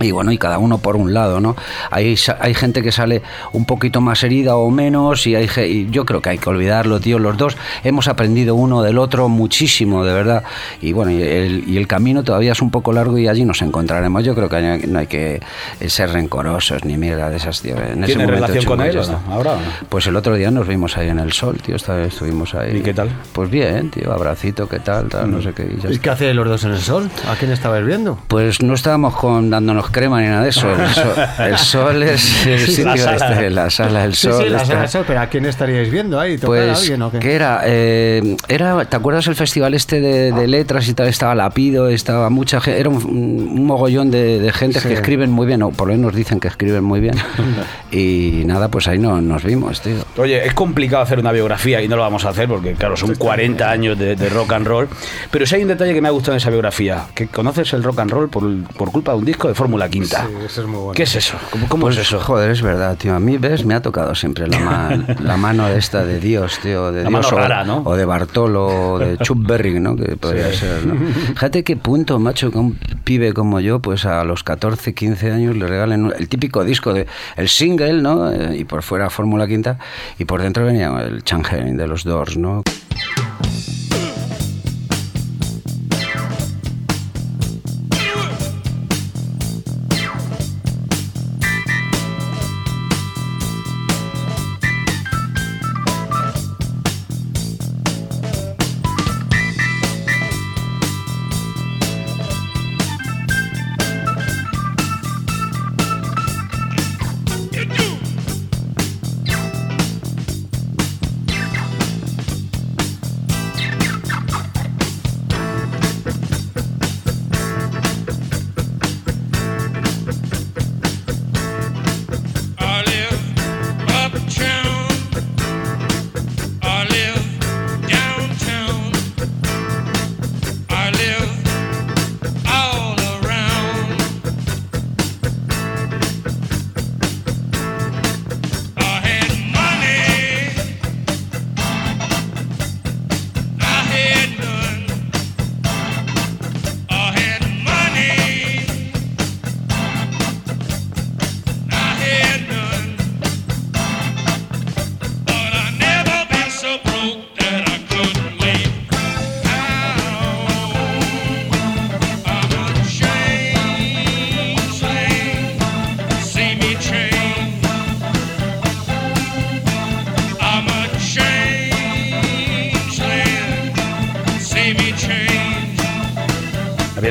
Y 0.03 0.13
bueno, 0.13 0.33
y 0.33 0.39
cada 0.39 0.57
uno 0.57 0.79
por 0.79 0.97
un 0.97 1.13
lado, 1.13 1.41
¿no? 1.41 1.55
Hay, 1.91 2.17
hay 2.41 2.55
gente 2.55 2.83
que 2.83 2.91
sale 2.91 3.21
un 3.53 3.67
poquito 3.67 4.01
más 4.01 4.23
herida 4.23 4.57
o 4.57 4.71
menos, 4.71 5.27
y, 5.27 5.35
hay, 5.35 5.47
y 5.67 5.91
yo 5.91 6.07
creo 6.07 6.23
que 6.23 6.31
hay 6.31 6.39
que 6.39 6.49
olvidarlo, 6.49 7.01
tío. 7.01 7.19
Los 7.19 7.37
dos 7.37 7.55
hemos 7.85 8.09
aprendido 8.09 8.55
uno 8.55 8.81
del 8.83 8.97
otro 8.97 9.29
muchísimo, 9.29 10.03
de 10.03 10.15
verdad. 10.15 10.43
Y 10.81 10.95
bueno, 10.95 11.11
y 11.11 11.21
el, 11.23 11.69
y 11.69 11.77
el 11.77 11.87
camino 11.87 12.23
todavía 12.23 12.53
es 12.53 12.63
un 12.63 12.71
poco 12.71 12.95
largo 12.95 13.19
y 13.19 13.29
allí 13.29 13.45
nos 13.45 13.61
encontraremos. 13.61 14.25
Yo 14.25 14.35
creo 14.35 14.49
que 14.49 14.57
hay- 14.57 14.87
no 14.87 15.01
hay 15.01 15.07
que 15.07 15.43
ser 15.87 16.11
rencorosos 16.11 16.83
ni 16.87 16.97
mierda 16.97 17.29
de 17.29 17.37
esas, 17.37 17.61
tío. 17.61 17.77
En 17.77 18.03
ese 18.03 18.15
¿Tienes 18.15 18.27
momento 18.27 18.47
relación 18.47 18.65
con 18.65 18.81
él 18.81 18.97
o 18.97 19.07
no? 19.07 19.21
¿Ahora 19.31 19.53
o 19.53 19.57
no? 19.57 19.63
Pues 19.91 20.07
el 20.07 20.17
otro 20.17 20.35
día 20.35 20.51
nos 20.51 20.67
vimos 20.67 20.97
ahí 20.97 21.11
en 21.11 21.19
el 21.19 21.33
sol, 21.33 21.59
tío. 21.63 21.77
esta- 21.77 22.03
Estuvimos 22.05 22.55
ahí. 22.55 22.79
¿Y 22.79 22.81
qué 22.81 22.95
tal? 22.95 23.11
Pues 23.35 23.51
bien, 23.51 23.91
tío. 23.91 24.11
Abracito, 24.15 24.67
¿qué 24.67 24.79
tal? 24.79 25.11
tal 25.11 25.31
no 25.31 25.43
sé 25.43 25.53
qué. 25.53 25.65
y 25.91 25.95
¿Y 25.95 25.99
qué 25.99 26.09
hacéis 26.09 26.35
los 26.35 26.49
dos 26.49 26.65
en 26.65 26.71
el 26.71 26.81
sol? 26.81 27.11
¿A 27.31 27.35
quién 27.37 27.51
estabais 27.53 27.85
viendo? 27.85 28.19
Pues 28.29 28.63
no 28.63 28.73
estábamos 28.73 29.15
con 29.15 29.51
dándonos 29.51 29.90
crema 29.91 30.21
ni 30.21 30.29
nada 30.29 30.43
de 30.45 30.51
eso. 30.51 30.69
El 30.71 30.89
sol, 30.95 31.13
el 31.39 31.59
sol 31.59 32.03
es 32.03 32.47
el 32.47 32.59
sitio 32.67 32.85
La 32.87 32.97
sala. 32.97 33.33
este, 33.33 33.51
la 33.51 33.71
sala 33.71 34.03
del 34.03 34.15
Sí, 34.15 34.29
sol. 34.29 34.43
sí, 34.45 34.49
la 34.51 34.57
está- 34.57 34.67
sala 34.69 34.81
del 34.81 34.89
sol, 34.89 35.05
pero 35.07 35.21
¿a 35.21 35.27
quién 35.27 35.47
estaríais 35.47 35.91
viendo 35.91 36.19
ahí? 36.21 36.39
¿Tocar 36.39 36.63
a 36.63 36.67
Pues, 36.67 36.79
alguien 36.81 37.03
o 37.03 37.11
qué? 37.11 37.19
¿qué 37.19 37.35
era? 37.35 37.61
Eh, 37.65 38.37
era? 38.49 38.85
¿Te 38.85 38.97
acuerdas 38.97 39.27
el 39.27 39.35
festival 39.37 39.75
este 39.75 40.01
de, 40.01 40.33
de 40.33 40.47
letras 40.49 40.89
y 40.89 40.95
tal? 40.95 41.09
Estaba 41.09 41.35
Lapido, 41.35 41.89
estaba 41.89 42.31
mucha 42.31 42.61
gente, 42.61 42.81
era 42.81 42.89
un, 42.89 42.97
un 43.05 43.65
mogollón 43.67 44.11
de, 44.11 44.39
de 44.39 44.53
gente 44.53 44.81
Sí. 44.81 44.89
que 44.89 44.95
escriben 44.95 45.31
muy 45.31 45.47
bien, 45.47 45.63
o 45.63 45.71
por 45.71 45.89
lo 45.89 45.95
menos 45.95 46.15
dicen 46.15 46.41
que 46.41 46.49
escriben 46.49 46.85
muy 46.85 47.01
bien. 47.01 47.15
y 47.91 48.43
nada, 48.47 48.69
pues 48.69 48.89
ahí 48.89 48.99
no, 48.99 49.21
nos 49.21 49.45
vimos, 49.45 49.81
tío. 49.81 49.97
Oye, 50.17 50.47
es 50.47 50.55
complicado 50.55 51.03
hacer 51.03 51.19
una 51.19 51.33
biografía 51.33 51.83
y 51.83 51.89
no 51.89 51.97
lo 51.97 52.03
vamos 52.03 52.25
a 52.25 52.31
hacer 52.31 52.49
porque, 52.49 52.75
claro, 52.75 52.97
son 52.97 53.15
40 53.15 53.71
años 53.71 53.99
de, 53.99 54.17
de 54.17 54.29
rock 54.29 54.53
and 54.53 54.67
roll. 54.67 54.89
Pero 55.31 55.47
sí 55.47 55.57
hay 55.57 55.63
un 55.63 55.69
detalle 55.69 55.95
que 55.95 56.01
me 56.01 56.09
ha 56.09 56.13
gustado 56.13 56.33
en 56.33 56.39
esa 56.39 56.51
biografía: 56.51 57.05
que 57.15 57.27
conoces 57.29 57.73
el 57.73 57.83
rock 57.83 58.01
and 58.01 58.11
roll 58.11 58.29
por, 58.29 58.45
por 58.77 58.91
culpa 58.93 59.13
de 59.13 59.19
un 59.19 59.25
disco 59.25 59.49
de 59.49 59.55
Fórmula 59.55 59.80
Quinta. 59.89 60.27
Sí, 60.27 60.33
eso 60.47 60.61
es 60.63 60.67
muy 60.67 60.77
bueno. 60.79 60.93
¿Qué 60.93 61.05
es 61.05 61.15
eso? 61.17 61.37
¿Cómo, 61.51 61.69
cómo 61.69 61.83
Pues, 61.87 61.97
es 61.97 62.03
eso? 62.09 62.21
Joder, 62.21 62.51
es 62.51 62.63
verdad, 62.63 62.97
tío. 62.97 63.15
A 63.15 63.21
mí, 63.21 63.39
¿ves? 63.39 63.65
Me 63.65 63.75
ha 63.75 63.83
tocado 63.83 64.15
siempre 64.15 64.47
la, 64.49 64.59
ma- 64.59 65.05
la 65.23 65.37
mano 65.37 65.67
de 65.69 65.79
esta 65.79 66.05
de 66.05 66.21
Dios, 66.21 66.59
tío. 66.61 66.93
De 66.93 67.05
La 67.05 67.09
Dios 67.09 67.13
mano 67.13 67.29
o, 67.29 67.39
rara, 67.39 67.65
¿no? 67.65 67.83
o 67.85 67.97
de 67.97 68.05
Bartolo, 68.05 68.67
o 68.67 68.99
de 68.99 69.17
Chuck 69.23 69.39
Berry, 69.47 69.81
¿no? 69.81 69.97
Que 69.97 70.17
podría 70.17 70.53
ser, 70.53 70.85
¿no? 70.87 70.97
Fíjate 71.29 71.65
qué 71.65 71.77
punto, 71.77 72.19
macho, 72.19 72.51
que 72.51 72.59
un 72.59 72.79
pibe 73.05 73.33
como 73.33 73.61
yo, 73.61 73.81
pues 73.81 74.05
a 74.05 74.25
los 74.25 74.43
14, 74.45 74.93
15 74.95 75.31
años 75.31 75.57
le 75.57 75.67
regalen 75.67 76.13
el 76.19 76.29
típico 76.29 76.65
disco 76.65 76.93
de 76.93 77.07
el 77.37 77.49
single, 77.49 78.03
¿no? 78.03 78.31
Eh, 78.33 78.57
Y 78.59 78.65
por 78.65 78.83
fuera 78.83 79.11
Fórmula 79.11 79.47
Quinta, 79.47 79.79
y 80.19 80.25
por 80.25 80.43
dentro 80.43 80.65
venía 80.67 80.91
el 81.01 81.23
Changeling 81.25 81.77
de 81.77 81.87
los 81.87 82.05
Doors, 82.05 82.37
¿no? 82.37 82.63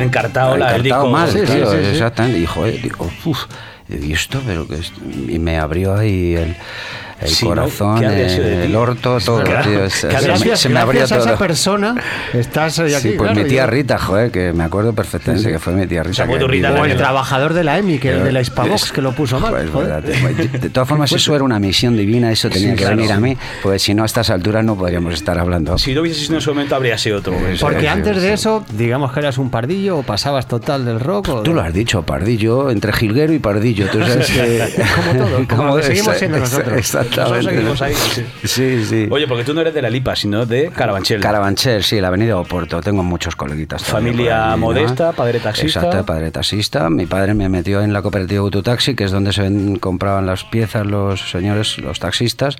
Encartado 0.09 0.57
la, 0.57 0.73
disco. 0.83 1.09
mal, 1.09 1.29
Sí, 1.31 1.39
tío, 1.39 1.71
sí, 1.71 1.77
sí, 1.77 1.83
sí. 1.85 1.89
exactamente. 1.91 2.39
Y 2.39 2.45
joder, 2.45 2.81
digo, 2.81 3.09
uff, 3.25 3.45
¿y 3.89 4.11
esto? 4.13 4.41
Pero 4.45 4.67
que 4.67 4.75
es- 4.75 4.93
y 5.27 5.39
me 5.39 5.57
abrió 5.57 5.95
ahí 5.95 6.35
el, 6.35 6.55
el 7.21 7.35
corazón, 7.45 8.03
el 8.03 8.75
orto, 8.75 9.17
todo, 9.23 9.43
Claro. 9.43 9.69
tío. 9.69 9.85
Es- 9.85 10.05
¿Qué 10.09 10.17
se, 10.19 10.27
me- 10.29 10.37
sido? 10.37 10.55
se 10.55 10.69
me 10.69 10.79
abría 10.79 10.99
Gracias 11.01 11.19
a 11.19 11.23
todo. 11.23 11.33
esa 11.33 11.37
persona 11.37 11.95
estás 12.33 12.79
hoy 12.79 12.93
aquí. 12.93 13.09
Sí, 13.09 13.15
pues 13.17 13.31
claro, 13.31 13.43
mi 13.43 13.49
tía 13.49 13.65
Rita, 13.65 13.97
joder, 13.97 14.31
que 14.31 14.53
me 14.53 14.63
acuerdo 14.63 14.93
perfectamente 14.93 15.51
que 15.51 15.59
fue 15.59 15.73
mi 15.73 15.85
tía 15.87 16.03
Rita. 16.03 16.15
sea, 16.15 16.27
que 16.27 16.37
tu 16.37 16.47
Rita 16.47 16.71
O 16.73 16.85
el 16.85 16.95
trabajador 16.97 17.53
de 17.53 17.63
la 17.63 17.77
EMI, 17.77 17.99
que 17.99 18.11
el 18.11 18.23
de 18.23 18.31
la 18.31 18.41
Hispavox, 18.41 18.83
Es- 18.83 18.91
que 18.91 19.01
lo 19.01 19.13
puso 19.13 19.39
mal. 19.39 19.51
Pues, 19.51 19.73
verdad, 19.73 20.01
de 20.03 20.69
todas 20.69 20.87
formas, 20.89 21.11
eso 21.11 21.35
era 21.35 21.43
una 21.43 21.59
misión 21.59 21.95
divina, 21.97 22.31
eso 22.31 22.49
tenía 22.49 22.69
Sí, 22.71 22.75
que 22.75 22.83
claro. 22.83 22.95
venir 22.97 23.11
a 23.11 23.19
mí, 23.19 23.37
pues 23.61 23.81
si 23.81 23.93
no 23.93 24.03
a 24.03 24.05
estas 24.05 24.29
alturas 24.29 24.63
no 24.63 24.75
podríamos 24.75 25.13
estar 25.13 25.37
hablando. 25.37 25.77
Si 25.77 25.93
no 25.93 26.01
hubiese 26.01 26.21
sido 26.21 26.33
en 26.33 26.37
ese 26.39 26.49
momento, 26.49 26.75
habría 26.75 26.97
sido 26.97 27.17
otro 27.17 27.33
momento. 27.33 27.59
Porque 27.61 27.81
Sí, 27.81 27.87
antes 27.87 28.15
sí, 28.15 28.21
de 28.21 28.27
sí. 28.27 28.33
eso, 28.33 28.65
digamos 28.77 29.11
que 29.11 29.19
eras 29.19 29.37
un 29.37 29.49
pardillo 29.49 29.97
o 29.97 30.03
pasabas 30.03 30.47
total 30.47 30.85
del 30.85 30.99
rock. 30.99 31.29
o 31.29 31.41
Tú 31.41 31.51
de- 31.51 31.55
lo 31.55 31.61
has 31.61 31.73
dicho, 31.73 32.03
Pardillo, 32.03 32.69
entre 32.71 32.93
Jilguero 32.93 33.33
y 33.33 33.39
Pardillo. 33.39 33.87
Tú 33.89 33.99
sabes 33.99 34.27
que... 34.31 34.83
Como 34.95 35.25
todo, 35.25 35.47
como 35.57 35.81
seguimos 35.81 36.17
siendo 36.17 36.39
nosotros. 36.39 36.79
Exactamente. 37.09 37.53
Nosotros 37.63 37.81
ahí, 37.81 37.93
sí. 38.47 38.85
Sí. 38.85 39.07
Oye, 39.11 39.27
porque 39.27 39.43
tú 39.43 39.53
no 39.53 39.61
eres 39.61 39.73
de 39.73 39.81
la 39.81 39.89
Lipa, 39.89 40.15
sino 40.15 40.45
de 40.45 40.69
Carabanchel. 40.69 41.19
Carabanchel, 41.21 41.83
sí, 41.83 41.99
la 41.99 42.07
avenida 42.09 42.37
Oporto. 42.37 42.81
Tengo 42.81 43.03
muchos 43.03 43.35
coleguitas. 43.35 43.83
Familia 43.83 44.35
por 44.35 44.43
allí, 44.43 44.51
¿no? 44.51 44.57
modesta, 44.57 45.11
padre 45.11 45.39
taxista. 45.39 45.79
Exacto, 45.81 46.05
padre 46.05 46.31
taxista. 46.31 46.89
Mi 46.89 47.05
padre 47.05 47.33
me 47.33 47.49
metió 47.49 47.81
en 47.81 47.93
la 47.93 48.01
cooperativa 48.01 48.41
Autotaxi, 48.41 48.95
que 48.95 49.03
es 49.05 49.11
donde 49.11 49.33
se 49.33 49.41
ven- 49.41 49.77
compraban 49.77 50.25
las 50.25 50.43
piezas 50.45 50.85
los 50.85 51.29
señores, 51.31 51.77
los 51.79 51.99
taxistas. 51.99 52.57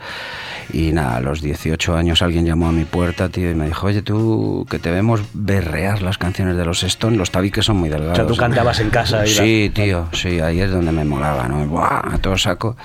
Y 0.71 0.91
nada, 0.91 1.15
a 1.17 1.21
los 1.21 1.41
18 1.41 1.95
años 1.95 2.21
alguien 2.21 2.45
llamó 2.45 2.67
a 2.67 2.71
mi 2.71 2.85
puerta, 2.85 3.29
tío, 3.29 3.49
y 3.49 3.55
me 3.55 3.65
dijo, 3.67 3.87
oye, 3.87 4.01
tú, 4.03 4.67
que 4.69 4.77
te 4.77 4.91
vemos 4.91 5.21
berrear 5.33 6.01
las 6.03 6.17
canciones 6.19 6.57
de 6.57 6.65
los 6.65 6.83
Stone, 6.83 7.17
los 7.17 7.31
tabiques 7.31 7.65
son 7.65 7.77
muy 7.77 7.89
delgados. 7.89 8.13
O 8.13 8.15
sea, 8.21 8.27
tú 8.27 8.35
cantabas 8.35 8.79
en 8.79 8.89
casa 8.91 9.25
y 9.25 9.29
Sí, 9.29 9.71
tío, 9.73 10.07
sí, 10.13 10.39
ahí 10.39 10.59
es 10.61 10.69
donde 10.71 10.91
me 10.91 11.03
molaba, 11.05 11.47
¿no? 11.47 11.65
Buah, 11.65 12.13
a 12.13 12.17
todo 12.19 12.37
saco. 12.37 12.77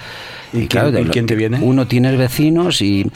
¿Y 0.54 0.66
quién- 0.68 0.92
de 0.92 1.00
y 1.00 1.04
lo- 1.04 1.12
quién 1.12 1.26
te 1.26 1.34
viene? 1.34 1.53
Uno 1.60 1.86
tiene 1.86 2.16
vecinos 2.16 2.80
y, 2.82 3.10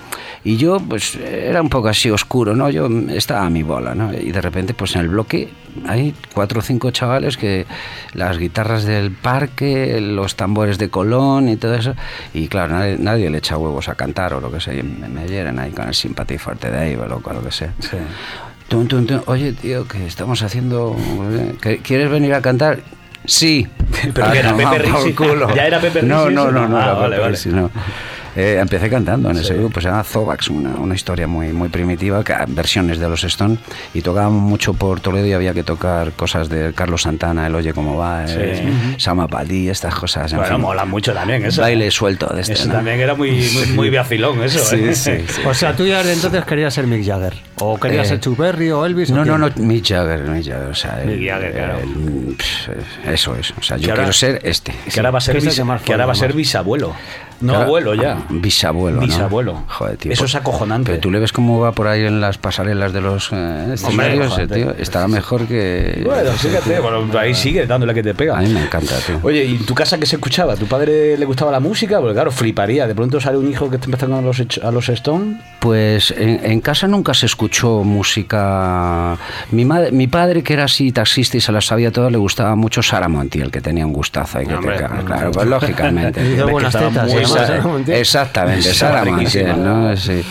y 0.45 0.57
yo, 0.57 0.79
pues, 0.81 1.17
era 1.17 1.61
un 1.63 1.69
poco 1.69 1.89
así 1.89 2.11
oscuro, 2.11 2.55
¿no? 2.55 2.71
Yo 2.71 2.89
estaba 3.11 3.47
a 3.47 3.51
mi 3.51 3.63
bola, 3.63 3.95
¿no? 3.95 4.13
Y 4.13 4.31
de 4.33 4.41
repente, 4.41 4.75
pues, 4.75 4.95
en 4.97 5.03
el 5.03 5.09
bloque 5.09 5.49
hay 5.87 6.15
cuatro 6.35 6.61
o 6.61 6.63
cinco 6.63 6.91
chavales 6.91 7.37
que 7.37 7.67
las 8.15 8.39
guitarras 8.39 8.85
del 8.85 9.11
parque, 9.13 10.01
los 10.01 10.35
tambores 10.37 10.79
de 10.79 10.89
Colón 10.91 11.49
y 11.49 11.57
todo 11.57 11.75
eso. 11.75 11.95
Y 12.35 12.49
claro, 12.49 12.75
nadie, 12.75 12.97
nadie 12.99 13.31
le 13.31 13.39
echa 13.39 13.57
huevos 13.57 13.89
a 13.89 13.95
cantar 13.95 14.35
o 14.35 14.41
lo 14.41 14.51
que 14.51 14.61
sea. 14.61 14.75
Y 14.75 14.83
me, 14.83 15.09
me 15.09 15.27
hieren 15.27 15.59
ahí 15.59 15.71
con 15.71 15.89
el 15.89 15.95
Sympathy 15.95 16.39
for 16.39 16.57
the 16.57 16.71
Day 16.71 16.95
o 16.97 17.07
lo, 17.07 17.21
que 17.23 17.51
sea. 17.53 17.73
Sí. 17.81 17.97
Oye, 19.27 19.53
tío, 19.53 19.87
que 19.89 20.05
estamos 20.07 20.43
haciendo... 20.43 20.95
¿que- 21.63 21.79
¿Quieres 21.79 22.11
venir 22.11 22.35
a 22.35 22.43
cantar? 22.43 22.81
Sí. 23.25 23.67
Pero 24.15 24.31
que 24.33 24.39
era 24.39 24.51
tomar 24.51 24.77
Pepe. 24.83 24.89
¿Ya 25.55 25.67
era 25.67 25.81
Pepe 25.81 26.03
No, 26.03 26.29
no, 26.31 26.51
no, 26.51 26.67
no, 26.69 26.79
Ah, 26.79 26.83
era 26.85 26.93
vale, 26.95 27.17
Pepe 27.17 27.29
vale. 27.29 27.39
No. 27.63 27.71
Eh, 28.41 28.57
empecé 28.61 28.89
cantando 28.89 29.31
en 29.33 29.37
ese 29.39 29.55
grupo, 29.55 29.81
se 29.81 29.89
llama 29.89 30.05
Zovax, 30.05 30.49
una, 30.51 30.71
una 30.77 30.95
historia 30.95 31.27
muy, 31.27 31.49
muy 31.53 31.69
primitiva, 31.71 32.23
que, 32.23 32.33
versiones 32.47 33.01
de 33.01 33.09
los 33.09 33.25
Stone, 33.25 33.59
y 33.95 34.01
tocábamos 34.01 34.41
mucho 34.41 34.75
por 34.75 35.01
Toledo 35.01 35.27
y 35.27 35.33
había 35.33 35.53
que 35.53 35.65
tocar 35.65 36.13
cosas 36.13 36.49
de 36.49 36.73
Carlos 36.73 37.03
Santana, 37.03 37.49
El 37.49 37.57
Oye 37.57 37.73
Cómo 37.73 37.97
Va, 37.97 38.27
eh, 38.29 38.95
Sama 38.97 39.27
Padí, 39.27 39.69
estas 39.69 39.93
cosas. 39.97 40.31
en 40.33 40.39
Bueno, 40.39 40.55
fin. 40.55 40.63
mola 40.63 40.85
mucho 40.85 41.13
también 41.13 41.45
eso. 41.47 41.63
Baile 41.63 41.91
suelto 41.91 42.27
de 42.33 42.43
este. 42.43 42.53
Eso 42.53 42.69
¿no? 42.69 42.75
también 42.75 43.01
era 43.01 43.17
muy, 43.17 43.33
muy, 43.33 43.67
muy 43.75 43.91
vacilón, 43.91 44.41
eso. 44.45 44.61
Sí, 44.61 44.77
¿eh? 44.85 44.95
sí, 44.95 45.13
sí. 45.27 45.43
O 45.45 45.53
sea, 45.53 45.75
tú 45.75 45.85
ya 45.85 46.05
de 46.05 46.13
entonces 46.13 46.45
querías 46.45 46.73
ser 46.73 46.87
Mick 46.87 47.05
Jagger. 47.05 47.35
O 47.57 47.77
querías 47.81 48.07
Eh, 48.07 48.11
ser 48.11 48.21
Chuck 48.21 48.39
Berry 48.39 48.71
o 48.71 48.87
Elvis. 48.87 49.11
o 49.11 49.17
No, 49.17 49.25
no, 49.25 49.37
no, 49.37 49.51
Mick 49.57 49.85
Jagger, 49.85 50.21
Mick 50.29 50.45
Jagger, 50.47 50.69
o 50.71 50.75
sea, 50.77 51.03
el- 51.03 51.09
Mick 51.19 51.29
Jagger, 51.29 51.53
claro. 51.55 51.79
el- 51.81 52.37
pff, 52.37 52.69
eso 53.09 53.35
es, 53.35 53.51
o 53.59 53.63
sea, 53.63 53.77
yo 53.79 53.87
Que 53.87 53.91
ahora- 53.91 54.03
quiero 54.05 54.13
ser 54.13 54.41
este. 54.45 54.73
Que 54.95 55.01
ahora 55.01 55.11
va 55.11 55.19
a 55.19 55.21
ser, 55.23 55.33
¿Qué 55.33 55.39
es 55.39 55.45
el 55.59 55.65
bis- 55.65 55.83
que 55.85 55.93
ahora 55.93 56.07
va 56.07 56.13
a 56.13 56.15
ser 56.15 56.33
bisabuelo. 56.35 56.95
No 57.41 57.53
Claro, 57.53 57.65
abuelo 57.67 57.95
ya. 57.95 58.19
Bisabuelo, 58.31 59.01
¿no? 59.01 59.07
Bisabuelo. 59.07 59.63
Joder, 59.69 59.97
tío. 59.97 60.13
Eso 60.13 60.25
es 60.25 60.35
acojonante. 60.35 60.91
Pero 60.91 61.01
tú 61.01 61.11
le 61.11 61.19
ves 61.21 61.33
cómo 61.33 61.61
va 61.61 61.73
por 61.73 61.87
ahí 61.87 62.05
en 62.05 62.21
las 62.21 62.39
pasarelas 62.39 62.93
de 62.93 63.01
los 63.01 63.31
eh, 63.33 63.71
escenarios, 63.75 64.39
eh, 64.39 64.47
tío. 64.47 64.75
Estará 64.79 65.09
mejor 65.09 65.47
que. 65.47 66.03
Bueno, 66.05 66.31
fíjate, 66.33 66.81
bueno, 66.81 67.19
ahí 67.19 67.35
sigue 67.35 67.67
dándole 67.67 67.95
que 67.95 68.03
te 68.03 68.15
pega. 68.15 68.39
A 68.39 68.43
mí 68.43 68.49
me 68.49 68.63
encanta, 68.63 68.97
tío. 69.07 69.21
Oye, 69.23 69.45
¿y 69.45 69.57
en 69.57 69.67
tu 69.67 69.75
casa 69.75 69.99
qué 69.99 70.07
se 70.07 70.17
escuchaba? 70.17 70.57
¿Tu 70.57 70.67
padre 70.67 71.17
le 71.17 71.25
gustaba 71.27 71.51
la 71.53 71.61
música? 71.61 71.99
Porque 72.01 72.15
claro, 72.15 72.31
fliparía. 72.31 72.87
De 72.87 72.95
pronto 72.95 73.21
sale 73.21 73.39
un 73.39 73.49
hijo 73.51 73.69
que 73.71 73.77
está 73.77 73.87
empezando 73.87 74.17
a 74.19 74.23
los, 74.23 74.43
a 74.63 74.71
los 74.71 74.89
Stone. 74.89 75.41
Pues 75.61 76.11
en, 76.13 76.41
en 76.45 76.61
casa 76.61 76.87
nunca 76.89 77.15
se 77.15 77.27
escuchó 77.27 77.85
música. 77.85 79.17
Mi, 79.51 79.65
madre, 79.65 79.93
mi 79.93 80.07
padre, 80.07 80.43
que 80.43 80.55
era 80.55 80.65
así 80.65 80.93
taxista 80.93 81.37
y 81.37 81.41
se 81.41 81.53
las 81.53 81.67
sabía 81.67 81.91
todas, 81.93 82.11
le 82.13 82.19
gustaba 82.19 82.55
mucho 82.57 82.83
Sara 82.83 83.09
Montiel, 83.09 83.51
que 83.51 83.61
tenía 83.61 83.87
un 83.87 83.93
gustazo. 83.93 84.39
ahí 84.39 84.47
que 84.47 84.55
te 84.55 84.67
cagas, 84.67 85.05
claro, 85.05 85.31
pues 85.33 85.47
lógicamente. 85.47 86.21
Hizo 86.33 86.41
Hombre, 86.47 86.53
buenas 86.53 86.73
tetas. 86.73 87.13
muy 87.13 87.25
Exactamente, 87.89 88.75
Sara. 88.75 89.05
Montiel, 89.05 89.63
¿no? 89.63 89.97
Sí. 89.97 90.25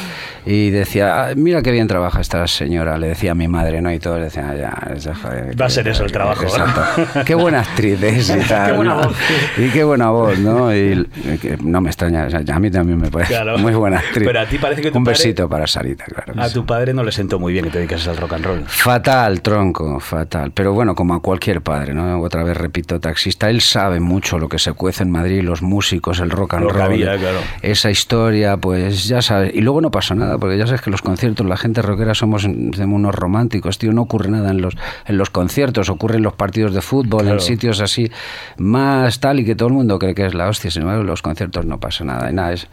Y 0.47 0.69
decía, 0.69 1.27
"Ah, 1.27 1.33
mira 1.35 1.61
qué 1.61 1.71
bien 1.71 1.87
trabaja 1.87 2.21
esta 2.21 2.47
señora, 2.47 2.97
le 2.97 3.07
decía 3.09 3.31
a 3.31 3.35
mi 3.35 3.47
madre, 3.49 3.81
¿no? 3.81 3.91
Y 3.91 3.99
todos 3.99 4.21
decían, 4.21 4.45
"Ah, 4.51 4.55
ya, 4.55 4.93
esa 4.95 5.13
joder, 5.13 5.59
Va 5.61 5.65
a 5.65 5.69
ser 5.69 5.87
eso 5.89 6.05
el 6.05 6.11
trabajo, 6.11 6.43
¿no? 6.43 6.47
Exacto. 6.47 7.25
Qué 7.25 7.35
buena 7.35 7.59
actriz 7.59 8.01
es 8.01 8.29
y 8.29 8.39
tal. 8.47 8.75
buena 8.77 8.95
¿no? 8.95 9.01
voz. 9.07 9.17
Y 9.57 9.69
qué 9.69 9.83
buena 9.83 10.09
voz, 10.09 10.39
¿no? 10.39 10.73
Y 10.73 11.07
y 11.33 11.37
que 11.37 11.57
no 11.61 11.81
me 11.81 11.89
extraña, 11.89 12.25
o 12.27 12.29
sea, 12.29 12.41
a 12.55 12.59
mí 12.59 12.71
también 12.71 12.97
me 12.99 13.09
parece 13.11 13.33
Claro. 13.33 13.57
muy 13.57 13.73
buena 13.73 13.97
actriz. 13.99 14.25
Pero 14.25 14.39
a 14.39 14.45
ti 14.45 14.57
parece 14.57 14.81
que 14.81 14.91
tu 14.91 14.97
Un 14.99 15.03
padre- 15.03 15.17
besito 15.17 15.49
para 15.49 15.67
Sarita, 15.67 16.05
claro. 16.05 16.41
A 16.41 16.47
sí. 16.47 16.53
tu 16.53 16.65
padre 16.65 16.93
no 16.93 17.03
le 17.03 17.11
sentó 17.11 17.39
muy 17.39 17.51
bien 17.51 17.65
que 17.65 17.71
te 17.71 17.79
dedicases 17.79 18.07
al 18.07 18.17
rock 18.17 18.33
and 18.33 18.45
roll. 18.45 18.63
Fatal, 18.67 19.41
tronco, 19.41 19.99
fatal. 19.99 20.51
Pero 20.53 20.71
bueno, 20.73 20.95
como 20.95 21.13
a 21.15 21.21
cualquier 21.21 21.61
padre, 21.61 21.93
¿no? 21.93 22.21
Otra 22.21 22.43
vez 22.43 22.55
repito, 22.55 22.99
taxista, 23.01 23.49
él 23.49 23.59
sabe 23.61 23.99
mucho 23.99 24.39
lo 24.39 24.47
que 24.47 24.59
se 24.59 24.71
cuece 24.73 25.03
en 25.03 25.11
Madrid, 25.11 25.41
los 25.43 25.61
músicos, 25.61 26.19
el 26.21 26.29
rock 26.29 26.53
and 26.53 26.69
roll. 26.71 26.81
había, 26.81 27.17
claro. 27.17 27.39
Esa 27.61 27.91
historia, 27.91 28.55
pues 28.57 29.07
ya 29.07 29.21
sabes. 29.21 29.53
Y 29.53 29.61
luego 29.61 29.81
no 29.81 29.91
pasa 29.91 30.15
nada, 30.15 30.36
porque 30.37 30.57
ya 30.57 30.65
sabes 30.65 30.81
que 30.81 30.89
los 30.89 31.01
conciertos, 31.01 31.45
la 31.45 31.57
gente 31.57 31.81
rockera 31.81 32.13
somos 32.13 32.43
somos 32.43 32.75
unos 32.77 33.15
románticos, 33.15 33.77
tío. 33.77 33.91
No 33.93 34.03
ocurre 34.03 34.29
nada 34.29 34.51
en 34.51 34.61
los, 34.61 34.75
en 35.05 35.17
los 35.17 35.29
conciertos, 35.29 35.89
ocurre 35.89 36.17
en 36.17 36.23
los 36.23 36.33
partidos 36.33 36.73
de 36.73 36.81
fútbol, 36.81 37.21
Claro. 37.23 37.35
en 37.35 37.41
sitios 37.41 37.79
así 37.81 38.11
más 38.57 39.19
tal 39.19 39.39
y 39.39 39.45
que 39.45 39.55
todo 39.55 39.67
el 39.69 39.73
mundo 39.73 39.99
cree 39.99 40.15
que 40.15 40.25
es 40.25 40.33
la 40.33 40.47
hostia. 40.47 40.71
Sin 40.71 40.81
embargo, 40.83 41.01
en 41.01 41.07
los 41.07 41.21
conciertos 41.21 41.65
no 41.65 41.79
pasa 41.79 42.03
nada. 42.03 42.29
Y 42.29 42.33
nada, 42.33 42.53
es. 42.53 42.67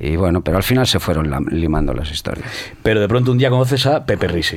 Y 0.00 0.16
bueno, 0.16 0.42
pero 0.42 0.56
al 0.56 0.62
final 0.62 0.86
se 0.86 0.98
fueron 1.00 1.30
limando 1.50 1.94
las 1.94 2.10
historias. 2.10 2.48
Pero 2.82 3.00
de 3.00 3.08
pronto 3.08 3.30
un 3.32 3.38
día 3.38 3.50
conoces 3.50 3.86
a 3.86 4.04
Pepe 4.04 4.26
Risi. 4.28 4.56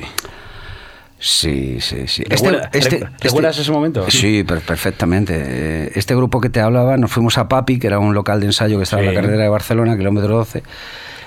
Sí, 1.18 1.78
sí, 1.80 2.06
sí. 2.08 2.24
¿Recuerda- 2.24 2.70
rec- 2.70 3.10
recuerdas 3.20 3.58
ese 3.58 3.72
momento? 3.72 4.04
Sí, 4.10 4.44
per- 4.44 4.60
perfectamente. 4.60 5.34
Eh, 5.36 5.92
Este 5.94 6.14
grupo 6.14 6.40
que 6.42 6.50
te 6.50 6.60
hablaba, 6.60 6.98
nos 6.98 7.10
fuimos 7.10 7.38
a 7.38 7.48
Papi, 7.48 7.78
que 7.78 7.86
era 7.86 7.98
un 7.98 8.12
local 8.14 8.38
de 8.40 8.46
ensayo 8.46 8.76
que 8.76 8.82
estaba 8.82 9.00
en 9.02 9.08
la 9.08 9.14
carretera 9.14 9.44
de 9.44 9.48
Barcelona, 9.48 9.96
kilómetro 9.96 10.36
12. 10.36 10.62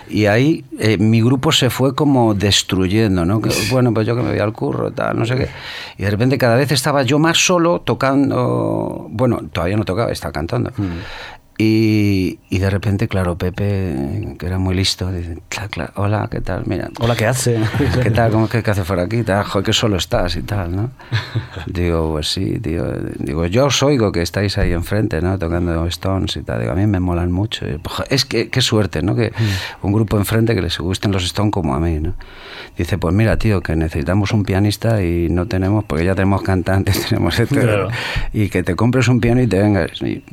Y 0.10 0.26
ahí 0.26 0.66
eh, 0.80 0.98
mi 0.98 1.22
grupo 1.22 1.52
se 1.52 1.70
fue 1.70 1.94
como 1.94 2.34
destruyendo, 2.34 3.26
¿no? 3.26 3.42
Que, 3.42 3.52
bueno, 3.72 3.94
pues 3.94 4.08
yo 4.08 4.16
que 4.16 4.24
me 4.24 4.32
voy 4.32 4.40
al 4.40 4.54
curro, 4.54 4.92
tal, 4.92 5.18
no 5.18 5.26
sé 5.26 5.36
qué. 5.36 5.50
Y 5.98 6.04
de 6.04 6.10
repente 6.10 6.38
cada 6.38 6.56
vez 6.56 6.72
estaba 6.72 7.04
yo 7.04 7.20
más 7.20 7.38
solo 7.38 7.82
tocando. 7.82 9.08
Bueno, 9.12 9.42
todavía 9.52 9.78
no 9.78 9.86
tocaba, 9.86 10.12
estaba 10.12 10.32
cantando. 10.32 10.72
Y, 11.62 12.40
y 12.50 12.60
de 12.60 12.70
repente, 12.70 13.10
claro, 13.10 13.38
Pepe, 13.38 14.34
que 14.40 14.46
era 14.46 14.58
muy 14.60 14.74
listo, 14.74 15.12
dice, 15.12 15.40
"Cla, 15.50 15.68
cla, 15.68 15.92
hola, 15.96 16.30
¿qué 16.32 16.40
tal? 16.40 16.64
Mira, 16.66 16.88
Hola, 17.02 17.18
¿qué 17.18 17.26
hace? 17.26 17.60
¿Qué 18.02 18.12
tal? 18.12 18.32
¿Cómo 18.32 18.48
que 18.48 18.64
qué 18.64 18.72
haces 18.72 18.86
por 18.86 18.98
aquí? 18.98 19.24
Tal, 19.24 19.44
Joder, 19.44 19.66
que 19.66 19.74
solo 19.74 19.98
estás 19.98 20.38
y 20.38 20.44
tal, 20.44 20.74
¿no? 20.74 20.92
Digo, 21.68 22.14
pues 22.14 22.30
sí, 22.32 22.60
tío. 22.62 22.86
Digo, 23.18 23.46
yo 23.48 23.66
os 23.66 23.84
oigo 23.84 24.14
que 24.14 24.22
estáis 24.22 24.58
ahí 24.58 24.72
enfrente, 24.72 25.22
¿no? 25.22 25.38
Tocando 25.38 25.86
Stones 25.88 26.38
y 26.38 26.44
tal. 26.44 26.62
Digo, 26.62 26.72
a 26.72 26.76
mí 26.76 26.88
me 26.88 27.02
molan 27.02 27.30
mucho. 27.30 27.68
Y, 27.68 27.78
"Jo, 27.86 28.06
Es 28.10 28.24
que, 28.24 28.50
qué 28.50 28.62
suerte, 28.62 29.02
¿no? 29.02 29.14
Que 29.18 29.34
un 29.82 29.92
grupo 29.92 30.18
enfrente 30.18 30.56
que 30.56 30.62
les 30.62 30.78
gusten 30.80 31.12
los 31.12 31.26
Stones 31.26 31.52
como 31.52 31.76
a 31.76 31.82
mí, 31.82 32.00
¿no? 32.00 32.14
Dice, 32.78 32.98
pues 32.98 33.14
mira, 33.14 33.36
tío, 33.36 33.60
que 33.60 33.76
necesitamos 33.76 34.32
un 34.32 34.44
pianista 34.44 35.04
y 35.04 35.28
no 35.30 35.46
tenemos, 35.48 35.84
porque 35.84 36.06
ya 36.06 36.16
tenemos 36.16 36.42
cantantes, 36.42 37.08
tenemos 37.10 37.38
etcétera. 37.38 37.74
Claro. 37.74 37.88
Y 38.32 38.48
que 38.48 38.64
te 38.64 38.78
compres 38.78 39.10
un 39.10 39.20
piano 39.20 39.42
y 39.42 39.48
te 39.48 39.60
vengas. 39.60 40.02
Y, 40.02 40.24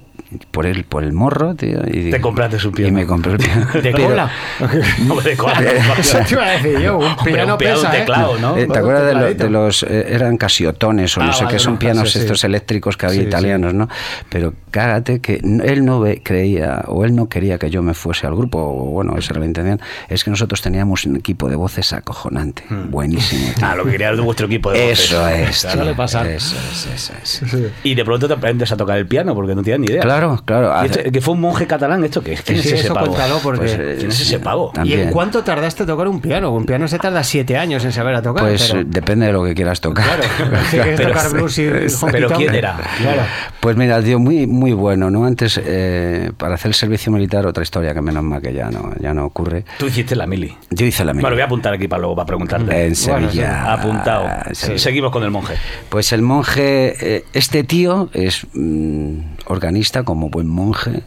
por 0.50 0.66
el, 0.66 0.84
por 0.84 1.04
el 1.04 1.12
morro, 1.16 1.54
tío. 1.56 1.80
Y, 1.92 2.10
Te 2.10 2.20
compraste 2.20 2.64
un 2.66 2.72
piano. 2.72 2.88
Y 2.88 2.92
me 2.92 3.06
compré 3.06 3.32
el 3.32 3.38
piano. 3.38 3.66
¿De 3.74 3.80
Pero- 3.92 4.04
cola? 4.08 4.30
No, 5.06 5.20
de 5.20 5.36
cola. 5.36 5.60
Eso 5.98 6.18
te 6.26 6.34
iba 6.34 6.44
a 6.46 6.50
decir 6.52 6.78
yo. 6.78 6.98
Un 6.98 7.16
piano 7.24 7.54
un 7.54 7.58
pesa, 7.58 7.94
¿eh? 7.96 8.00
teclado, 8.00 8.38
¿no? 8.38 8.56
Eh, 8.56 8.66
¿Te 8.66 8.78
acuerdas 8.78 9.06
de, 9.06 9.14
lo- 9.14 9.34
de 9.34 9.50
los... 9.50 9.82
eh, 9.82 10.06
eran 10.10 10.36
casiotones 10.36 11.16
o 11.18 11.22
no 11.22 11.30
Ah, 11.30 11.32
sé 11.32 11.44
vale, 11.44 11.56
qué, 11.56 11.62
son 11.62 11.72
no, 11.74 11.78
pianos 11.80 12.12
sí, 12.12 12.18
sí. 12.18 12.24
estos 12.24 12.44
eléctricos 12.44 12.96
que 12.96 13.06
había 13.06 13.20
Sí, 13.22 13.26
italianos, 13.26 13.74
¿no? 13.74 13.88
Pero 14.28 14.54
cágate 14.70 15.20
que 15.20 15.40
él 15.64 15.84
no 15.84 16.00
ve- 16.00 16.20
creía 16.22 16.82
o 16.86 17.04
él 17.04 17.14
no 17.16 17.28
quería 17.28 17.58
que 17.58 17.70
yo 17.70 17.82
me 17.82 17.94
fuese 17.94 18.26
al 18.26 18.34
grupo, 18.36 18.58
o 18.58 18.90
bueno, 18.90 19.16
esa 19.16 19.32
era 19.32 19.40
la 19.40 19.46
intención, 19.46 19.80
es 20.08 20.22
que 20.24 20.30
nosotros 20.30 20.60
teníamos 20.62 21.04
un 21.06 21.16
equipo 21.16 21.48
de 21.48 21.56
voces 21.56 21.92
acojonante, 21.92 22.64
buenísimo. 22.90 23.52
tío. 23.56 23.66
Ah, 23.66 23.74
lo 23.74 23.84
que 23.84 23.92
quería 23.92 24.08
era 24.08 24.16
de 24.16 24.22
vuestro 24.22 24.46
equipo 24.46 24.70
de 24.72 24.80
voces. 24.90 25.00
Eso 25.06 25.28
es, 25.28 25.60
tío. 25.62 25.82
Eso 25.82 26.22
es, 26.24 26.86
eso 26.94 27.12
es. 27.56 27.72
Y 27.82 27.94
de 27.94 28.04
pronto 28.04 28.28
te 28.28 28.34
aprendes 28.34 28.70
a 28.72 28.76
tocar 28.76 28.98
el 28.98 29.06
piano 29.06 29.34
porque 29.34 29.54
no 29.54 29.62
tienes 29.62 29.80
ni 29.80 29.86
idea. 29.86 30.02
Claro, 30.02 30.42
Claro, 30.44 30.68
claro. 30.70 31.05
¿Y 31.06 31.08
este- 31.08 31.12
que 31.12 31.20
fue 31.20 31.34
un 31.34 31.40
monje 31.40 31.66
catalán, 31.66 32.02
¿esto 32.04 32.20
qué 32.22 32.32
es? 32.32 32.42
¿Quién 32.42 32.58
Sí, 32.60 32.68
es 32.68 32.74
ese 32.74 32.84
eso 32.86 32.94
pavo? 32.94 33.06
cuéntalo, 33.06 33.38
porque- 33.42 33.58
Pues, 33.60 33.72
eh, 33.74 33.94
¿Quién 33.98 34.10
es 34.10 34.20
ese 34.20 34.38
pavo? 34.40 34.70
¿Y 34.72 34.74
también. 34.74 35.00
en 35.02 35.10
cuánto 35.12 35.44
tardaste 35.44 35.84
a 35.84 35.86
tocar 35.86 36.08
un 36.08 36.20
piano? 36.20 36.50
Un 36.52 36.66
piano 36.66 36.88
se 36.88 36.98
tarda 36.98 37.22
siete 37.22 37.56
años 37.56 37.84
en 37.84 37.92
saber 37.92 38.14
a 38.16 38.22
tocar. 38.22 38.42
Pues 38.44 38.68
pero- 38.70 38.80
eh, 38.80 38.84
depende 38.88 39.26
de 39.26 39.32
lo 39.32 39.44
que 39.44 39.54
quieras 39.54 39.80
tocar. 39.80 40.04
Claro, 40.04 40.22
si 40.70 40.76
quieres 40.76 40.96
Pero- 41.00 41.12
tocar 41.12 41.30
blues 41.30 41.58
y 41.58 41.62
Pero 42.10 42.28
tonk, 42.28 42.38
¿quién 42.40 42.54
era? 42.54 42.76
Claro. 42.98 43.22
Pues 43.66 43.76
mira, 43.76 44.00
tío, 44.00 44.20
muy, 44.20 44.46
muy 44.46 44.72
bueno, 44.72 45.10
¿no? 45.10 45.24
Antes, 45.24 45.60
eh, 45.60 46.30
para 46.36 46.54
hacer 46.54 46.68
el 46.68 46.74
servicio 46.74 47.10
militar, 47.10 47.44
otra 47.48 47.64
historia 47.64 47.92
que 47.94 48.00
menos 48.00 48.22
mal 48.22 48.40
que 48.40 48.54
ya 48.54 48.70
no, 48.70 48.92
ya 49.00 49.12
no 49.12 49.26
ocurre. 49.26 49.64
Tú 49.76 49.86
hiciste 49.88 50.14
la 50.14 50.24
mili. 50.28 50.56
Yo 50.70 50.86
hice 50.86 51.04
la 51.04 51.12
mía. 51.12 51.22
lo 51.22 51.30
voy 51.30 51.40
a 51.40 51.46
apuntar 51.46 51.74
aquí 51.74 51.88
para 51.88 51.98
luego, 51.98 52.14
para 52.14 52.26
preguntarte. 52.26 52.86
En 52.86 52.94
Sevilla. 52.94 53.72
Apuntado. 53.72 54.28
Sí. 54.52 54.78
Seguimos 54.78 55.10
con 55.10 55.24
el 55.24 55.32
monje. 55.32 55.54
Pues 55.88 56.12
el 56.12 56.22
monje, 56.22 57.16
eh, 57.16 57.24
este 57.32 57.64
tío 57.64 58.08
es 58.12 58.46
mm, 58.54 59.18
organista 59.46 60.04
como 60.04 60.30
buen 60.30 60.46
monje. 60.46 61.02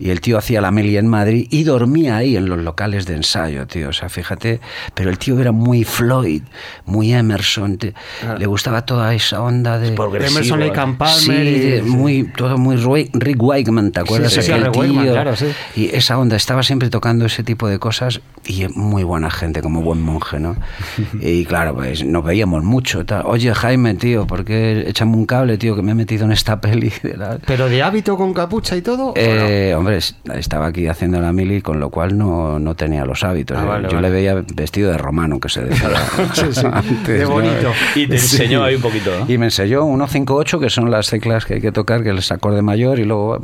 Y 0.00 0.10
el 0.10 0.20
tío 0.20 0.38
hacía 0.38 0.60
la 0.60 0.70
mili 0.70 0.96
en 0.96 1.06
Madrid 1.08 1.46
y 1.50 1.64
dormía 1.64 2.16
ahí 2.16 2.36
en 2.36 2.48
los 2.48 2.58
locales 2.58 3.06
de 3.06 3.14
ensayo, 3.14 3.66
tío. 3.66 3.88
O 3.88 3.92
sea, 3.92 4.08
fíjate, 4.08 4.60
pero 4.94 5.10
el 5.10 5.18
tío 5.18 5.38
era 5.40 5.50
muy 5.52 5.84
Floyd, 5.84 6.42
muy 6.86 7.12
Emerson. 7.12 7.78
te- 7.78 7.94
Le 8.38 8.46
gustaba 8.46 8.82
toda 8.86 9.14
esa 9.14 9.42
onda 9.42 9.78
de. 9.78 9.88
Emerson, 9.88 10.60
Lake 10.60 10.76
¿eh? 10.78 10.80
and 10.80 10.96
Palmer 10.98 11.46
Sí, 11.46 11.74
y- 11.78 11.82
muy, 11.82 12.24
todo 12.36 12.58
muy 12.58 12.76
Roy- 12.76 13.10
Rick 13.12 13.42
Wakeman, 13.42 13.90
¿te 13.92 14.00
acuerdas? 14.00 14.32
sí, 14.32 14.42
sí, 14.42 14.52
Aquel 14.52 14.66
Rick 14.66 14.76
Wakeman, 14.76 15.04
tío. 15.04 15.12
claro, 15.12 15.36
sí. 15.36 15.46
Y 15.76 15.86
esa 15.94 16.18
onda, 16.18 16.36
estaba 16.36 16.62
siempre 16.62 16.90
tocando 16.90 17.24
ese 17.26 17.42
tipo 17.42 17.66
de 17.68 17.78
cosas 17.78 18.20
y 18.46 18.66
muy 18.74 19.02
buena 19.02 19.30
gente, 19.30 19.62
como 19.62 19.82
buen 19.82 20.00
monje, 20.00 20.38
¿no? 20.38 20.56
y 21.20 21.44
claro, 21.44 21.74
pues 21.74 22.04
nos 22.04 22.24
veíamos 22.24 22.62
mucho. 22.62 23.04
tal. 23.04 23.22
Oye, 23.26 23.52
Jaime, 23.54 23.94
tío, 23.94 24.26
¿por 24.26 24.44
qué 24.44 24.84
échame 24.88 25.16
un 25.16 25.26
cable, 25.26 25.58
tío, 25.58 25.74
que 25.74 25.82
me 25.82 25.92
he 25.92 25.94
metido 25.94 26.24
en 26.24 26.32
esta 26.32 26.60
peli? 26.60 26.92
de 27.02 27.16
la- 27.16 27.38
¿Pero 27.46 27.68
de 27.68 27.82
hábito 27.82 28.16
con 28.16 28.32
capucha 28.32 28.76
y 28.76 28.82
todo? 28.82 29.08
¿o 29.08 29.82
no? 29.82 29.87
Hombre, 29.88 30.38
estaba 30.40 30.66
aquí 30.66 30.86
haciendo 30.86 31.20
la 31.20 31.32
mili, 31.32 31.62
con 31.62 31.80
lo 31.80 31.88
cual 31.90 32.18
no, 32.18 32.58
no 32.58 32.74
tenía 32.74 33.04
los 33.06 33.24
hábitos. 33.24 33.56
Ah, 33.58 33.62
¿eh? 33.62 33.66
vale, 33.66 33.88
Yo 33.88 33.94
vale. 33.96 34.08
le 34.08 34.14
veía 34.14 34.34
vestido 34.54 34.90
de 34.90 34.98
romano, 34.98 35.40
que 35.40 35.48
se 35.48 35.62
decía 35.64 35.88
Sí, 36.34 36.42
sí, 36.52 36.66
antes, 36.70 37.06
de 37.06 37.24
¿no? 37.24 37.30
bonito. 37.30 37.72
Y 37.94 38.06
te 38.06 38.14
enseñó 38.16 38.62
ahí 38.64 38.74
un 38.74 38.82
poquito, 38.82 39.10
¿no? 39.18 39.32
Y 39.32 39.38
me 39.38 39.46
enseñó 39.46 39.84
158, 39.86 40.60
que 40.60 40.68
son 40.70 40.90
las 40.90 41.08
teclas 41.08 41.46
que 41.46 41.54
hay 41.54 41.60
que 41.60 41.72
tocar, 41.72 42.02
que 42.02 42.10
es 42.10 42.30
el 42.30 42.36
acorde 42.36 42.60
mayor, 42.62 42.98
y 42.98 43.04
luego 43.04 43.38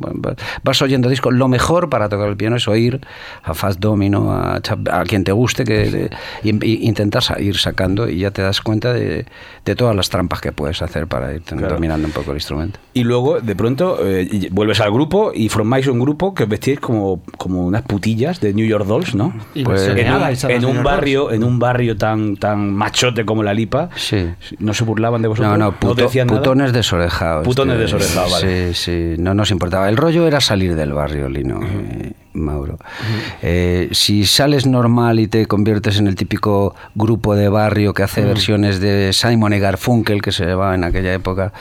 vas 0.63 0.83
oyendo 0.83 1.09
discos. 1.09 1.33
Lo 1.33 1.49
mejor 1.49 1.89
para 1.89 2.09
tocar 2.09 2.29
el 2.29 2.37
piano 2.37 2.57
es 2.57 2.69
oír 2.69 3.01
a 3.43 3.55
Fast 3.55 3.81
Domino, 3.81 4.33
a, 4.33 4.61
Chap- 4.61 4.89
a 4.93 5.05
quien 5.05 5.25
te 5.25 5.33
guste, 5.33 5.65
que 5.65 5.91
de- 5.91 6.11
y, 6.43 6.51
y 6.67 6.87
intentar 6.87 7.23
sa- 7.23 7.41
ir 7.41 7.57
sacando 7.57 8.09
y 8.09 8.19
ya 8.19 8.31
te 8.31 8.43
das 8.43 8.61
cuenta 8.61 8.93
de, 8.93 9.25
de 9.65 9.77
todas 9.77 9.97
las 9.97 10.11
trampas 10.11 10.41
que 10.41 10.53
puedes 10.53 10.83
hacer 10.83 11.07
para 11.07 11.33
ir 11.33 11.43
Claro. 11.43 11.75
dominando 11.75 12.07
un 12.07 12.13
poco 12.13 12.33
el 12.33 12.37
instrumento. 12.39 12.81
Y 12.93 13.05
luego, 13.05 13.41
de 13.41 13.55
pronto, 13.57 13.99
eh, 14.03 14.49
vuelves 14.51 14.81
al 14.81 14.91
grupo 14.93 15.31
y 15.35 15.49
formáis 15.49 15.87
un 15.87 16.01
grupo 16.01 16.34
que 16.35 16.43
os 16.45 16.49
vestíais 16.49 16.81
como, 16.81 17.23
como 17.39 17.65
unas 17.65 17.83
putillas 17.83 18.41
de 18.41 18.53
New 18.55 18.67
York 18.67 18.85
Dolls, 18.87 19.15
¿no? 19.15 19.33
Y 19.55 19.65
pues, 19.65 19.87
En 19.89 20.13
un, 20.13 20.51
en 20.51 20.65
un 20.65 20.83
barrio, 20.83 21.31
en 21.33 21.45
un 21.45 21.59
barrio 21.59 21.97
tan, 21.97 22.37
tan 22.37 22.73
machote 22.73 23.25
como 23.25 23.43
la 23.43 23.55
Lipa, 23.55 23.89
Sí. 23.97 24.27
¿no 24.59 24.75
se 24.75 24.85
burlaban 24.85 25.23
de 25.23 25.29
vosotros? 25.29 25.57
No, 25.59 25.65
no, 25.65 25.73
puto- 25.79 25.95
decían 26.03 26.27
nada? 26.27 26.39
putones 26.41 26.73
desorejados. 26.73 27.45
Putones 27.45 27.79
desorejados, 27.79 28.33
vale. 28.33 28.75
Sí, 28.75 29.15
sí, 29.15 29.15
no 29.23 29.35
nos 29.35 29.51
importaba. 29.51 29.89
El 29.89 29.97
rollo 29.97 30.27
era 30.27 30.41
salir 30.41 30.75
del 30.75 30.93
barrio, 30.93 31.29
Lino, 31.29 31.61
eh, 31.63 32.13
Mauro. 32.35 32.79
Eh, 33.43 33.89
si 33.93 34.27
sales 34.27 34.67
normal 34.67 35.21
y 35.21 35.29
te 35.29 35.47
conviertes 35.47 35.99
en 35.99 36.09
el 36.09 36.17
típico 36.17 36.75
grupo 36.95 37.35
de 37.37 37.49
barrio 37.49 37.95
que 37.95 38.03
hace 38.03 38.23
versiones 38.23 38.81
de 38.81 39.13
Simon 39.13 39.53
y 39.53 39.61
Garfunkel, 39.61 40.21
que 40.21 40.33
se 40.33 40.45
llevaba 40.45 40.75
en 40.75 40.85
aquella 40.85 41.15
época, 41.15 41.53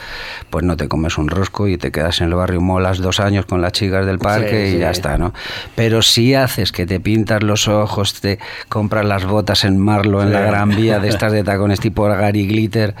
pues 0.50 0.64
no 0.64 0.76
te 0.76 0.88
comes 0.88 1.16
un 1.16 1.28
rosco 1.28 1.68
y 1.68 1.78
te 1.78 1.92
quedas 1.92 2.20
en 2.20 2.28
el 2.28 2.34
barrio, 2.34 2.60
molas 2.60 2.98
dos 2.98 3.20
años 3.20 3.46
con 3.46 3.62
las 3.62 3.72
chicas 3.72 4.04
del 4.04 4.18
parque 4.18 4.64
Sí, 4.64 4.70
y 4.70 4.72
sí. 4.72 4.78
ya 4.78 4.90
está, 4.90 5.16
¿no? 5.16 5.32
Pero 5.74 6.02
si 6.02 6.34
haces 6.34 6.72
que 6.72 6.86
te 6.86 7.00
pintas 7.00 7.42
los 7.42 7.68
ojos, 7.68 8.20
te 8.20 8.38
compras 8.68 9.04
las 9.04 9.24
botas 9.24 9.64
en 9.64 9.78
Marlo, 9.78 10.22
en 10.22 10.32
la 10.32 10.40
Gran 10.40 10.70
Vía 10.70 10.98
de 10.98 11.08
estas 11.14 11.32
de 11.32 11.44
tacones 11.44 11.80
tipo 11.80 12.04
Gary 12.04 12.46
Glitter, 12.46 12.94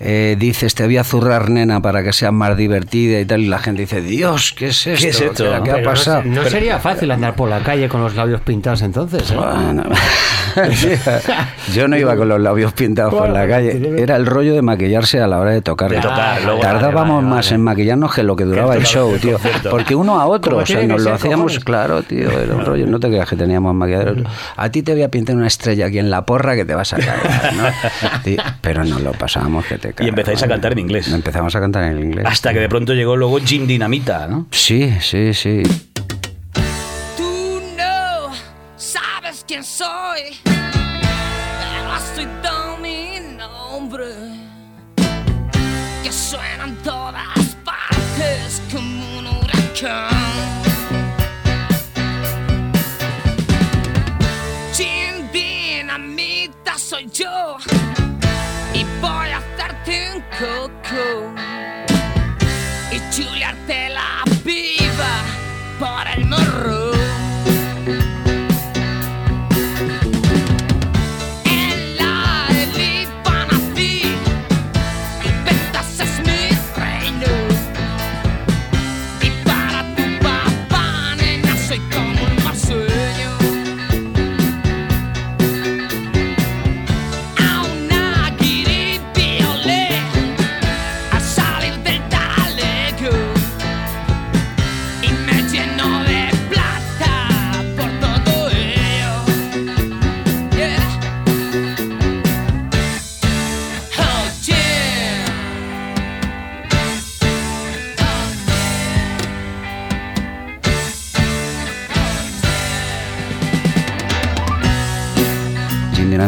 eh, 0.00 0.36
dices 0.38 0.74
te 0.74 0.84
voy 0.84 0.96
a 0.96 1.04
zurrar 1.04 1.48
nena 1.50 1.80
para 1.80 2.02
que 2.02 2.12
sea 2.12 2.32
más 2.32 2.56
divertida 2.56 3.20
y 3.20 3.24
tal 3.24 3.42
y 3.42 3.46
la 3.46 3.58
gente 3.58 3.82
dice 3.82 4.00
Dios 4.00 4.52
qué 4.56 4.68
es 4.68 4.86
esto 4.86 5.08
es 5.08 5.20
esto? 5.20 5.44
¿qué, 5.44 5.62
qué 5.64 5.70
ha 5.70 5.76
no 5.78 5.82
pasado? 5.84 6.22
No, 6.24 6.44
sería 6.44 6.78
fácil 6.78 6.87
andar 6.88 7.34
por 7.34 7.48
la 7.48 7.60
calle 7.60 7.88
con 7.88 8.02
los 8.02 8.14
labios 8.14 8.40
pintados 8.40 8.82
entonces, 8.82 9.30
¿eh? 9.30 9.34
Bueno, 9.36 9.84
yo 11.74 11.88
no 11.88 11.96
iba 11.96 12.16
con 12.16 12.28
los 12.28 12.40
labios 12.40 12.72
pintados 12.72 13.14
por 13.14 13.28
la 13.28 13.46
calle 13.46 14.02
era 14.02 14.16
el 14.16 14.26
rollo 14.26 14.54
de 14.54 14.62
maquillarse 14.62 15.20
a 15.20 15.26
la 15.26 15.38
hora 15.38 15.50
de 15.52 15.62
tocar, 15.62 15.90
De 15.90 16.00
tocar, 16.00 16.42
luego- 16.42 16.60
tardábamos 16.60 17.16
vale, 17.16 17.26
vale, 17.26 17.34
más 17.36 17.46
vale. 17.46 17.54
en 17.56 17.62
maquillarnos 17.62 18.14
que 18.14 18.22
lo 18.22 18.34
que 18.36 18.44
duraba 18.44 18.74
el 18.76 18.84
show 18.84 19.16
tío 19.18 19.38
porque 19.70 19.94
uno 19.94 20.18
a 20.20 20.26
otro 20.26 20.58
o 20.58 20.66
sea, 20.66 20.82
nos 20.86 21.02
lo 21.02 21.12
hacíamos 21.14 21.44
cojones. 21.58 21.64
claro 21.64 22.02
tío 22.02 22.30
era 22.30 22.54
un 22.54 22.64
rollo 22.64 22.86
no 22.86 22.98
te 22.98 23.08
creas 23.08 23.28
que 23.28 23.36
teníamos 23.36 23.74
maquilladores 23.74 24.24
a 24.56 24.70
ti 24.70 24.82
te 24.82 24.92
voy 24.92 25.02
a 25.02 25.10
pintar 25.10 25.36
una 25.36 25.46
estrella 25.46 25.86
aquí 25.86 25.98
en 25.98 26.10
la 26.10 26.24
porra 26.24 26.56
que 26.56 26.64
te 26.64 26.74
vas 26.74 26.92
a 26.92 26.96
caer 26.96 27.54
¿no? 27.54 27.64
Pero 28.60 28.84
nos 28.84 29.00
lo 29.02 29.12
pasábamos 29.12 29.64
que 29.66 29.78
te 29.78 29.92
cagas, 29.92 30.08
empezáis 30.08 30.42
a 30.42 30.48
cantar 30.48 30.72
en 30.72 30.78
inglés. 30.80 31.08
empezamos 31.12 31.54
a 31.54 31.60
cantar 31.60 31.84
en 31.84 31.98
inglés 31.98 32.24
Hasta 32.26 32.52
que 32.52 32.60
de 32.60 32.68
pronto 32.68 32.92
llegó 32.94 33.16
luego 33.16 33.38
Jim 33.38 33.66
Dinamita, 33.66 34.26
¿no? 34.28 34.46
Sí, 34.50 34.92
sí, 35.00 35.32
sí. 35.34 35.62
Quién 39.58 39.64
soy, 39.64 40.38
pero 40.44 41.96
estoy 41.96 42.26
dando 42.42 42.76
mi 42.76 43.18
nombre. 43.36 44.06
Que 46.02 46.12
suena 46.12 46.64
en 46.64 46.76
todas 46.84 47.56
partes 47.64 48.62
como 48.72 49.18
un 49.18 49.26
huracán. 49.26 50.62
Sin 54.72 55.32
dinamita 55.32 56.78
soy 56.78 57.08
yo 57.12 57.56
y 58.74 58.84
voy 59.00 59.30
a 59.30 59.38
hacerte 59.38 60.12
un 60.14 60.22
coco 60.38 61.34
y 62.92 63.00
chulearte 63.10 63.87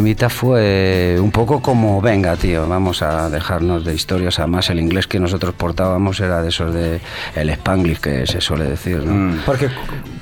Dinamita 0.01 0.29
fue 0.29 1.17
un 1.19 1.29
poco 1.29 1.61
como, 1.61 2.01
venga, 2.01 2.35
tío, 2.35 2.67
vamos 2.67 3.03
a 3.03 3.29
dejarnos 3.29 3.85
de 3.85 3.93
historias. 3.93 4.39
Además, 4.39 4.67
el 4.71 4.79
inglés 4.79 5.05
que 5.05 5.19
nosotros 5.19 5.53
portábamos 5.53 6.19
era 6.19 6.41
de 6.41 6.49
esos 6.49 6.73
de 6.73 6.99
el 7.35 7.51
Spanglish 7.51 7.99
que 7.99 8.25
se 8.25 8.41
suele 8.41 8.65
decir, 8.65 9.05
¿no? 9.05 9.37
Porque, 9.45 9.69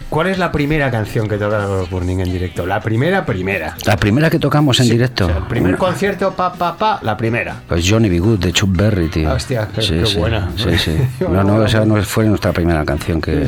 ¿cuál 0.09 0.27
es 0.27 0.37
la 0.37 0.51
primera 0.51 0.89
canción 0.91 1.27
que 1.27 1.37
tocaron 1.37 1.77
los 1.77 1.89
Burning 1.89 2.19
en 2.19 2.31
directo? 2.31 2.65
La 2.65 2.79
primera, 2.81 3.25
primera. 3.25 3.75
La 3.85 3.95
primera 3.97 4.29
que 4.29 4.39
tocamos 4.39 4.79
en 4.79 4.85
Sí, 4.87 4.91
directo. 4.91 5.25
o 5.25 5.27
sea, 5.29 5.37
el 5.37 5.43
primer 5.43 5.69
una- 5.71 5.77
concierto, 5.77 6.31
pa, 6.33 6.51
pa, 6.53 6.75
pa, 6.77 6.99
la 7.03 7.15
primera. 7.15 7.61
Pues 7.67 7.85
Johnny 7.89 8.09
B. 8.09 8.19
Good 8.19 8.39
de 8.39 8.51
Chuck 8.53 8.75
Berry, 8.75 9.07
tío. 9.07 9.31
Hostia, 9.33 9.67
qué- 9.73 9.81
qué 9.81 10.17
buena. 10.19 10.49
Sí, 10.55 10.77
sí. 10.77 10.97
No, 11.29 11.43
no, 11.43 11.63
esa 11.63 11.85
no 11.85 12.01
fue 12.03 12.25
nuestra 12.25 12.51
primera 12.51 12.83
canción 12.85 13.21
que... 13.21 13.47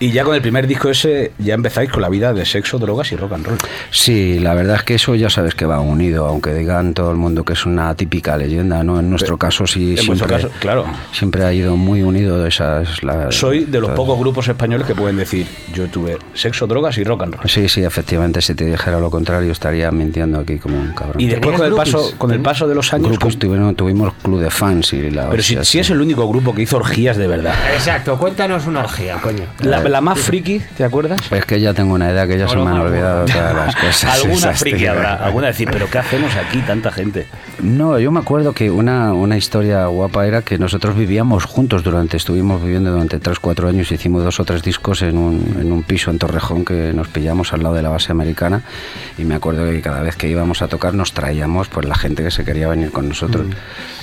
Y 0.00 0.10
ya 0.10 0.24
con 0.24 0.34
el 0.34 0.40
primer 0.42 0.66
disco 0.66 0.88
ese, 0.88 1.32
ya 1.38 1.54
empezáis 1.54 1.90
con 1.90 2.00
la 2.02 2.08
vida 2.08 2.32
de 2.32 2.44
sexo, 2.46 2.78
drogas 2.78 3.10
y 3.12 3.16
rock 3.16 3.32
and 3.34 3.46
roll. 3.46 3.58
Sí, 3.90 4.38
la 4.38 4.54
verdad 4.54 4.76
es 4.76 4.82
que 4.82 4.94
eso 4.94 5.14
ya 5.14 5.30
sabes 5.30 5.54
que 5.54 5.66
va 5.66 5.80
unido, 5.80 6.26
aunque 6.26 6.54
digan 6.54 6.94
todo 6.94 7.10
el 7.10 7.16
mundo 7.16 7.44
que 7.44 7.52
es 7.52 7.66
una 7.66 7.94
típica 7.94 8.36
leyenda, 8.36 8.82
¿no? 8.82 8.98
En 8.98 9.10
nuestro 9.10 9.36
caso 9.36 9.66
sí 9.66 9.92
En 9.92 9.98
siempre, 9.98 10.26
caso, 10.26 10.50
claro. 10.60 10.84
siempre 11.12 11.44
ha 11.44 11.52
ido 11.52 11.76
muy 11.76 12.02
unido 12.02 12.46
esa 12.46 12.82
es 12.82 13.02
la... 13.02 13.30
Soy 13.30 13.64
de 13.64 13.80
los 13.80 13.90
la- 13.90 13.94
pocos 13.96 14.18
grupos 14.18 14.48
españoles 14.48 14.86
que 14.86 14.94
pueden 14.94 15.16
decir, 15.16 15.46
yo 15.74 15.86
Sexo, 16.34 16.66
drogas 16.66 16.96
y 16.98 17.04
rock 17.04 17.22
and 17.22 17.34
roll. 17.36 17.48
Sí, 17.48 17.68
sí, 17.68 17.82
efectivamente, 17.84 18.40
si 18.40 18.54
te 18.54 18.64
dijera 18.64 18.98
lo 19.00 19.10
contrario 19.10 19.52
estaría 19.52 19.90
mintiendo 19.90 20.38
aquí 20.40 20.58
como 20.58 20.78
un 20.78 20.92
cabrón. 20.92 21.20
Y 21.20 21.26
después 21.26 21.56
con 21.56 21.66
el 21.66 21.74
paso, 21.74 22.12
con 22.18 22.30
el 22.30 22.40
paso 22.40 22.66
de 22.68 22.74
los 22.74 22.92
años. 22.92 23.08
Grupos 23.08 23.38
tuvieron- 23.38 23.74
tuvimos 23.74 24.12
club 24.22 24.40
de 24.40 24.50
fans 24.50 24.92
y 24.92 25.10
la 25.10 25.28
Pero 25.30 25.42
si, 25.42 25.56
si 25.56 25.64
sí. 25.64 25.78
es 25.80 25.90
el 25.90 26.00
único 26.00 26.28
grupo 26.28 26.54
que 26.54 26.62
hizo 26.62 26.76
orgías 26.76 27.16
de 27.16 27.26
verdad. 27.26 27.54
Exacto, 27.74 28.16
cuéntanos 28.18 28.66
una 28.66 28.80
orgía, 28.80 29.16
coño. 29.20 29.44
La, 29.60 29.82
la 29.82 30.00
más 30.00 30.18
friki, 30.18 30.60
¿te 30.76 30.84
acuerdas? 30.84 31.20
Es 31.32 31.44
que 31.44 31.60
ya 31.60 31.74
tengo 31.74 31.94
una 31.94 32.10
edad 32.10 32.26
que 32.28 32.38
ya 32.38 32.48
se 32.48 32.56
me 32.56 32.62
han 32.62 32.78
olvidado 32.80 33.24
todas 33.24 33.54
las 33.54 33.76
cosas. 33.80 34.22
Alguna 34.24 34.52
friki 34.52 34.86
habrá. 34.86 35.14
Alguna 35.14 35.48
decir, 35.48 35.68
pero 35.70 35.88
¿qué 35.90 35.98
hacemos 35.98 36.34
aquí 36.36 36.58
tanta 36.62 36.90
gente? 36.90 37.26
No, 37.62 37.98
yo 37.98 38.10
me 38.12 38.20
acuerdo 38.20 38.52
que 38.52 38.70
una, 38.70 39.12
una 39.12 39.36
historia 39.36 39.86
guapa 39.86 40.26
era 40.26 40.42
que 40.42 40.58
nosotros 40.58 40.96
vivíamos 40.96 41.44
juntos 41.44 41.82
durante, 41.82 42.16
estuvimos 42.16 42.62
viviendo 42.62 42.90
durante 42.92 43.18
3, 43.18 43.38
4 43.40 43.68
años, 43.68 43.90
hicimos 43.90 44.22
dos 44.24 44.38
o 44.40 44.44
tres 44.44 44.62
discos 44.62 45.02
en 45.02 45.16
un, 45.18 45.56
en 45.60 45.72
un 45.72 45.82
piso 45.88 46.12
en 46.12 46.18
Torrejón 46.18 46.64
que 46.64 46.92
nos 46.92 47.08
pillamos 47.08 47.52
al 47.52 47.64
lado 47.64 47.74
de 47.74 47.82
la 47.82 47.88
base 47.88 48.12
americana 48.12 48.62
y 49.16 49.24
me 49.24 49.34
acuerdo 49.34 49.64
que 49.64 49.80
cada 49.80 50.02
vez 50.02 50.14
que 50.14 50.28
íbamos 50.28 50.62
a 50.62 50.68
tocar 50.68 50.94
nos 50.94 51.12
traíamos 51.12 51.68
pues 51.68 51.88
la 51.88 51.96
gente 51.96 52.22
que 52.22 52.30
se 52.30 52.44
quería 52.44 52.68
venir 52.68 52.92
con 52.92 53.08
nosotros. 53.08 53.46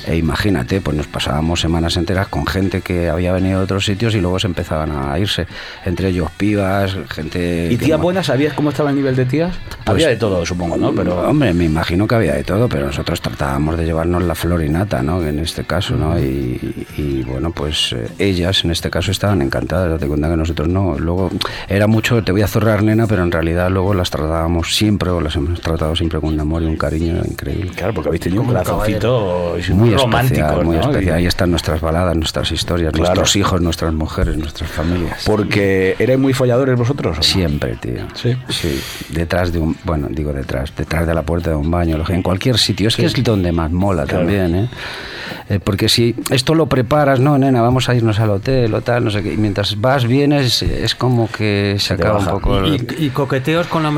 E 0.05 0.17
imagínate, 0.17 0.81
pues 0.81 0.97
nos 0.97 1.07
pasábamos 1.07 1.61
semanas 1.61 1.97
enteras 1.97 2.27
con 2.27 2.45
gente 2.45 2.81
que 2.81 3.09
había 3.09 3.31
venido 3.31 3.59
de 3.59 3.63
otros 3.63 3.85
sitios 3.85 4.13
y 4.15 4.21
luego 4.21 4.39
se 4.39 4.47
empezaban 4.47 4.91
a 4.91 5.17
irse, 5.17 5.47
entre 5.85 6.09
ellos 6.09 6.29
pibas, 6.37 6.95
gente... 7.09 7.69
¿Y 7.71 7.77
tías 7.77 7.99
buenas? 7.99 8.27
¿Sabías 8.27 8.53
cómo 8.53 8.69
estaba 8.69 8.89
el 8.89 8.95
nivel 8.97 9.15
de 9.15 9.25
tías? 9.25 9.55
Había 9.85 10.09
de 10.09 10.17
todo, 10.17 10.45
supongo, 10.45 10.77
¿no? 10.77 10.93
Pero 10.93 11.29
Hombre, 11.29 11.53
me 11.53 11.65
imagino 11.65 12.07
que 12.07 12.15
había 12.15 12.33
de 12.33 12.43
todo, 12.43 12.67
pero 12.67 12.87
nosotros 12.87 13.21
tratábamos 13.21 13.77
de 13.77 13.85
llevarnos 13.85 14.23
la 14.23 14.35
flor 14.35 14.63
y 14.63 14.69
nata, 14.69 15.01
¿no? 15.01 15.23
En 15.23 15.39
este 15.39 15.63
caso, 15.63 15.95
¿no? 15.95 16.19
Y, 16.19 16.85
y, 16.97 17.23
bueno, 17.23 17.51
pues 17.51 17.93
eh, 17.93 18.07
ellas 18.19 18.63
en 18.63 18.71
este 18.71 18.89
caso 18.89 19.11
estaban 19.11 19.41
encantadas, 19.41 19.89
date 19.89 20.07
cuenta 20.07 20.29
que 20.29 20.37
nosotros 20.37 20.67
no. 20.67 20.97
Luego 20.97 21.29
era 21.75 21.87
mucho, 21.87 22.23
te 22.23 22.31
voy 22.31 22.41
a 22.41 22.47
zorrar, 22.47 22.83
nena, 22.83 23.05
pero 23.07 23.23
en 23.23 23.31
realidad 23.31 23.69
luego 23.69 23.93
las 23.93 24.09
tratábamos 24.09 24.75
siempre, 24.75 25.09
o 25.09 25.19
las 25.21 25.35
hemos 25.35 25.59
tratado 25.61 25.95
siempre 25.95 26.19
con 26.19 26.33
un 26.33 26.39
amor 26.39 26.63
y 26.63 26.65
un 26.65 26.77
cariño 26.77 27.21
increíble. 27.29 27.71
Claro, 27.75 27.93
porque 27.93 28.09
habéis 28.09 28.21
tenido 28.21 28.41
un 28.41 28.47
corazoncito 28.47 29.55
Muy 29.73 29.93
romántico, 29.95 30.35
especial, 30.41 30.65
muy 30.65 30.75
¿no? 30.77 30.81
especial. 30.81 31.15
Ahí 31.17 31.25
están 31.25 31.51
nuestras 31.51 31.81
baladas, 31.81 32.15
nuestras 32.15 32.51
historias, 32.51 32.91
Claro. 32.93 33.07
nuestros 33.15 33.35
hijos, 33.35 33.61
nuestras 33.61 33.93
mujeres, 33.93 34.37
nuestras 34.37 34.69
familias. 34.69 35.23
Porque 35.25 35.95
erais 35.99 36.17
muy 36.19 36.33
folladores 36.33 36.77
vosotros. 36.77 37.17
Siempre, 37.21 37.75
tío. 37.75 38.07
Sí. 38.15 38.35
Sí, 38.49 38.81
detrás 39.09 39.51
de 39.51 39.59
un, 39.59 39.75
bueno, 39.83 40.07
digo 40.09 40.31
detrás, 40.33 40.73
detrás 40.75 41.05
de 41.05 41.13
la 41.13 41.23
puerta 41.23 41.49
de 41.51 41.55
un 41.55 41.69
baño, 41.69 42.03
en 42.07 42.21
cualquier 42.21 42.57
sitio. 42.57 42.87
Es 42.87 42.95
que 42.95 43.05
es 43.05 43.23
donde 43.23 43.51
más 43.51 43.71
mola 43.71 44.03
Claro. 44.05 44.19
también, 44.19 44.55
¿eh? 44.55 44.69
Eh, 45.49 45.59
Porque 45.63 45.89
si 45.89 46.15
esto 46.31 46.55
lo 46.55 46.67
preparas, 46.67 47.19
no, 47.19 47.37
nena, 47.37 47.61
vamos 47.61 47.89
a 47.89 47.95
irnos 47.95 48.19
al 48.19 48.29
hotel 48.29 48.73
o 48.73 48.81
tal, 48.81 49.03
no 49.05 49.11
sé 49.11 49.23
qué, 49.23 49.33
y 49.33 49.37
mientras 49.37 49.79
vas, 49.79 50.05
vienes, 50.05 50.61
es 50.61 50.95
como 50.95 51.29
que 51.29 51.75
se 51.79 51.93
acaba 51.95 52.19
un 52.19 52.25
poco 52.25 52.59
el- 52.59 52.87
Y, 52.99 53.05
y 53.05 53.09
coqueteos 53.09 53.67
con 53.67 53.83
la 53.83 53.89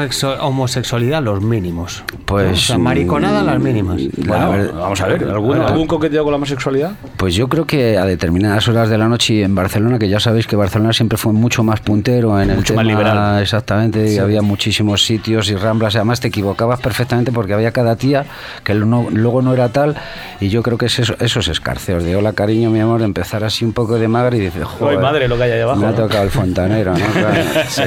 homosexualidad, 0.41 1.21
los 1.21 1.41
mínimos. 1.41 2.03
Pues, 2.25 2.51
O 2.51 2.55
sea, 2.55 2.77
mariconada, 2.77 3.43
las 3.43 3.59
mínimas. 3.59 4.01
Bueno, 4.17 4.51
ver, 4.51 4.71
vamos 4.73 5.01
a 5.01 5.07
ver, 5.07 5.23
¿algún, 5.25 5.57
¿algún 5.61 5.87
coqueteo 5.87 6.23
con 6.23 6.31
la 6.31 6.37
homosexualidad? 6.37 6.91
Pues 7.17 7.35
yo 7.35 7.47
creo 7.47 7.65
que 7.65 7.97
a 7.97 8.05
determinadas 8.05 8.67
horas 8.67 8.89
de 8.89 8.97
la 8.97 9.07
noche 9.07 9.35
y 9.35 9.43
en 9.43 9.55
Barcelona, 9.55 9.99
que 9.99 10.09
ya 10.09 10.19
sabéis 10.19 10.47
que 10.47 10.55
Barcelona 10.55 10.93
siempre 10.93 11.17
fue 11.17 11.33
mucho 11.33 11.63
más 11.63 11.79
puntero 11.79 12.39
en 12.41 12.49
el 12.51 12.57
Mucho 12.57 12.73
más 12.75 12.85
tema, 12.85 12.97
liberal. 12.97 13.41
exactamente, 13.41 14.13
y 14.13 14.17
había 14.17 14.41
muchísimos 14.41 15.03
sitios 15.05 15.49
y 15.49 15.55
ramblas, 15.55 15.93
y 15.95 15.97
además 15.97 16.19
te 16.19 16.27
equivocabas 16.29 16.79
perfectamente 16.79 17.31
porque 17.31 17.53
había 17.53 17.71
cada 17.71 17.95
tía 17.95 18.25
que 18.63 18.73
no- 18.73 19.07
luego 19.11 19.41
no 19.41 19.53
era 19.53 19.69
tal, 19.69 19.95
y 20.39 20.49
yo 20.49 20.61
creo 20.63 20.77
que 20.77 20.85
es 20.87 20.99
eso, 20.99 21.15
esos 21.19 21.47
escarceos 21.47 22.03
de 22.03 22.15
hola 22.15 22.33
cariño, 22.33 22.69
mi 22.69 22.79
amor, 22.79 23.01
empezar 23.01 23.43
así 23.43 23.65
un 23.65 23.73
poco 23.73 23.97
de 23.97 24.07
magra 24.07 24.35
y 24.35 24.39
dices, 24.41 24.63
joder, 24.63 24.99
madre, 24.99 25.27
lo 25.27 25.37
que 25.37 25.43
hay 25.43 25.51
ahí 25.51 25.61
abajo, 25.61 25.79
me 25.79 25.87
ha 25.87 25.95
tocado 25.95 26.23
el 26.23 26.29
fontanero, 26.29 26.93
¿no? 26.93 27.05
Claro, 27.17 27.41
sí, 27.67 27.81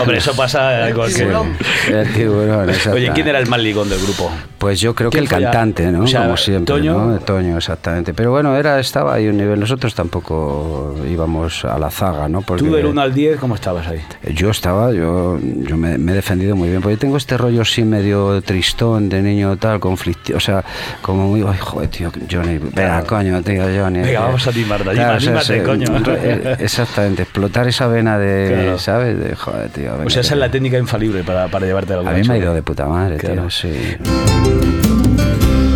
Hombre, 0.00 0.18
eso 0.18 0.34
pasa 0.34 0.88
cualquier... 0.94 1.34
Sí, 1.34 1.92
el 1.92 2.12
tiburón, 2.12 2.70
Oye. 2.92 3.10
¿quién 3.14 3.28
era 3.28 3.38
el 3.38 3.46
más 3.46 3.60
ligón 3.60 3.88
del 3.88 4.00
grupo? 4.00 4.30
Pues 4.58 4.80
yo 4.80 4.94
creo 4.94 5.10
que 5.10 5.18
¿Quién 5.18 5.24
el 5.24 5.42
cantante, 5.42 5.90
¿no? 5.92 6.04
O 6.04 6.06
sea, 6.06 6.22
Como 6.22 6.36
siempre, 6.36 6.74
Toño. 6.74 6.98
¿no? 6.98 7.18
Toño, 7.18 7.56
exactamente. 7.58 8.14
Pero 8.14 8.30
bueno, 8.30 8.56
era 8.56 8.80
estaba 8.80 9.14
ahí 9.14 9.28
un 9.28 9.36
nivel. 9.36 9.60
Nosotros 9.60 9.94
tampoco 9.94 10.94
íbamos 11.06 11.64
a 11.66 11.78
la 11.78 11.90
zaga, 11.90 12.28
¿no? 12.28 12.40
Porque 12.40 12.64
Tú 12.64 12.72
del 12.74 12.86
1 12.86 13.00
al 13.00 13.12
10, 13.12 13.38
¿cómo 13.38 13.54
estabas 13.56 13.86
ahí? 13.88 14.00
yo 14.32 14.50
estaba, 14.50 14.90
yo, 14.92 15.38
yo 15.40 15.76
me, 15.76 15.98
me 15.98 16.12
he 16.12 16.14
defendido 16.14 16.56
muy 16.56 16.68
bien, 16.70 16.80
porque 16.80 16.94
yo 16.94 16.98
tengo 16.98 17.16
este 17.18 17.36
rollo 17.36 17.62
así 17.62 17.84
medio 17.84 18.40
tristón 18.42 19.08
de 19.08 19.20
niño 19.22 19.56
tal, 19.58 19.80
conflictivo, 19.80 20.38
o 20.38 20.40
sea, 20.40 20.64
como 21.02 21.28
muy, 21.28 21.42
ay, 21.46 21.58
joder, 21.60 21.88
tío, 21.90 22.10
Johnny, 22.30 22.53
venga, 22.58 23.02
coño, 23.04 23.42
tío, 23.42 23.62
Johnny. 23.64 24.00
Venga, 24.00 24.20
vamos 24.20 24.46
a 24.46 24.50
animarte, 24.50 24.90
anima- 24.90 24.94
claro, 24.94 25.16
o 25.16 25.20
sea, 25.20 25.58
anímate, 25.58 25.62
coño. 25.62 26.16
eh, 26.16 26.56
Exactamente, 26.60 27.22
explotar 27.22 27.68
esa 27.68 27.86
vena 27.88 28.18
de, 28.18 28.52
Claro. 28.52 28.78
¿sabes? 28.78 29.18
De, 29.18 29.34
joder, 29.36 29.68
tío. 29.70 29.92
O 29.94 30.10
sea, 30.10 30.20
esa 30.22 30.30
tío. 30.30 30.36
es 30.36 30.40
la 30.40 30.50
técnica 30.50 30.78
infalible 30.78 31.22
para, 31.24 31.48
para 31.48 31.66
llevarte 31.66 31.92
a 31.94 31.96
la 32.02 32.10
A 32.10 32.14
mí 32.14 32.22
me 32.26 32.34
ha 32.34 32.38
ido 32.38 32.54
de 32.54 32.62
puta 32.62 32.86
madre, 32.86 33.16
Claro. 33.16 33.42
tío, 33.42 33.50
sí. 33.50 33.96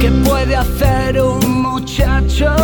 ¿Qué 0.00 0.10
puede 0.24 0.56
hacer 0.56 1.20
un 1.20 1.62
muchacho? 1.62 2.54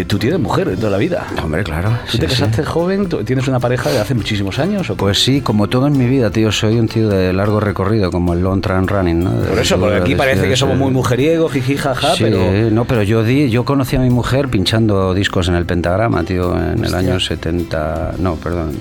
Eh, 0.00 0.04
tú 0.04 0.18
tienes 0.18 0.38
mujer 0.40 0.68
de 0.70 0.76
toda 0.76 0.90
la 0.90 0.98
vida. 0.98 1.26
Hombre, 1.42 1.62
claro. 1.64 1.90
¿Tú 2.06 2.12
sí, 2.12 2.18
te 2.18 2.28
sí. 2.28 2.40
casaste 2.40 2.64
joven? 2.64 3.08
¿Tú 3.08 3.22
¿Tienes 3.24 3.46
una 3.48 3.60
pareja 3.60 3.90
de 3.90 3.98
hace 3.98 4.14
muchísimos 4.14 4.58
años? 4.58 4.88
¿o 4.90 4.96
Pues 4.96 5.22
sí, 5.22 5.40
como 5.40 5.68
todo 5.68 5.86
en 5.86 5.96
mi 5.98 6.06
vida, 6.06 6.30
tío, 6.30 6.50
soy 6.52 6.78
un 6.78 6.88
tío 6.88 7.08
de 7.08 7.32
largo 7.32 7.60
recorrido, 7.60 8.10
como 8.10 8.32
el 8.34 8.40
long 8.40 8.60
train 8.60 8.86
running, 8.88 9.24
¿no? 9.24 9.30
Por 9.30 9.58
eso, 9.58 9.78
porque 9.78 9.96
aquí 9.96 10.14
parece 10.14 10.48
que 10.48 10.56
somos 10.56 10.76
de- 10.76 10.82
muy 10.82 10.92
mujeriegos, 10.92 11.52
jiji, 11.52 11.76
jaja, 11.76 12.14
Sí, 12.14 12.24
pero... 12.24 12.70
no, 12.70 12.84
pero 12.84 13.02
yo 13.02 13.22
di, 13.22 13.50
yo 13.50 13.64
conocí 13.64 13.96
a 13.96 14.00
mi 14.00 14.10
mujer 14.10 14.48
pinchando 14.48 15.14
discos 15.14 15.48
en 15.48 15.54
el 15.54 15.64
pentagrama, 15.66 16.22
tío, 16.24 16.54
en 16.56 16.84
el 16.84 16.94
año 16.94 17.20
70, 17.20 18.14
no, 18.18 18.34
perdón, 18.36 18.72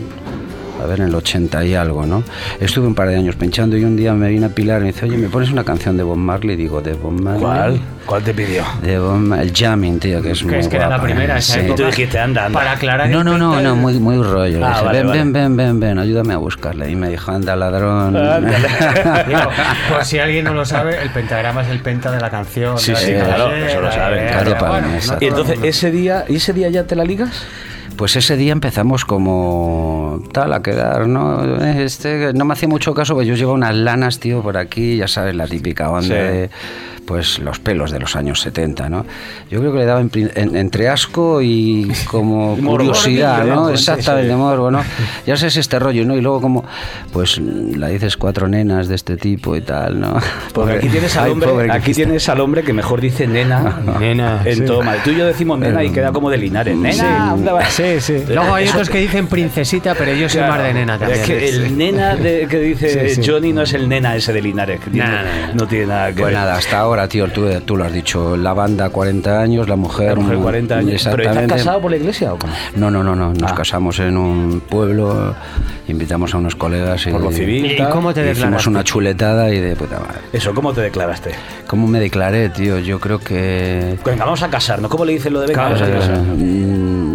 a 0.83 0.87
ver, 0.87 0.99
en 1.01 1.07
el 1.07 1.15
80 1.15 1.63
y 1.65 1.75
algo, 1.75 2.05
¿no? 2.05 2.23
Estuve 2.59 2.87
un 2.87 2.95
par 2.95 3.07
de 3.09 3.15
años 3.15 3.35
pinchando 3.35 3.77
y 3.77 3.83
un 3.83 3.95
día 3.95 4.13
me 4.13 4.29
vino 4.29 4.45
a 4.47 4.49
Pilar 4.49 4.79
y 4.81 4.85
me 4.85 4.91
dice, 4.91 5.05
oye, 5.05 5.17
¿me 5.17 5.29
pones 5.29 5.51
una 5.51 5.63
canción 5.63 5.97
de 5.97 6.03
Bob 6.03 6.17
Marley? 6.17 6.55
Digo, 6.55 6.81
¿de 6.81 6.93
Bob 6.93 7.19
Marley? 7.19 7.41
¿Cuál? 7.41 7.81
¿Cuál 8.05 8.21
te 8.23 8.33
pidió? 8.33 8.63
De 8.81 8.99
Bob 8.99 9.15
Ma- 9.17 9.41
el 9.41 9.53
jamming, 9.53 9.97
tío, 9.99 10.21
que 10.21 10.31
es 10.31 10.43
muy 10.43 10.55
es 10.55 10.67
que 10.67 10.75
era 10.75 10.89
la 10.89 10.97
guapa, 10.97 11.03
primera, 11.05 11.35
¿eh? 11.35 11.39
esa 11.39 11.53
Sí. 11.53 11.59
Y 11.61 11.63
tú 11.67 11.71
época. 11.73 11.87
dijiste, 11.87 12.19
anda, 12.19 12.45
anda. 12.47 12.59
Para 12.59 12.71
aclarar 12.73 13.09
No, 13.09 13.23
no, 13.23 13.37
no, 13.37 13.61
no, 13.61 13.75
muy, 13.77 13.93
muy 13.99 14.17
rollo. 14.21 14.59
Ah, 14.65 14.69
dije, 14.73 14.85
vale, 14.85 14.97
ven, 14.99 15.07
vale. 15.07 15.19
ven, 15.19 15.33
ven, 15.33 15.55
ven, 15.57 15.79
ven, 15.79 15.99
ayúdame 15.99 16.33
a 16.33 16.37
buscarle. 16.37 16.91
Y 16.91 16.95
me 16.97 17.09
dijo, 17.09 17.31
anda, 17.31 17.55
ladrón. 17.55 18.13
Digo, 19.27 19.39
por 19.89 20.03
si 20.05 20.19
alguien 20.19 20.43
no 20.45 20.53
lo 20.53 20.65
sabe, 20.65 21.01
el 21.01 21.09
pentagrama 21.11 21.61
es 21.61 21.69
el 21.69 21.79
penta 21.79 22.11
de 22.11 22.19
la 22.19 22.29
canción. 22.29 22.77
Sí, 22.77 22.93
sí, 22.95 23.13
la 23.13 23.23
claro, 23.25 23.45
cadera, 23.45 23.67
eso 23.71 23.81
lo 23.81 23.91
saben. 23.91 24.19
eh, 24.19 24.31
no 24.33 24.39
exacto. 24.95 25.05
todo 25.05 25.17
Y 25.21 25.25
entonces, 25.27 25.59
ese 25.63 25.91
día, 25.91 26.25
¿y 26.27 26.35
ese 26.35 26.53
día 26.53 26.69
ya 26.69 26.83
te 26.83 26.95
la 26.95 27.03
ligas? 27.05 27.43
Pues 27.97 28.15
ese 28.15 28.35
día 28.35 28.51
empezamos 28.51 29.05
como 29.05 30.21
tal 30.31 30.51
a 30.53 30.61
quedar, 30.61 31.07
¿no? 31.07 31.63
Este, 31.63 32.33
no 32.33 32.43
me 32.45 32.53
hacía 32.53 32.67
mucho 32.67 32.93
caso, 32.93 33.13
porque 33.13 33.27
yo 33.27 33.35
llevaba 33.35 33.55
unas 33.55 33.75
lanas, 33.75 34.19
tío, 34.19 34.41
por 34.41 34.57
aquí, 34.57 34.97
ya 34.97 35.07
sabes, 35.07 35.35
la 35.35 35.47
típica 35.47 35.89
onda 35.91 36.07
Sí. 36.07 36.13
de 36.13 36.49
pues 37.05 37.39
los 37.39 37.59
pelos 37.59 37.91
de 37.91 37.99
los 37.99 38.15
años 38.15 38.39
70, 38.41 38.89
¿no? 38.89 39.05
Yo 39.49 39.59
creo 39.59 39.71
que 39.73 39.79
le 39.79 39.85
daba 39.85 40.01
en 40.01 40.09
en- 40.13 40.55
entre 40.55 40.87
asco 40.89 41.41
y 41.41 41.91
como 42.09 42.55
curiosidad, 42.57 43.43
¿no? 43.45 43.67
Sí, 43.67 43.73
Exactamente, 43.73 44.29
sí. 44.31 44.35
morbo, 44.35 44.71
¿no? 44.71 44.81
Ya 45.27 45.35
sé, 45.37 45.47
es 45.47 45.57
este 45.57 45.79
rollo, 45.79 46.05
¿no? 46.05 46.15
Y 46.15 46.21
luego 46.21 46.41
como, 46.41 46.63
pues 47.11 47.37
la 47.39 47.87
dices 47.87 48.17
cuatro 48.17 48.47
nenas 48.47 48.87
de 48.87 48.95
este 48.95 49.17
tipo 49.17 49.55
y 49.55 49.61
tal, 49.61 49.99
¿no? 49.99 50.17
Porque 50.53 50.73
aquí 50.73 50.89
tienes 50.89 51.15
al 51.17 51.25
Ay, 51.25 51.31
hombre, 51.31 51.49
pobre 51.49 51.71
aquí 51.71 51.93
tienes 51.93 52.27
al 52.29 52.39
hombre 52.41 52.63
que 52.63 52.73
mejor 52.73 53.01
dice 53.01 53.27
nena, 53.27 53.79
Nena, 53.99 54.41
en 54.45 54.55
sí. 54.59 54.65
todo 54.65 54.81
mal. 54.81 54.99
Tú 55.03 55.11
y 55.11 55.15
yo 55.17 55.25
decimos 55.25 55.59
nena 55.59 55.83
y 55.83 55.89
queda 55.89 56.11
como 56.11 56.29
de 56.29 56.37
Linares. 56.37 56.75
Nena, 56.77 57.29
¿dónde 57.31 57.51
vas? 57.51 57.73
Sí, 57.73 57.99
sí. 57.99 58.23
Luego 58.27 58.53
hay 58.53 58.67
otros 58.67 58.89
que 58.89 58.99
dicen 58.99 59.27
princesita, 59.27 59.95
pero 59.95 60.13
yo 60.13 60.29
soy 60.29 60.39
Claro. 60.39 60.53
más 60.55 60.63
de 60.63 60.73
nena 60.73 60.97
también. 60.99 61.19
Es 61.21 61.25
que 61.27 61.49
el 61.49 61.77
nena 61.77 62.15
de, 62.15 62.47
que 62.49 62.59
dice 62.59 63.09
Sí, 63.15 63.21
sí. 63.23 63.29
Johnny 63.29 63.51
no 63.53 63.61
es 63.63 63.73
el 63.73 63.87
nena 63.89 64.15
ese 64.15 64.31
de 64.33 64.41
Linares. 64.41 64.79
que 64.79 64.89
tiene- 64.89 65.09
No, 65.09 65.53
no, 65.55 65.67
tiene 65.67 65.87
nada 65.87 66.07
que 66.09 66.13
Pues 66.21 66.25
ver. 66.25 66.33
nada, 66.33 66.55
hasta 66.57 66.79
ahora, 66.79 66.92
tío, 67.07 67.27
tú, 67.29 67.47
tú 67.65 67.75
lo 67.77 67.83
has 67.85 67.91
dicho, 67.93 68.35
la 68.37 68.53
banda 68.53 68.89
40 68.89 69.39
años, 69.39 69.67
la 69.67 69.75
mujer... 69.75 70.09
La 70.09 70.15
mujer 70.23 70.37
mm, 70.37 70.41
40 70.41 70.75
años. 70.75 70.85
¿Pero 70.85 70.97
estás 70.97 71.19
exactamente. 71.19 71.55
casado 71.55 71.81
por 71.81 71.91
la 71.91 71.97
iglesia 71.97 72.33
o 72.33 72.37
cómo? 72.39 72.53
No, 72.75 72.89
no, 72.91 73.03
no, 73.03 73.15
no. 73.15 73.33
Nos 73.33 73.51
Ah. 73.51 73.55
casamos 73.55 73.99
en 73.99 74.17
un 74.17 74.61
pueblo, 74.69 75.35
invitamos 75.87 76.33
a 76.33 76.37
unos 76.37 76.55
colegas 76.55 77.05
y, 77.07 77.11
Por 77.11 77.21
lo 77.21 77.31
civil. 77.31 77.65
¿Y 77.71 77.77
cómo 77.89 78.13
te 78.13 78.21
y 78.21 78.23
hicimos 78.23 78.37
declaraste? 78.37 78.69
una 78.69 78.83
chuletada 78.83 79.51
y 79.53 79.59
de 79.59 79.75
puta 79.75 79.99
madre. 79.99 80.19
Eso, 80.31 80.53
¿cómo 80.53 80.73
te 80.73 80.81
declaraste? 80.81 81.31
¿Cómo 81.67 81.87
me 81.87 81.99
declaré, 81.99 82.49
tío? 82.49 82.79
Yo 82.79 82.99
creo 82.99 83.19
que... 83.19 83.97
Venga, 84.05 84.25
vamos 84.25 84.43
a 84.43 84.49
casarnos. 84.49 84.89
¿Cómo 84.91 85.05
le 85.05 85.13
dicen 85.13 85.33
lo 85.33 85.41
de 85.41 85.47
venga, 85.47 85.69
Claro, 85.75 85.85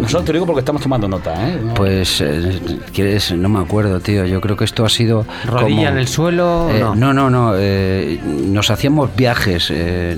mm, 0.09 0.13
Nosotros 0.13 0.25
te 0.25 0.33
digo 0.33 0.45
porque 0.45 0.59
estamos 0.59 0.81
tomando 0.81 1.07
nota, 1.07 1.47
¿eh? 1.49 1.59
No- 1.63 1.73
Pues, 1.73 2.21
eh, 2.21 2.59
¿quieres? 2.93 3.31
No 3.31 3.49
me 3.49 3.59
acuerdo, 3.59 3.99
tío. 3.99 4.25
Yo 4.25 4.41
creo 4.41 4.57
que 4.57 4.65
esto 4.65 4.85
ha 4.85 4.89
sido... 4.89 5.25
¿Rodilla 5.45 5.61
como- 5.75 5.87
en 5.89 5.97
el 5.97 6.07
suelo? 6.07 6.69
Eh, 6.69 6.79
no. 6.79 6.95
no, 6.95 7.13
no, 7.13 7.29
no. 7.29 7.53
eh, 7.57 8.19
nos 8.25 8.69
hacíamos 8.71 9.15
viajes. 9.15 9.69
eh, 9.71 10.17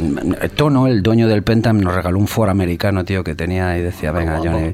Tono, 0.55 0.87
el 0.87 1.03
dueño 1.03 1.27
del 1.27 1.43
Pentam, 1.43 1.79
nos 1.79 1.93
regaló 1.93 2.17
un 2.17 2.27
Ford 2.27 2.49
americano, 2.49 3.03
tío, 3.05 3.23
que 3.23 3.35
tenía 3.35 3.77
y 3.77 3.81
decía, 3.81 4.11
venga, 4.11 4.37
Johnny, 4.37 4.73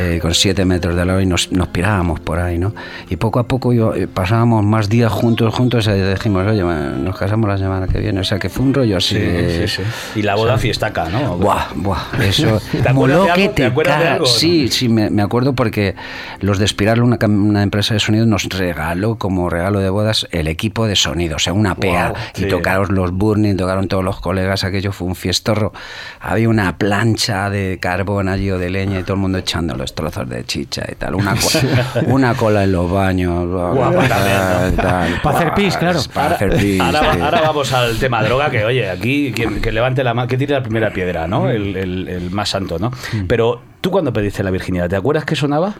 eh, 0.00 0.18
con 0.20 0.34
siete 0.34 0.64
metros 0.64 0.94
de 0.96 1.04
lado 1.04 1.20
y 1.20 1.26
nos, 1.26 1.50
nos 1.52 1.68
pirábamos 1.68 2.20
por 2.20 2.38
ahí, 2.38 2.58
¿no? 2.58 2.74
Y 3.08 3.16
poco 3.16 3.38
a 3.38 3.44
poco 3.48 3.72
yo, 3.72 3.92
pasábamos 4.12 4.64
más 4.64 4.88
días 4.88 5.12
juntos, 5.12 5.52
juntos 5.54 5.86
y 5.88 5.92
dijimos, 5.92 6.46
oye, 6.46 6.62
nos 6.62 7.16
casamos 7.16 7.48
la 7.48 7.58
semana 7.58 7.86
que 7.86 7.98
viene. 7.98 8.20
O 8.20 8.24
sea, 8.24 8.38
que 8.38 8.48
fue 8.48 8.64
un 8.66 8.74
rollo 8.74 8.96
así. 8.96 9.14
Sí, 9.14 9.20
de- 9.20 9.66
sí, 9.68 9.82
sí. 9.82 10.18
Y 10.20 10.22
la 10.22 10.34
boda 10.34 10.58
fiestaca, 10.58 11.08
¿no? 11.08 11.36
Buah, 11.36 11.66
buah, 11.74 12.02
eso. 12.22 12.60
¿Te 12.72 12.88
acuerdas 12.88 12.94
moló 12.94 13.34
que? 13.34 13.48
¿Te 13.48 13.72
cagas. 13.72 14.18
Sí, 14.42 14.68
sí, 14.68 14.88
me, 14.88 15.08
me 15.10 15.22
acuerdo 15.22 15.54
porque 15.54 15.94
los 16.40 16.58
de 16.58 16.66
Spiralo, 16.68 17.04
una, 17.04 17.62
empresa 17.62 17.94
de 17.94 18.00
sonido, 18.00 18.26
nos 18.26 18.44
regaló 18.44 19.16
como 19.16 19.48
regalo 19.50 19.80
de 19.80 19.88
bodas 19.90 20.26
el 20.30 20.48
equipo 20.48 20.86
de 20.86 20.96
sonido, 20.96 21.36
o 21.36 21.38
sea, 21.38 21.52
una 21.52 21.74
PA. 21.74 22.12
Y 22.36 22.40
sí. 22.42 22.48
tocaron 22.48 22.94
los 22.94 23.12
Burning, 23.12 23.56
tocaron 23.56 23.88
todos 23.88 24.04
los 24.04 24.20
colegas, 24.20 24.64
aquello 24.64 24.92
fue 24.92 25.06
un 25.08 25.14
fiestorro. 25.14 25.72
Había 26.20 26.48
una 26.48 26.76
plancha 26.78 27.48
de 27.50 27.78
carbón 27.80 28.28
allí 28.28 28.50
o 28.50 28.58
de 28.58 28.70
leña 28.70 29.00
y 29.00 29.02
todo 29.02 29.14
el 29.14 29.20
mundo 29.20 29.38
echando 29.38 29.74
los 29.74 29.94
trozos 29.94 30.28
de 30.28 30.44
chicha 30.44 30.84
y 30.90 30.94
tal. 30.94 31.14
Una, 31.14 31.34
una 32.06 32.34
cola 32.34 32.64
en 32.64 32.72
los 32.72 32.90
baños. 32.90 33.48
También, 34.08 34.76
¿no? 34.76 34.82
tal. 34.82 35.20
Pa' 35.22 35.30
hacer 35.30 35.54
pis, 35.54 35.76
claro. 35.76 36.00
Para 36.12 36.34
hacer 36.34 36.56
pis. 36.56 36.80
Ahora, 36.80 37.12
sí. 37.14 37.20
ahora 37.20 37.40
vamos 37.40 37.72
al 37.72 37.98
tema 37.98 38.22
droga, 38.22 38.50
que 38.50 38.64
oye, 38.64 38.90
aquí 38.90 39.32
que 39.32 39.72
levante 39.72 40.02
la 40.04 40.14
mano, 40.14 40.28
que 40.28 40.36
tire 40.36 40.54
la 40.54 40.62
primera 40.62 40.90
piedra, 40.92 41.26
¿no? 41.26 41.48
El, 41.48 41.76
el- 41.76 42.08
el 42.08 42.30
más 42.30 42.48
santo, 42.50 42.78
¿no? 42.78 42.90
Pero 43.28 43.60
tú 43.82 43.90
cuando 43.90 44.12
pediste 44.14 44.42
la 44.42 44.50
virginidad, 44.50 44.88
¿te 44.88 44.96
acuerdas 44.96 45.26
qué 45.26 45.36
sonaba? 45.36 45.74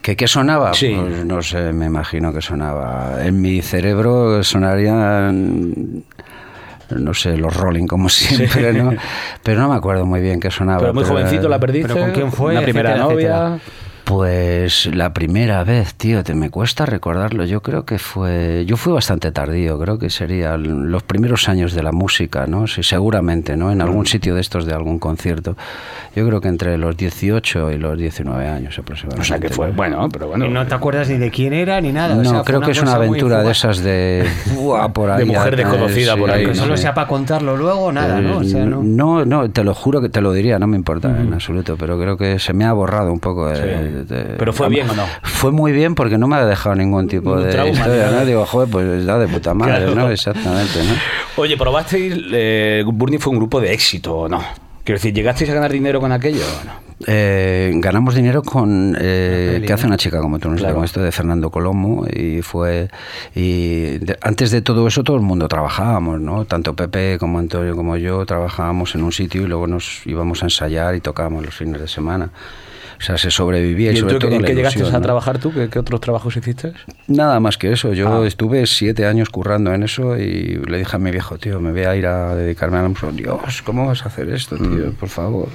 ¿Qué, 0.00 0.14
qué 0.14 0.28
sonaba? 0.28 0.74
Sí. 0.74 0.94
Pues 0.94 1.24
no 1.24 1.42
sé, 1.42 1.72
me 1.72 1.86
imagino 1.86 2.32
que 2.32 2.42
sonaba. 2.42 3.24
En 3.24 3.40
mi 3.40 3.62
cerebro 3.62 4.44
sonarían. 4.44 6.04
No 6.90 7.14
sé, 7.14 7.36
los 7.38 7.56
Rolling 7.56 7.86
como 7.86 8.08
siempre, 8.10 8.74
¿no? 8.74 8.92
Pero 9.42 9.62
no 9.62 9.70
me 9.70 9.76
acuerdo 9.76 10.04
muy 10.04 10.20
bien 10.20 10.38
qué 10.38 10.50
sonaba. 10.50 10.80
Pero 10.80 10.92
muy 10.94 11.04
jovencito 11.04 11.48
la 11.48 11.58
perdiste. 11.58 11.88
¿Pero 11.88 12.04
con 12.04 12.12
quién 12.12 12.30
fue? 12.30 12.54
La 12.54 12.60
primera 12.60 12.90
Etcétera, 12.90 13.12
novia. 13.12 13.36
etcétera. 13.56 13.83
Pues 14.04 14.84
la 14.94 15.14
primera 15.14 15.64
vez, 15.64 15.94
tío, 15.94 16.22
te 16.22 16.34
me 16.34 16.50
cuesta 16.50 16.84
recordarlo. 16.84 17.44
Yo 17.46 17.62
creo 17.62 17.86
que 17.86 17.98
fue. 17.98 18.64
Yo 18.66 18.76
fui 18.76 18.92
bastante 18.92 19.32
tardío, 19.32 19.78
creo 19.78 19.98
que 19.98 20.10
serían 20.10 20.90
los 20.90 21.02
primeros 21.02 21.48
años 21.48 21.72
de 21.72 21.82
la 21.82 21.90
música, 21.90 22.46
¿no? 22.46 22.66
Sí, 22.66 22.82
seguramente, 22.82 23.56
¿no? 23.56 23.72
En 23.72 23.80
algún 23.80 24.04
sitio 24.06 24.34
de 24.34 24.42
estos 24.42 24.66
de 24.66 24.74
algún 24.74 24.98
concierto. 24.98 25.56
Yo 26.14 26.26
creo 26.26 26.42
que 26.42 26.48
entre 26.48 26.76
los 26.76 26.96
18 26.98 27.72
y 27.72 27.78
los 27.78 27.96
19 27.98 28.46
años 28.46 28.78
aproximadamente. 28.78 29.22
O 29.22 29.24
sea 29.24 29.38
que 29.38 29.48
fue, 29.48 29.68
¿no? 29.68 29.72
bueno, 29.74 30.08
pero 30.12 30.28
bueno. 30.28 30.44
Y 30.44 30.50
no 30.50 30.66
te 30.66 30.74
acuerdas 30.74 31.08
ni 31.08 31.16
de 31.16 31.30
quién 31.30 31.54
era 31.54 31.80
ni 31.80 31.90
nada. 31.90 32.14
o 32.14 32.22
No, 32.22 32.30
sea, 32.30 32.42
creo 32.42 32.60
que 32.60 32.72
es 32.72 32.82
una 32.82 32.96
aventura 32.96 33.42
de 33.42 33.50
esas 33.52 33.78
de. 33.82 34.28
Buah, 34.54 34.88
por 34.92 35.10
ahí, 35.10 35.20
De 35.20 35.24
mujer 35.32 35.56
desconocida 35.56 36.14
por 36.14 36.30
ahí, 36.30 36.42
Que 36.42 36.48
no 36.50 36.54
solo 36.56 36.76
sea 36.76 36.92
para 36.92 37.08
contarlo 37.08 37.56
luego, 37.56 37.90
nada, 37.90 38.20
¿no? 38.20 38.38
O 38.38 38.44
sea, 38.44 38.64
Eh, 38.64 38.66
no. 38.66 38.82
no, 38.82 39.24
no, 39.24 39.50
te 39.50 39.64
lo 39.64 39.74
juro 39.74 40.02
que 40.02 40.10
te 40.10 40.20
lo 40.20 40.32
diría, 40.34 40.58
no 40.58 40.66
me 40.66 40.76
importa 40.76 41.08
en 41.08 41.32
absoluto, 41.32 41.76
pero 41.78 41.98
creo 41.98 42.18
que 42.18 42.38
se 42.38 42.52
me 42.52 42.66
ha 42.66 42.72
borrado 42.74 43.10
un 43.10 43.18
poco. 43.20 43.48
de- 43.48 43.54
Sí. 43.54 43.93
De- 43.94 44.34
Pero 44.38 44.52
fue 44.52 44.68
bien 44.68 44.88
o 44.90 44.94
no? 44.94 45.04
Fue 45.22 45.52
muy 45.52 45.72
bien 45.72 45.94
porque 45.94 46.18
no 46.18 46.26
me 46.26 46.36
ha 46.36 46.44
dejado 46.44 46.74
ningún 46.74 47.06
tipo 47.08 47.36
de 47.38 47.50
trauma, 47.50 47.70
historia. 47.72 48.10
¿no? 48.10 48.24
Digo, 48.26 48.44
joder, 48.46 48.68
pues 48.70 49.06
da 49.06 49.18
de 49.18 49.28
puta 49.28 49.54
madre, 49.54 49.76
Claro. 49.86 49.94
¿no? 49.94 50.10
Exactamente, 50.10 50.78
¿no? 50.84 50.94
Oye, 51.42 51.56
¿probasteis? 51.56 52.14
Eh, 52.32 52.82
Burning 52.86 53.18
fue 53.18 53.32
un 53.32 53.38
grupo 53.38 53.60
de 53.60 53.72
éxito 53.72 54.14
o 54.16 54.28
no? 54.28 54.42
Quiero 54.84 54.98
decir, 54.98 55.14
¿llegasteis 55.14 55.48
a 55.50 55.54
ganar 55.54 55.72
dinero 55.72 55.98
con 56.00 56.12
aquello 56.12 56.42
o 56.44 56.64
no? 56.66 56.84
Eh, 57.06 57.72
ganamos 57.76 58.14
dinero 58.14 58.42
con 58.42 58.96
eh, 59.00 59.52
peli, 59.54 59.66
¿Qué 59.66 59.72
hace 59.72 59.86
una 59.86 59.96
chica 59.96 60.20
como 60.20 60.38
tú? 60.38 60.48
No 60.48 60.54
sé, 60.56 60.60
Claro. 60.60 60.76
con 60.76 60.84
esto 60.84 61.02
de 61.02 61.10
Fernando 61.10 61.50
Colomo 61.50 62.06
y 62.10 62.40
fue 62.42 62.88
y 63.34 63.98
de- 63.98 64.16
antes 64.22 64.50
de 64.52 64.62
todo 64.62 64.86
eso 64.86 65.02
todo 65.02 65.16
el 65.16 65.22
mundo 65.22 65.48
trabajábamos, 65.48 66.20
¿no? 66.20 66.44
Tanto 66.44 66.74
Pepe 66.74 67.18
como 67.18 67.38
Antonio 67.40 67.74
como 67.74 67.96
yo 67.96 68.24
trabajábamos 68.26 68.94
en 68.94 69.02
un 69.02 69.12
sitio 69.12 69.42
y 69.42 69.46
luego 69.46 69.66
nos 69.66 70.06
íbamos 70.06 70.42
a 70.42 70.46
ensayar 70.46 70.94
y 70.94 71.00
tocábamos 71.00 71.44
los 71.44 71.54
fines 71.54 71.80
de 71.80 71.88
semana. 71.88 72.30
O 73.04 73.06
sea, 73.06 73.18
se 73.18 73.30
sobrevivía 73.30 73.90
y, 73.92 73.96
¿Y 73.96 73.96
sobre 73.98 74.14
tú, 74.14 74.20
todo 74.20 74.32
en 74.32 74.40
la 74.40 74.48
qué 74.48 74.54
llegaste 74.54 74.78
ilusión, 74.78 74.96
a 74.96 74.98
¿no? 74.98 75.04
trabajar 75.04 75.38
tú? 75.38 75.52
¿Qué, 75.52 75.68
qué 75.68 75.78
otros 75.78 76.00
trabajos 76.00 76.34
hiciste? 76.38 76.72
Nada 77.06 77.38
más 77.38 77.58
que 77.58 77.70
eso. 77.70 77.92
Yo 77.92 78.22
Ah. 78.22 78.26
estuve 78.26 78.66
siete 78.66 79.04
años 79.04 79.28
currando 79.28 79.74
en 79.74 79.82
eso 79.82 80.16
y 80.16 80.58
le 80.66 80.78
dije 80.78 80.96
a 80.96 80.98
mi 80.98 81.10
viejo, 81.10 81.36
tío, 81.36 81.60
me 81.60 81.72
voy 81.72 81.82
a 81.84 81.94
ir 81.96 82.06
a 82.06 82.34
dedicarme 82.34 82.78
a 82.78 82.82
la 82.82 82.88
música. 82.88 83.10
Dios, 83.12 83.60
¿cómo 83.62 83.86
vas 83.88 84.02
a 84.04 84.08
hacer 84.08 84.30
esto, 84.30 84.56
tío? 84.56 84.68
Mm. 84.68 84.92
Por 84.98 85.10
favor. 85.10 85.48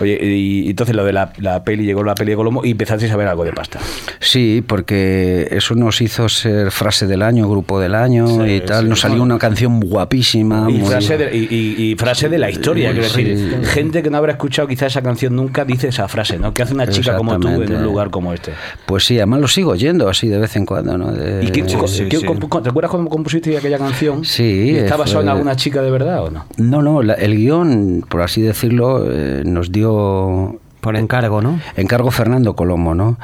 Oye, 0.00 0.18
y 0.24 0.70
entonces 0.70 0.96
lo 0.96 1.04
de 1.04 1.12
la, 1.12 1.34
la 1.36 1.62
peli, 1.64 1.84
llegó 1.84 2.02
la 2.02 2.14
peli 2.14 2.30
de 2.30 2.36
Colomo 2.36 2.64
y 2.64 2.70
empezasteis 2.70 3.12
a 3.12 3.16
ver 3.16 3.28
algo 3.28 3.44
de 3.44 3.52
pasta. 3.52 3.78
Sí, 4.20 4.64
porque 4.66 5.48
eso 5.50 5.74
nos 5.74 6.00
hizo 6.00 6.30
ser 6.30 6.70
frase 6.70 7.06
del 7.06 7.20
año, 7.20 7.46
grupo 7.48 7.78
del 7.78 7.94
año 7.94 8.26
Sí, 8.26 8.52
y 8.52 8.60
tal. 8.62 8.84
sí. 8.84 8.88
Nos 8.88 9.00
salió 9.00 9.22
una 9.22 9.38
canción 9.38 9.80
guapísima. 9.80 10.66
Y 10.70 10.74
muy- 10.78 10.88
frase, 10.88 11.18
de, 11.18 11.36
y, 11.36 11.48
y- 11.54 11.90
y 11.92 11.94
frase 11.96 12.30
de 12.30 12.38
la 12.38 12.48
historia, 12.50 12.92
quiero 12.92 13.08
Sí. 13.08 13.22
decir, 13.24 13.64
gente 13.66 14.02
que 14.02 14.08
no 14.08 14.16
habrá 14.16 14.32
escuchado 14.32 14.66
quizá 14.66 14.86
esa 14.86 15.02
canción 15.02 15.36
nunca 15.36 15.64
dice 15.66 15.88
esa 15.88 16.08
frase, 16.08 16.38
¿no? 16.38 16.54
Que 16.54 16.62
hace 16.62 16.72
una 16.72 16.85
chica 16.90 17.16
como 17.16 17.38
tú 17.38 17.48
en 17.48 17.74
un 17.76 17.82
lugar 17.82 18.10
como 18.10 18.32
este. 18.32 18.52
Pues 18.86 19.04
sí, 19.04 19.16
además 19.16 19.40
lo 19.40 19.48
sigo 19.48 19.72
oyendo 19.72 20.08
así 20.08 20.28
de 20.28 20.38
vez 20.38 20.54
en 20.56 20.66
cuando, 20.66 20.96
¿no? 20.98 21.12
De- 21.12 21.44
¿Y 21.44 21.50
qué- 21.50 21.68
sí, 21.68 22.04
qué- 22.08 22.18
sí. 22.18 22.26
compu- 22.26 22.62
¿Te 22.62 22.68
acuerdas 22.68 22.90
cómo 22.90 23.08
compusiste 23.08 23.56
aquella 23.56 23.78
canción? 23.78 24.24
Sí, 24.24 24.70
¿Y 24.72 24.76
¿Está 24.76 24.96
basado 24.96 25.20
en 25.20 25.26
fue- 25.26 25.32
alguna 25.32 25.56
chica 25.56 25.82
de 25.82 25.90
verdad 25.90 26.24
o 26.24 26.30
no? 26.30 26.44
No, 26.56 26.82
no, 26.82 27.02
la- 27.02 27.14
el 27.14 27.36
guion, 27.36 28.04
por 28.08 28.22
así 28.22 28.42
decirlo, 28.42 29.04
eh, 29.10 29.42
nos 29.44 29.72
dio 29.72 30.58
Por 30.86 30.96
encargo, 30.96 31.42
¿no? 31.42 31.58
encargo 31.76 32.12
Fernando 32.12 32.54
Colomo, 32.54 32.94
¿no? 32.94 33.18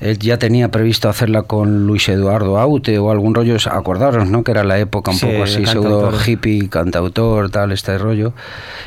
Él 0.00 0.18
ya 0.20 0.38
tenía 0.38 0.70
previsto 0.70 1.08
hacerla 1.08 1.42
con 1.42 1.84
Luis 1.86 2.08
Eduardo 2.08 2.58
Aute 2.60 2.96
o 3.00 3.10
algún 3.10 3.34
rollo, 3.34 3.56
acordaros, 3.70 4.28
¿no? 4.30 4.44
Que 4.44 4.52
era 4.52 4.62
la 4.62 4.78
época 4.78 5.10
un 5.10 5.16
Sí, 5.16 5.26
poco 5.26 5.42
así, 5.42 5.66
pseudo 5.66 6.12
hippie, 6.24 6.68
cantautor, 6.68 7.50
tal, 7.50 7.72
este 7.72 7.98
rollo. 7.98 8.34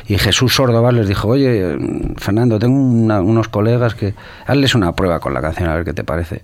Y 0.08 0.16
Jesús 0.16 0.54
Sordoval 0.54 0.96
les 0.96 1.08
dijo, 1.08 1.28
oye, 1.28 1.76
Fernando, 2.16 2.58
tengo 2.58 2.78
una- 2.80 3.20
unos 3.20 3.48
colegas 3.48 3.94
que... 3.94 4.14
Hazles 4.46 4.74
una 4.74 4.92
prueba 4.92 5.20
con 5.20 5.34
la 5.34 5.42
canción, 5.42 5.68
a 5.68 5.74
ver 5.74 5.84
qué 5.84 5.92
te 5.92 6.02
parece. 6.04 6.40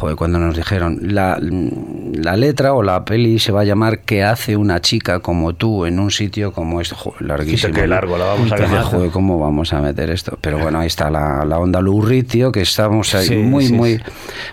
Joder, 0.00 0.16
cuando 0.16 0.38
nos 0.38 0.56
dijeron, 0.56 0.98
la, 1.02 1.38
la 1.40 2.36
letra 2.36 2.72
o 2.72 2.82
la 2.82 3.04
peli 3.04 3.38
se 3.38 3.52
va 3.52 3.60
a 3.60 3.64
llamar 3.64 4.00
¿Qué 4.00 4.24
hace 4.24 4.56
una 4.56 4.80
chica 4.80 5.20
como 5.20 5.52
tú 5.52 5.84
en 5.84 5.98
un 5.98 6.10
sitio 6.10 6.52
como 6.52 6.80
este? 6.80 6.94
Joder, 6.94 7.20
larguísimo. 7.22 7.74
Qué 7.74 7.86
largo, 7.86 8.16
la 8.16 8.24
vamos 8.24 8.50
a 8.50 8.56
ganar. 8.56 8.84
joder, 8.84 9.10
¿cómo 9.10 9.38
vamos 9.38 9.74
a 9.74 9.80
meter 9.82 10.08
esto? 10.08 10.38
Pero 10.40 10.58
bueno, 10.58 10.78
ahí 10.80 10.86
está 10.86 11.10
la, 11.10 11.44
la 11.44 11.58
onda 11.58 11.82
Lurri, 11.82 12.22
tío, 12.22 12.50
que 12.50 12.62
estamos 12.62 13.14
ahí 13.14 13.26
Sí, 13.26 13.36
muy, 13.36 13.66
sí, 13.66 13.72
muy, 13.74 13.96
sí. 13.98 14.02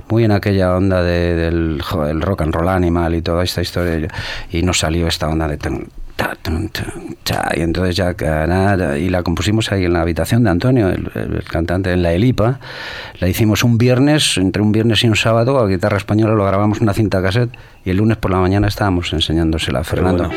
muy 0.10 0.24
en 0.26 0.32
aquella 0.34 0.76
onda 0.76 1.02
de- 1.02 1.36
del 1.36 1.82
joder, 1.82 2.12
el 2.12 2.22
rock 2.22 2.42
and 2.42 2.54
roll 2.54 2.68
animal 2.68 3.16
y 3.16 3.22
toda 3.22 3.44
esta 3.46 3.62
historia. 3.62 4.10
Y 4.52 4.64
nos 4.64 4.80
salió 4.80 5.08
esta 5.08 5.30
onda 5.30 5.48
de... 5.48 5.58
ta, 6.18 6.36
tun, 6.42 6.68
tun, 6.70 7.16
ta, 7.24 7.52
y 7.56 7.62
entonces 7.62 7.96
ya 7.96 8.14
nada, 8.48 8.98
y 8.98 9.08
la 9.08 9.24
compusimos 9.24 9.72
ahí 9.72 9.86
en 9.86 9.94
la 9.94 10.02
habitación 10.02 10.44
de 10.44 10.50
Antonio, 10.50 10.90
el, 10.90 11.10
el 11.16 11.44
cantante 11.44 11.94
en 11.94 12.02
la 12.04 12.12
Elipa. 12.12 12.60
La 13.20 13.30
hicimos 13.30 13.64
un 13.64 13.78
viernes, 13.78 14.38
entre 14.38 14.62
un 14.62 14.74
viernes 14.74 15.04
y 15.04 15.08
un 15.08 15.16
sábado, 15.16 15.60
a 15.60 15.68
guitarra 15.68 15.98
española 15.98 16.34
lo 16.34 16.46
grabamos 16.46 16.80
en 16.80 16.84
una 16.84 16.94
cinta 16.94 17.22
cassette 17.22 17.52
y 17.86 17.92
el 17.92 17.98
lunes 17.98 18.18
por 18.18 18.32
la 18.32 18.40
mañana 18.40 18.68
estábamos 18.68 19.14
enseñándosela 19.14 19.80
a 19.80 19.84
Fernando. 19.84 20.30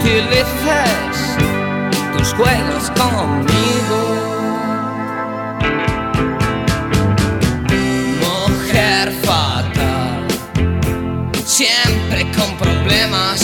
Utilices 0.00 1.36
tus 2.16 2.32
juegos 2.34 2.90
conmigo. 2.90 4.00
Mujer 8.20 9.12
fatal, 9.22 10.26
siempre 11.44 12.26
con 12.32 12.56
problemas. 12.56 13.39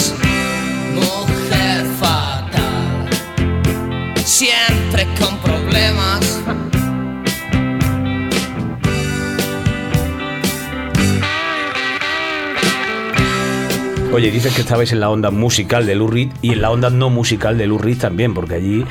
Oye, 14.16 14.30
dices 14.30 14.54
que 14.54 14.62
estabais 14.62 14.92
en 14.92 15.00
la 15.00 15.10
onda 15.10 15.30
musical 15.30 15.84
de 15.84 15.94
Lou 15.94 16.08
Reed 16.08 16.30
y 16.40 16.54
en 16.54 16.62
la 16.62 16.70
onda 16.70 16.88
no 16.88 17.10
musical 17.10 17.58
de 17.58 17.66
Lou 17.66 17.76
Reed 17.76 17.98
también, 17.98 18.32
porque 18.32 18.54
allí 18.54 18.82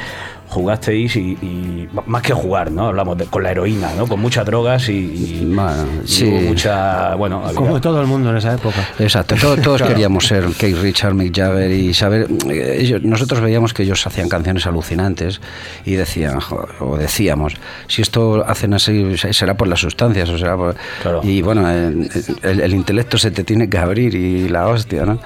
jugasteis 0.55 1.15
y, 1.15 1.19
y 1.41 1.87
más 2.07 2.21
que 2.23 2.33
jugar, 2.33 2.71
¿no? 2.71 2.87
Hablamos 2.87 3.17
de- 3.17 3.25
con 3.25 3.43
la 3.43 3.51
heroína, 3.51 3.91
¿no? 3.97 4.07
Con 4.07 4.19
muchas 4.19 4.45
drogas 4.45 4.89
y, 4.89 4.93
y- 4.93 5.45
Bueno, 5.53 5.85
y 6.03 6.07
sí. 6.07 6.25
hubo 6.25 6.39
mucha, 6.41 7.13
bueno, 7.15 7.41
había- 7.43 7.55
Como 7.55 7.79
todo 7.79 8.01
el 8.01 8.07
mundo 8.07 8.31
en 8.31 8.37
esa 8.37 8.53
época. 8.55 8.87
Exacto, 8.97 9.35
todo- 9.39 9.57
todos 9.57 9.81
queríamos 9.83 10.25
ser 10.25 10.45
Keith 10.57 10.77
Richard, 10.81 11.13
Mick 11.13 11.35
Jagger 11.35 11.69
y 11.71 11.93
saber. 11.93 12.27
eh, 12.49 12.77
ellos- 12.79 13.03
nosotros 13.03 13.41
veíamos 13.41 13.73
que 13.73 13.83
ellos 13.83 14.05
hacían 14.07 14.29
canciones 14.29 14.65
alucinantes 14.65 15.41
y 15.85 15.93
decían, 15.93 16.39
o 16.79 16.97
decíamos, 16.97 17.53
si 17.87 18.01
esto 18.01 18.43
hacen 18.47 18.73
así, 18.73 19.15
será 19.31 19.55
por 19.55 19.67
las 19.67 19.79
sustancias, 19.81 20.29
o 20.29 20.37
será 20.37 20.55
por. 20.57 20.75
Claro. 21.01 21.21
Y 21.23 21.41
bueno, 21.41 21.69
el, 21.69 22.09
el- 22.43 22.59
el 22.61 22.73
intelecto 22.73 23.17
se 23.17 23.31
te 23.31 23.43
tiene 23.43 23.69
que 23.69 23.77
abrir 23.77 24.15
y 24.15 24.47
la 24.49 24.67
hostia, 24.67 25.05
¿no? 25.05 25.19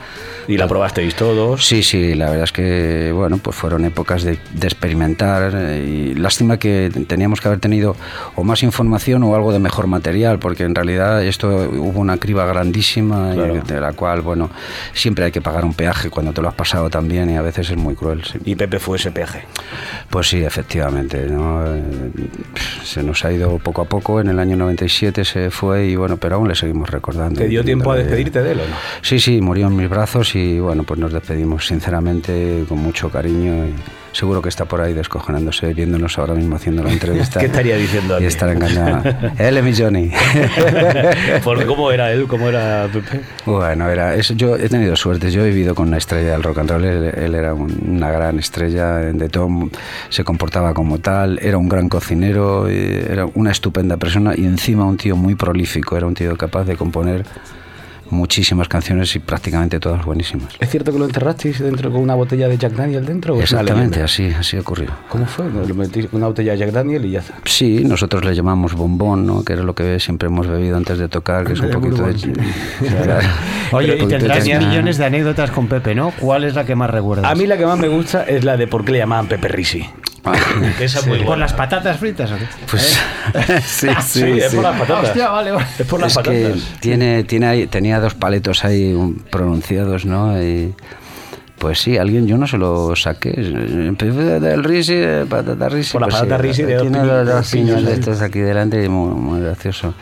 y 0.48 0.58
la 0.58 0.68
probasteis 0.68 1.14
todos. 1.14 1.64
Sí, 1.64 1.84
sí, 1.84 2.16
la 2.16 2.26
verdad 2.32 2.46
es 2.46 2.52
que 2.52 3.12
bueno, 3.14 3.38
pues 3.38 3.56
fueron 3.56 3.86
épocas 3.86 4.24
de, 4.24 4.40
de 4.56 4.68
experimentar 4.68 5.18
eh, 5.22 6.11
y 6.13 6.15
lástima 6.15 6.57
que 6.57 6.91
teníamos 7.07 7.41
que 7.41 7.47
haber 7.47 7.59
tenido 7.59 7.95
o 8.36 8.43
más 8.43 8.63
información 8.63 9.24
o 9.24 9.36
algo 9.36 9.51
de 9.51 9.59
mejor 9.59 9.88
material, 9.88 10.39
porque 10.39 10.63
en 10.63 10.76
realidad 10.76 11.24
esto 11.24 11.47
hubo 11.49 11.99
una 11.99 12.17
criba 12.17 12.45
grandísima 12.45 13.34
Claro. 13.34 13.61
de 13.61 13.80
la 13.82 13.93
cual, 13.93 14.22
bueno, 14.22 14.49
siempre 14.93 15.26
hay 15.26 15.32
que 15.32 15.41
pagar 15.41 15.65
un 15.65 15.74
peaje 15.74 16.09
cuando 16.09 16.32
te 16.34 16.41
lo 16.41 16.47
has 16.49 16.55
pasado 16.55 16.89
también 16.89 17.30
y 17.30 17.36
a 17.38 17.41
veces 17.41 17.70
es 17.70 17.78
muy 17.78 17.95
cruel. 17.95 18.24
sí. 18.24 18.39
Y 18.45 18.55
Pepe 18.55 18.80
fue 18.80 18.97
ese 18.97 19.11
peaje. 19.11 19.43
Pues 20.09 20.28
sí, 20.28 20.43
efectivamente, 20.43 21.28
¿no? 21.28 21.63
Eh, 21.65 21.82
se 22.84 23.03
nos 23.03 23.24
ha 23.26 23.32
ido 23.32 23.57
poco 23.59 23.82
a 23.82 23.86
poco, 23.86 24.20
en 24.22 24.28
el 24.30 24.39
año 24.39 24.55
97 24.55 25.24
se 25.26 25.51
fue 25.51 25.88
y 25.88 25.95
bueno, 25.95 26.17
pero 26.17 26.36
aún 26.36 26.47
le 26.47 26.55
seguimos 26.55 26.89
recordando. 26.89 27.39
¿Te 27.41 27.47
dio 27.47 27.63
tiempo 27.63 27.91
a 27.91 27.95
despedirte 27.97 28.41
de 28.41 28.51
él 28.53 28.59
o 28.61 28.67
no? 28.70 28.76
Sí, 29.01 29.20
sí, 29.20 29.41
murió 29.41 29.67
en 29.67 29.76
mis 29.76 29.89
brazos 29.89 30.36
y 30.36 30.59
bueno, 30.59 30.84
pues 30.84 30.99
nos 30.99 31.11
despedimos 31.13 31.67
sinceramente 31.67 32.65
con 32.67 32.80
mucho 32.80 33.09
cariño 33.09 33.65
y 33.67 33.74
seguro 34.12 34.41
que 34.41 34.49
está 34.49 34.66
por 34.66 34.82
ahí 34.82 34.93
descojonándose, 34.93 35.74
viéndonos 35.74 36.18
ahora 36.18 36.34
mismo 36.34 36.55
haciendo 36.55 36.84
la 36.84 36.91
entrevista. 36.91 37.39
¿Qué 37.41 37.45
estaría 37.45 37.76
diciendo 37.78 38.20
Y 38.20 38.26
estar 38.26 38.49
engañada. 38.49 39.34
Él 39.38 39.57
es 39.57 39.64
mi 39.64 39.76
Johnny. 39.76 40.12
Porque 41.43 41.66
¿Cómo 41.66 41.91
era 41.91 42.12
él? 42.12 42.26
¿Cómo 42.28 42.49
era 42.49 42.88
Pepe? 42.91 43.22
Bueno, 43.45 43.89
era 43.89 44.16
yo 44.18 44.55
he 44.55 44.70
tenido 44.70 44.95
suerte, 44.95 45.32
yo 45.32 45.43
he 45.45 45.49
vivido 45.49 45.76
con 45.76 45.88
una 45.89 45.97
estrella 45.97 46.32
del 46.32 46.43
rock 46.43 46.60
and 46.60 46.70
roll, 46.72 46.84
él, 46.86 47.03
él 47.16 47.36
era 47.36 47.53
un- 47.53 47.78
una 47.95 48.12
gran 48.12 48.39
estrella, 48.39 48.97
de 48.97 49.30
todo, 49.30 49.49
se 50.10 50.24
comportaba 50.24 50.74
como 50.74 50.99
tal, 50.99 51.39
era 51.41 51.57
un 51.57 51.70
gran 51.70 51.89
cocinero, 51.89 52.68
era 52.68 53.26
una 53.34 53.51
estupenda 53.51 53.97
persona 53.97 54.34
y 54.36 54.45
encima 54.45 54.86
un 54.86 54.97
tío 54.97 55.16
muy 55.16 55.36
prolífico, 55.36 55.95
era 55.97 56.05
un 56.07 56.14
tío 56.14 56.36
capaz 56.38 56.64
de 56.66 56.76
componer 56.76 57.26
muchísimas 58.12 58.68
canciones 58.68 59.16
y 59.16 59.20
prácticamente 59.20 59.80
todas 59.80 60.05
buenísimas. 60.05 60.55
¿Es 60.60 60.70
cierto 60.70 60.91
que 60.91 60.99
lo 60.99 61.05
enterrasteis 61.05 61.60
dentro 61.60 61.91
con 61.91 62.01
una 62.01 62.16
botella 62.16 62.47
de 62.47 62.57
Jack 62.57 62.74
Daniel 62.74 63.05
dentro? 63.05 63.39
Exactamente, 63.39 64.01
así, 64.01 64.28
así 64.28 64.57
ocurrió. 64.57 64.89
¿Cómo 65.10 65.26
fue? 65.26 65.45
Lo 65.49 65.74
metís 65.76 66.07
con 66.07 66.18
una 66.18 66.28
botella 66.28 66.53
de 66.53 66.60
Jack 66.60 66.72
Daniel 66.72 67.05
y 67.05 67.12
ya 67.12 67.20
está. 67.20 67.36
Sí, 67.45 67.84
nosotros 67.86 68.26
le 68.26 68.36
llamamos 68.36 68.74
bombón, 68.74 69.26
¿no? 69.26 69.43
que 69.43 69.53
era 69.53 69.64
lo 69.64 69.76
que 69.76 69.99
siempre 69.99 70.28
hemos 70.28 70.47
bebido 70.47 70.78
antes 70.78 70.97
de 70.97 71.07
tocar, 71.07 71.45
que 71.45 71.53
es 71.53 71.60
un 71.60 71.70
poquito 71.72 72.03
de... 72.03 72.14
Oye, 73.72 73.97
y 73.97 74.07
tendrás 74.07 74.45
millones 74.45 74.97
de 74.97 75.05
anécdotas 75.05 75.51
con 75.51 75.68
Pepe, 75.68 75.95
¿no? 75.95 76.12
¿Cuál 76.20 76.43
es 76.43 76.55
la 76.55 76.66
que 76.66 76.76
más 76.76 76.89
recuerdas? 76.89 77.32
A 77.32 77.36
mí 77.36 77.45
la 77.45 77.57
que 77.57 77.66
más 77.66 77.80
me 77.80 77.88
gusta 77.88 78.24
es 78.24 78.43
la 78.43 78.57
de 78.57 78.68
por 78.68 78.86
qué 78.86 78.93
le 78.93 78.97
llamaban 78.99 79.28
Pepe 79.28 79.47
Risi. 79.47 79.86
Ah, 80.34 80.72
Esa 80.80 81.00
es 81.00 81.08
muy 81.08 81.20
¿Por 81.24 81.38
las 81.38 81.54
patatas 81.54 81.98
fritas 82.00 82.32
o 82.32 82.38
qué? 82.38 82.46
Pues 82.70 83.00
sí, 83.66 83.88
Sí, 84.06 84.24
es 84.40 84.54
por 84.54 84.64
las 84.64 84.80
patatas. 84.80 85.04
Hostia, 85.10 85.30
vale, 85.30 85.52
vale. 85.52 85.66
Es 85.78 85.86
por 85.88 86.00
las 86.00 86.12
es 86.16 86.24
que 86.24 86.44
patatas. 86.50 86.80
tiene, 86.80 87.24
tiene 87.24 87.48
ahí- 87.48 87.68
tenía 87.68 88.00
dos 88.00 88.14
paletos 88.16 88.64
ahí 88.66 88.96
pronunciados, 89.32 90.06
¿no? 90.06 90.42
Y, 90.42 90.74
pues 91.58 91.80
sí, 91.80 91.98
alguien, 91.98 92.26
yo 92.26 92.38
no 92.38 92.48
se 92.48 92.58
lo 92.58 92.96
saqué. 92.96 93.32
Del 93.32 94.64
risi, 94.64 94.94
eh, 94.96 95.26
patata 95.30 95.68
risi. 95.70 95.92
Por 95.92 96.02
la 96.02 96.08
pues 96.08 96.22
patata 96.22 96.38
sí, 96.42 96.48
risi 96.48 96.64
de 96.64 96.80
Tiene 96.80 97.00
dos 97.00 97.52
piños 97.52 97.84
de 97.84 97.94
estos 97.94 98.22
aquí 98.22 98.40
delante 98.40 98.84
y 98.84 98.88
muy, 98.90 99.14
muy 99.14 99.42
gracioso. 99.42 99.94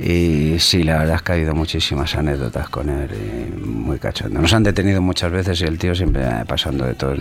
Y 0.00 0.56
sí, 0.60 0.84
la 0.84 0.98
verdad 0.98 1.16
es 1.16 1.22
que 1.22 1.32
ha 1.32 1.34
habido 1.34 1.54
muchísimas 1.54 2.14
anécdotas 2.14 2.68
con 2.68 2.88
él, 2.88 3.10
y 3.12 3.66
muy 3.66 3.98
cachondo. 3.98 4.40
Nos 4.40 4.52
han 4.52 4.62
detenido 4.62 5.02
muchas 5.02 5.32
veces 5.32 5.60
y 5.60 5.64
el 5.64 5.76
tío 5.76 5.92
siempre 5.94 6.22
eh, 6.22 6.44
pasando 6.46 6.84
de 6.84 6.94
todo. 6.94 7.14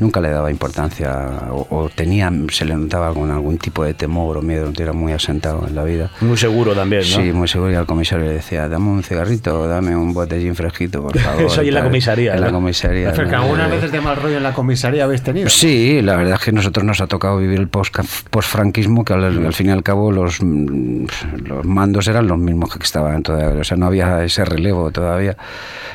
Nunca 0.00 0.20
le 0.20 0.30
daba 0.30 0.50
importancia 0.50 1.12
o, 1.52 1.66
o 1.70 1.88
tenía, 1.88 2.32
se 2.50 2.64
le 2.64 2.74
notaba 2.74 3.14
con 3.14 3.30
algún 3.30 3.58
tipo 3.58 3.84
de 3.84 3.94
temor 3.94 4.38
o 4.38 4.42
miedo, 4.42 4.66
un 4.66 4.72
tío 4.74 4.84
era 4.84 4.92
muy 4.92 5.12
asentado 5.12 5.66
en 5.68 5.74
la 5.76 5.84
vida. 5.84 6.10
Muy 6.20 6.36
seguro 6.36 6.74
también, 6.74 7.02
¿no? 7.02 7.06
Sí, 7.06 7.32
muy 7.32 7.46
seguro. 7.46 7.70
Y 7.70 7.74
al 7.76 7.86
comisario 7.86 8.24
le 8.26 8.32
decía, 8.32 8.68
dame 8.68 8.88
un 8.88 9.02
cigarrito, 9.04 9.68
dame 9.68 9.94
un 9.94 10.12
botellín 10.12 10.56
fresquito, 10.56 11.02
por 11.02 11.16
favor. 11.18 11.42
Eso 11.46 11.60
ahí 11.60 11.68
en 11.68 11.74
la 11.74 11.84
comisaría, 11.84 12.34
En 12.34 12.40
la 12.40 12.48
¿no? 12.48 12.54
comisaría. 12.54 13.12
Que 13.12 13.22
¿no? 13.24 13.36
algunas 13.42 13.68
Eh, 13.68 13.74
veces 13.76 13.92
de 13.92 14.00
mal 14.00 14.16
rollo 14.16 14.38
en 14.38 14.42
la 14.42 14.52
comisaría 14.52 15.04
habéis 15.04 15.22
tenido. 15.22 15.48
Sí, 15.48 16.02
la 16.02 16.16
verdad 16.16 16.34
es 16.34 16.40
que 16.40 16.50
a 16.50 16.54
nosotros 16.54 16.84
nos 16.84 17.00
ha 17.00 17.06
tocado 17.06 17.38
vivir 17.38 17.60
el 17.60 17.68
post- 17.68 17.96
post-franquismo, 18.30 19.04
que 19.04 19.12
al, 19.12 19.24
al 19.46 19.52
fin 19.52 19.68
y 19.68 19.70
al 19.70 19.84
cabo 19.84 20.10
los, 20.10 20.40
los 20.42 21.64
mandos 21.64 22.08
eran 22.08 22.15
los 22.24 22.38
mismos 22.38 22.74
que 22.76 22.82
estaban 22.82 23.22
todavía, 23.22 23.60
o 23.60 23.64
sea, 23.64 23.76
no 23.76 23.86
había 23.86 24.24
ese 24.24 24.44
relevo 24.44 24.90
todavía. 24.90 25.36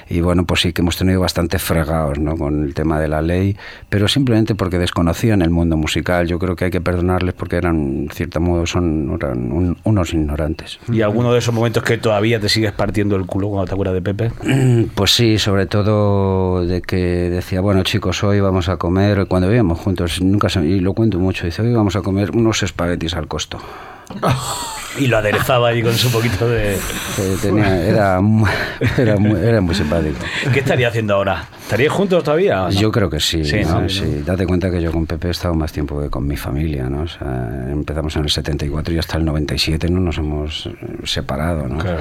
Y 0.09 0.19
bueno, 0.21 0.45
pues 0.45 0.61
sí 0.61 0.73
que 0.73 0.81
hemos 0.81 0.97
tenido 0.97 1.21
bastante 1.21 1.57
fregados 1.57 2.19
¿no? 2.19 2.35
con 2.35 2.63
el 2.65 2.73
tema 2.73 2.99
de 2.99 3.07
la 3.07 3.21
ley, 3.21 3.55
pero 3.89 4.07
simplemente 4.09 4.55
porque 4.55 4.77
desconocían 4.77 5.41
el 5.41 5.49
mundo 5.51 5.77
musical. 5.77 6.27
Yo 6.27 6.37
creo 6.37 6.55
que 6.55 6.65
hay 6.65 6.71
que 6.71 6.81
perdonarles 6.81 7.33
porque 7.33 7.55
eran, 7.55 7.75
en 7.75 8.09
cierto 8.11 8.41
modo, 8.41 8.65
son 8.65 9.17
eran 9.21 9.51
un- 9.51 9.77
unos 9.85 10.13
ignorantes. 10.13 10.79
Y 10.91 11.01
alguno 11.01 11.31
de 11.31 11.39
esos 11.39 11.53
momentos 11.53 11.83
que 11.83 11.97
todavía 11.97 12.39
te 12.41 12.49
sigues 12.49 12.73
partiendo 12.73 13.15
el 13.15 13.25
culo 13.25 13.47
cuando 13.49 13.67
te 13.67 13.73
acuerdas 13.73 13.93
de 13.95 14.01
Pepe. 14.01 14.31
Pues 14.95 15.11
sí, 15.15 15.37
sobre 15.39 15.65
todo 15.65 16.65
de 16.65 16.81
que 16.81 16.97
decía, 17.29 17.61
bueno 17.61 17.83
chicos, 17.83 18.23
hoy 18.23 18.39
vamos 18.41 18.67
a 18.69 18.77
comer, 18.77 19.27
cuando 19.27 19.47
vivíamos 19.47 19.79
juntos, 19.79 20.21
nunca 20.21 20.49
se- 20.49 20.65
y 20.65 20.79
lo 20.79 20.93
cuento 20.93 21.19
mucho, 21.19 21.45
dice, 21.45 21.61
hoy 21.61 21.73
vamos 21.73 21.95
a 21.95 22.01
comer 22.01 22.31
unos 22.31 22.63
espaguetis 22.63 23.13
al 23.15 23.27
costo. 23.27 23.59
Y 24.99 25.07
lo 25.07 25.17
aderezaba 25.17 25.69
ahí 25.69 25.81
con 25.81 25.93
su 25.93 26.11
poquito 26.11 26.49
de... 26.49 26.77
Tenía- 27.41 27.81
era, 27.85 28.19
mu- 28.19 28.45
era, 28.97 29.15
muy, 29.17 29.39
era 29.39 29.61
muy 29.61 29.73
simpático. 29.73 30.17
¿Qué 30.53 30.59
estaría 30.59 30.89
haciendo 30.89 31.15
ahora? 31.15 31.45
¿Estaríais 31.63 31.93
juntos 31.93 32.21
todavía? 32.25 32.55
no? 32.63 32.71
Yo 32.71 32.91
creo 32.91 33.09
que 33.09 33.21
sí, 33.21 33.45
Sí, 33.45 33.61
¿no? 33.63 33.81
¿no? 33.81 33.89
Sí. 33.89 34.21
Date 34.25 34.45
cuenta 34.45 34.69
que 34.69 34.81
yo 34.81 34.91
con 34.91 35.05
Pepe 35.05 35.29
he 35.29 35.31
estado 35.31 35.53
más 35.55 35.71
tiempo 35.71 36.01
que 36.01 36.09
con 36.09 36.27
mi 36.27 36.35
familia, 36.35 36.89
¿no? 36.89 37.03
O 37.03 37.07
sea, 37.07 37.49
empezamos 37.69 38.13
en 38.17 38.23
el 38.23 38.29
74 38.29 38.93
y 38.93 38.97
hasta 38.99 39.17
el 39.17 39.23
97 39.23 39.89
no 39.89 40.01
nos 40.01 40.17
hemos 40.17 40.65
eh, 40.65 40.75
separado, 41.05 41.67
¿no? 41.69 41.77
Claro. 41.77 41.99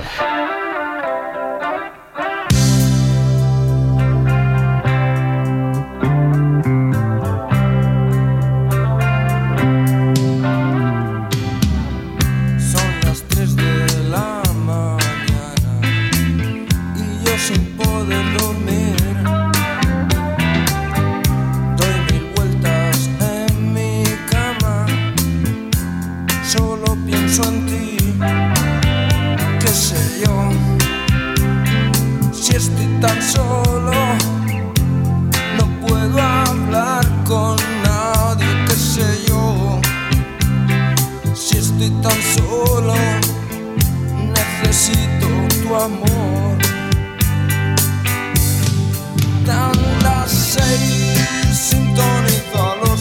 poder 18.01 18.25
dormir. 18.39 18.97
Doy 21.77 21.95
mil 22.09 22.25
vueltas 22.35 23.11
en 23.21 23.75
mi 23.75 24.05
cama, 24.31 24.87
solo 26.43 26.97
pienso 27.07 27.43
en 27.45 27.67
ti. 27.67 27.97
¿Qué 29.61 29.69
sé 29.69 30.01
yo? 30.23 30.35
Si 32.33 32.57
estoy 32.57 32.89
tan 33.01 33.19
solo, 33.23 33.93
no 35.59 35.65
puedo 35.87 36.21
hablar 36.21 37.05
con 37.29 37.57
nadie. 37.85 38.51
¿Qué 38.67 38.77
sé 38.95 39.09
yo? 39.29 39.81
Si 41.35 41.59
estoy 41.59 41.91
tan 42.05 42.19
solo, 42.37 42.95
necesito 44.37 45.27
tu 45.63 45.75
amor 45.75 46.70
faltan 49.45 49.73
las 50.03 50.31
seis, 50.31 51.57
sintoniza 51.57 52.77
los 52.85 53.01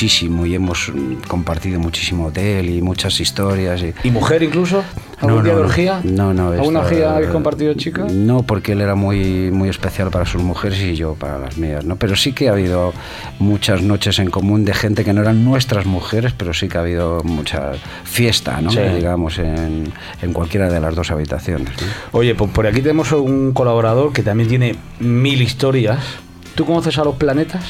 muchísimo 0.00 0.44
y 0.44 0.54
hemos 0.54 0.92
compartido 1.26 1.80
muchísimo 1.80 2.30
de 2.30 2.60
él 2.60 2.68
y 2.68 2.82
muchas 2.82 3.18
historias. 3.18 3.80
¿Y, 3.82 3.94
¿Y 4.06 4.10
mujer 4.10 4.42
incluso? 4.42 4.84
¿Algún 5.22 5.42
día 5.42 5.54
de 5.54 5.60
orgía? 5.62 6.00
No, 6.04 6.34
no. 6.34 6.48
¿Alguna 6.48 6.80
esta- 6.80 6.90
orgía 6.90 7.16
habéis 7.16 7.30
compartido, 7.30 7.72
chica? 7.72 8.04
No, 8.12 8.42
porque 8.42 8.72
él 8.72 8.82
era 8.82 8.94
muy, 8.94 9.50
muy 9.50 9.70
especial 9.70 10.10
para 10.10 10.26
sus 10.26 10.42
mujeres 10.42 10.78
y 10.82 10.96
yo 10.96 11.14
para 11.14 11.38
las 11.38 11.56
mías, 11.56 11.86
¿no? 11.86 11.96
Pero 11.96 12.14
sí 12.14 12.34
que 12.34 12.50
ha 12.50 12.52
habido 12.52 12.92
muchas 13.38 13.80
noches 13.80 14.18
en 14.18 14.28
común 14.28 14.66
de 14.66 14.74
gente 14.74 15.02
que 15.02 15.14
no 15.14 15.22
eran 15.22 15.42
nuestras 15.46 15.86
mujeres, 15.86 16.34
pero 16.36 16.52
sí 16.52 16.68
que 16.68 16.76
ha 16.76 16.82
habido 16.82 17.22
mucha 17.24 17.72
fiesta, 18.04 18.60
¿no? 18.60 18.70
Sí. 18.70 18.80
Digamos, 18.96 19.38
en, 19.38 19.90
en 20.20 20.32
cualquiera 20.34 20.68
de 20.68 20.78
las 20.78 20.94
dos 20.94 21.10
habitaciones. 21.10 21.70
¿no? 21.80 22.18
Oye, 22.18 22.34
pues 22.34 22.50
por 22.50 22.66
aquí 22.66 22.82
tenemos 22.82 23.12
un 23.12 23.52
colaborador 23.54 24.12
que 24.12 24.22
también 24.22 24.50
tiene 24.50 24.76
mil 25.00 25.40
historias. 25.40 26.00
¿Tú 26.54 26.66
conoces 26.66 26.98
a 26.98 27.04
los 27.04 27.14
planetas? 27.14 27.64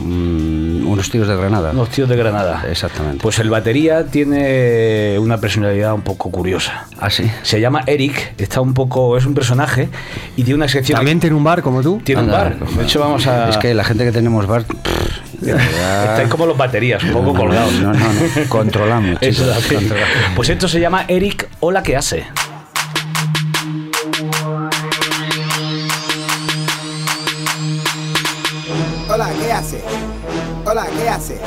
Mm, 0.00 0.77
unos 0.88 1.10
tíos 1.10 1.28
de 1.28 1.36
Granada. 1.36 1.72
Los 1.72 1.90
tíos 1.90 2.08
de 2.08 2.16
Granada. 2.16 2.64
Exactamente. 2.70 3.18
Pues 3.22 3.38
el 3.38 3.50
batería 3.50 4.04
tiene 4.06 5.16
una 5.18 5.38
personalidad 5.38 5.94
un 5.94 6.02
poco 6.02 6.30
curiosa. 6.30 6.86
Ah, 6.98 7.10
sí. 7.10 7.30
Se 7.42 7.60
llama 7.60 7.82
Eric, 7.86 8.34
está 8.38 8.60
un 8.60 8.74
poco, 8.74 9.16
es 9.16 9.26
un 9.26 9.34
personaje 9.34 9.88
y 10.36 10.42
tiene 10.44 10.56
una 10.56 10.68
sección. 10.68 10.96
¿También 10.96 11.20
tiene 11.20 11.36
un 11.36 11.44
bar 11.44 11.62
como 11.62 11.82
tú? 11.82 12.00
tiene 12.04 12.22
un 12.22 12.30
bar. 12.30 12.58
De 12.58 12.82
hecho, 12.84 13.00
vamos 13.00 13.26
a. 13.26 13.50
Es 13.50 13.56
que 13.58 13.74
la 13.74 13.84
gente 13.84 14.04
que 14.04 14.12
tenemos 14.12 14.46
bar. 14.46 14.64
Estáis 15.40 16.28
como 16.28 16.46
los 16.46 16.56
baterías, 16.56 17.02
un 17.04 17.12
poco 17.12 17.32
No, 17.32 17.34
colgados. 17.38 17.72
No, 17.74 17.92
no, 17.92 17.98
no. 17.98 18.48
Controlamos, 18.48 19.18
Eso 19.20 19.44
chicos, 19.44 19.56
es 19.58 19.64
así. 19.66 19.74
controlamos. 19.76 20.10
Pues 20.34 20.48
esto 20.48 20.66
se 20.68 20.80
llama 20.80 21.04
Eric 21.06 21.48
Hola, 21.60 21.82
¿qué 21.82 21.96
hace? 21.96 22.24
Hola, 29.10 29.30
¿qué 29.40 29.52
hace? 29.52 29.80
Hola, 30.70 30.86
¿qué 30.98 31.08
hace? 31.08 31.40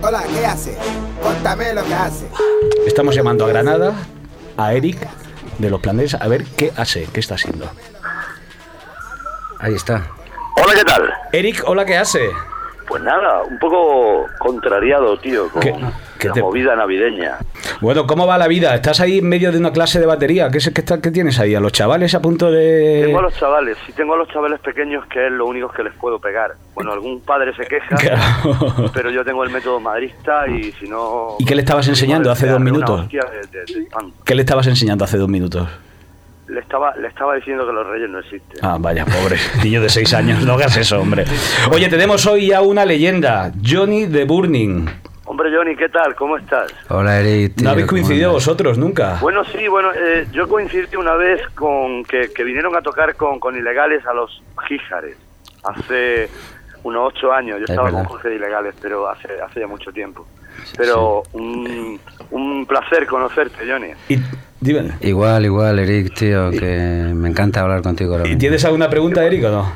Hola, 0.00 0.22
¿qué 0.22 0.46
hace? 0.46 0.74
Contame 1.22 1.74
lo 1.74 1.84
que 1.84 1.92
hace. 1.92 2.26
Estamos 2.86 3.14
llamando 3.14 3.44
a 3.44 3.48
Granada, 3.48 3.92
a 4.56 4.72
Eric 4.72 5.06
de 5.58 5.68
los 5.68 5.82
planetas, 5.82 6.18
a 6.18 6.26
ver 6.28 6.46
qué 6.56 6.72
hace, 6.74 7.06
qué 7.12 7.20
está 7.20 7.34
haciendo. 7.34 7.70
Ahí 9.58 9.74
está. 9.74 10.06
Hola, 10.56 10.72
¿qué 10.74 10.84
tal? 10.84 11.12
Eric, 11.30 11.62
hola, 11.66 11.84
¿qué 11.84 11.98
hace? 11.98 12.30
Pues 12.88 13.02
nada, 13.02 13.42
un 13.42 13.58
poco 13.58 14.26
contrariado, 14.38 15.18
tío, 15.18 15.48
con 15.50 15.60
¿Qué- 15.60 15.74
qué 16.18 16.28
la 16.28 16.34
te- 16.34 16.40
movida 16.42 16.74
navideña. 16.74 17.36
Bueno, 17.82 18.06
¿cómo 18.06 18.26
va 18.26 18.38
la 18.38 18.48
vida? 18.48 18.74
¿Estás 18.74 19.00
ahí 19.00 19.18
en 19.18 19.28
medio 19.28 19.52
de 19.52 19.58
una 19.58 19.72
clase 19.72 20.00
de 20.00 20.06
batería? 20.06 20.48
¿Qué, 20.50 20.58
es, 20.58 20.70
qué, 20.74 20.80
está- 20.80 21.00
qué 21.00 21.10
tienes 21.10 21.38
ahí? 21.38 21.54
¿A 21.54 21.60
los 21.60 21.70
chavales 21.72 22.14
a 22.14 22.22
punto 22.22 22.50
de...? 22.50 23.02
Tengo 23.04 23.18
a 23.18 23.22
los 23.22 23.34
chavales, 23.36 23.76
si 23.86 23.92
tengo 23.92 24.14
a 24.14 24.16
los 24.16 24.28
chavales 24.28 24.58
pequeños 24.60 25.04
que 25.06 25.26
es 25.26 25.32
lo 25.32 25.44
único 25.46 25.68
que 25.70 25.82
les 25.84 25.92
puedo 25.94 26.18
pegar. 26.18 26.52
Bueno, 26.74 26.92
algún 26.92 27.20
padre 27.20 27.54
se 27.54 27.64
queja, 27.66 27.94
Claro. 27.96 28.90
pero 28.94 29.10
yo 29.10 29.22
tengo 29.24 29.44
el 29.44 29.50
método 29.50 29.78
madrista 29.80 30.48
y 30.48 30.72
si 30.72 30.88
no... 30.88 31.36
¿Y 31.38 31.44
qué 31.44 31.54
le 31.54 31.60
estabas 31.62 31.86
enseñando 31.88 32.30
hace 32.30 32.46
dos 32.46 32.58
minutos? 32.60 33.02
hostia 33.02 33.22
de- 33.30 33.58
de- 33.58 33.72
de 33.74 33.82
espanto. 33.84 34.16
¿Qué 34.24 34.34
le 34.34 34.42
estabas 34.42 34.66
enseñando 34.66 35.04
hace 35.04 35.18
dos 35.18 35.28
minutos? 35.28 35.68
Le 36.48 36.60
estaba, 36.60 36.94
le 36.96 37.08
estaba 37.08 37.34
diciendo 37.34 37.66
que 37.66 37.72
los 37.72 37.86
reyes 37.86 38.08
no 38.08 38.18
existen. 38.20 38.58
Ah, 38.62 38.76
vaya, 38.80 39.04
pobre 39.04 39.36
niño 39.62 39.82
de 39.82 39.88
seis 39.90 40.12
años, 40.14 40.42
no 40.44 40.54
hagas 40.54 40.76
eso, 40.78 41.00
hombre. 41.00 41.24
Oye, 41.70 41.88
tenemos 41.88 42.26
hoy 42.26 42.48
ya 42.48 42.62
una 42.62 42.84
leyenda, 42.86 43.52
Johnny 43.64 44.06
de 44.06 44.24
Burning. 44.24 44.86
Hombre, 45.26 45.50
Johnny, 45.54 45.76
¿qué 45.76 45.90
tal? 45.90 46.14
¿Cómo 46.14 46.38
estás? 46.38 46.72
Hola, 46.88 47.20
Eric. 47.20 47.56
tío, 47.56 47.64
No 47.64 47.70
habéis 47.72 47.86
¿cómo 47.86 47.98
coincidido 47.98 48.32
vosotros 48.32 48.78
nunca. 48.78 49.18
Bueno, 49.20 49.44
sí, 49.44 49.68
bueno, 49.68 49.90
eh, 49.94 50.26
yo 50.32 50.48
coincidí 50.48 50.96
una 50.96 51.16
vez 51.16 51.42
con 51.54 52.02
que, 52.04 52.30
que 52.34 52.44
vinieron 52.44 52.74
a 52.74 52.80
tocar 52.80 53.14
con, 53.14 53.38
con 53.38 53.54
ilegales 53.54 54.06
a 54.06 54.14
los 54.14 54.42
Gíjares 54.66 55.18
hace 55.64 56.30
unos 56.82 57.12
ocho 57.14 57.30
años. 57.30 57.58
Yo 57.58 57.64
Es 57.64 57.70
estaba 57.70 57.90
con. 57.90 58.04
Jorge 58.06 58.30
de 58.30 58.36
Ilegales, 58.36 58.74
pero 58.80 59.06
hace, 59.06 59.28
hace 59.42 59.60
ya 59.60 59.66
mucho 59.66 59.92
tiempo. 59.92 60.26
Pero 60.76 61.22
un, 61.32 61.98
un 62.30 62.66
placer 62.66 63.06
conocerte, 63.06 63.58
Johnny. 63.68 63.88
Y, 64.08 64.18
dime, 64.60 64.92
Igual, 65.00 65.44
igual, 65.44 65.78
Eric, 65.78 66.14
tío, 66.14 66.50
que 66.50 67.10
me 67.14 67.28
encanta 67.28 67.60
hablar 67.60 67.82
contigo 67.82 68.16
¿y 68.20 68.28
mismo. 68.28 68.38
¿tienes 68.38 68.64
alguna 68.64 68.88
pregunta, 68.90 69.24
Eric, 69.24 69.44
o 69.44 69.50
no? 69.50 69.72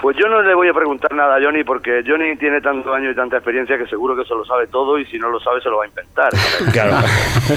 Pues 0.00 0.16
yo 0.20 0.28
no 0.28 0.42
le 0.42 0.54
voy 0.54 0.68
a 0.68 0.74
preguntar 0.74 1.12
nada 1.14 1.36
a 1.36 1.40
Johnny 1.42 1.64
porque 1.64 2.02
Johnny 2.06 2.36
tiene 2.36 2.60
tantos 2.60 2.94
años 2.94 3.12
y 3.12 3.16
tanta 3.16 3.36
experiencia 3.36 3.78
que 3.78 3.86
seguro 3.86 4.14
que 4.16 4.24
se 4.24 4.34
lo 4.34 4.44
sabe 4.44 4.66
todo 4.66 4.98
y 4.98 5.06
si 5.06 5.18
no 5.18 5.30
lo 5.30 5.40
sabe 5.40 5.60
se 5.62 5.68
lo 5.68 5.78
va 5.78 5.84
a 5.84 5.88
inventar. 5.88 6.30
Claro. 6.72 6.96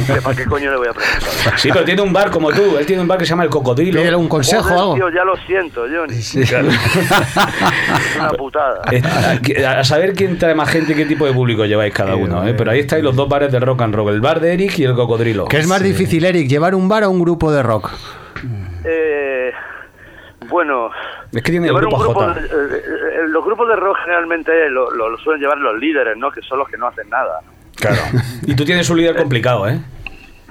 ¿Que 0.08 0.22
¿Para 0.22 0.36
qué 0.36 0.46
coño 0.46 0.72
le 0.72 0.78
voy 0.78 0.88
a 0.88 0.94
preguntar? 0.94 1.60
Sí, 1.60 1.70
pero 1.74 1.84
tiene 1.84 2.02
un 2.02 2.14
bar 2.14 2.30
como 2.32 2.52
tú, 2.52 2.78
él 2.78 2.86
tiene 2.86 3.02
un 3.02 3.08
bar 3.08 3.18
que 3.18 3.26
se 3.26 3.32
llama 3.32 3.44
El 3.44 3.50
Cocodrilo. 3.50 4.00
Pídele 4.00 4.16
un 4.16 4.30
consejo 4.30 4.74
o 4.74 4.80
algo. 4.80 4.96
tío, 4.96 5.10
ya 5.10 5.24
lo 5.24 5.36
siento, 5.38 5.82
Johnny. 5.82 6.46
Claro. 6.48 6.70
Es 6.70 8.16
una 8.18 8.30
putada. 8.30 8.82
A 9.68 9.80
a 9.80 9.84
saber 9.84 10.14
quién 10.14 10.38
trae 10.38 10.56
más 10.56 10.70
gente 10.70 10.94
y 10.94 10.96
qué 10.96 11.06
tipo 11.06 11.26
de 11.26 11.34
público 11.34 11.66
lleváis 11.66 11.94
cada 11.94 12.16
uno, 12.16 12.48
¿eh? 12.48 12.54
Pero 12.54 12.72
ahí 12.72 12.80
estáis 12.80 13.04
los 13.04 13.16
dos 13.16 13.28
bares 13.28 13.52
de 13.52 13.60
rock 13.60 13.82
and 13.82 13.96
roll, 13.96 14.14
el 14.14 14.22
bar 14.22 14.40
de 14.40 14.54
Eric 14.54 14.80
y 14.80 14.84
el 14.84 14.94
Cocodrilo. 14.94 15.46
¿Qué 15.46 15.58
es 15.58 15.68
más 15.68 15.82
difícil, 15.82 16.24
Eric, 16.26 16.48
llevar 16.48 16.76
un 16.76 16.88
bar 16.88 17.04
o 17.04 17.10
un 17.10 17.20
grupo 17.20 17.52
de 17.52 17.64
rock? 17.64 17.92
Eh, 18.86 19.52
bueno, 20.50 20.89
Es 21.32 21.41
que 21.43 21.52
tiene 21.52 21.68
el 21.68 21.74
llevar 21.74 21.82
grupo 21.84 21.97
un 21.97 22.04
grupo 22.04 22.20
J. 22.22 22.34
de- 22.39 22.47
eh, 22.47 22.82
eh, 22.82 23.28
los 23.28 23.45
grupos 23.45 23.68
de 23.70 23.76
rock 23.76 23.97
generalmente 24.04 24.70
lo, 24.70 24.91
lo- 24.91 25.10
lo 25.10 25.18
suelen 25.18 25.41
llevar 25.41 25.58
los 25.60 25.78
líderes, 25.80 26.18
¿no? 26.18 26.32
Que 26.32 26.41
son 26.41 26.60
los 26.60 26.68
que 26.70 26.78
no 26.78 26.88
hacen 26.88 27.10
nada. 27.10 27.39
Claro. 27.76 28.02
Y 28.45 28.56
tú 28.56 28.66
tienes 28.66 28.89
un 28.89 28.97
líder 28.97 29.16
complicado, 29.16 29.68
¿eh? 29.68 29.80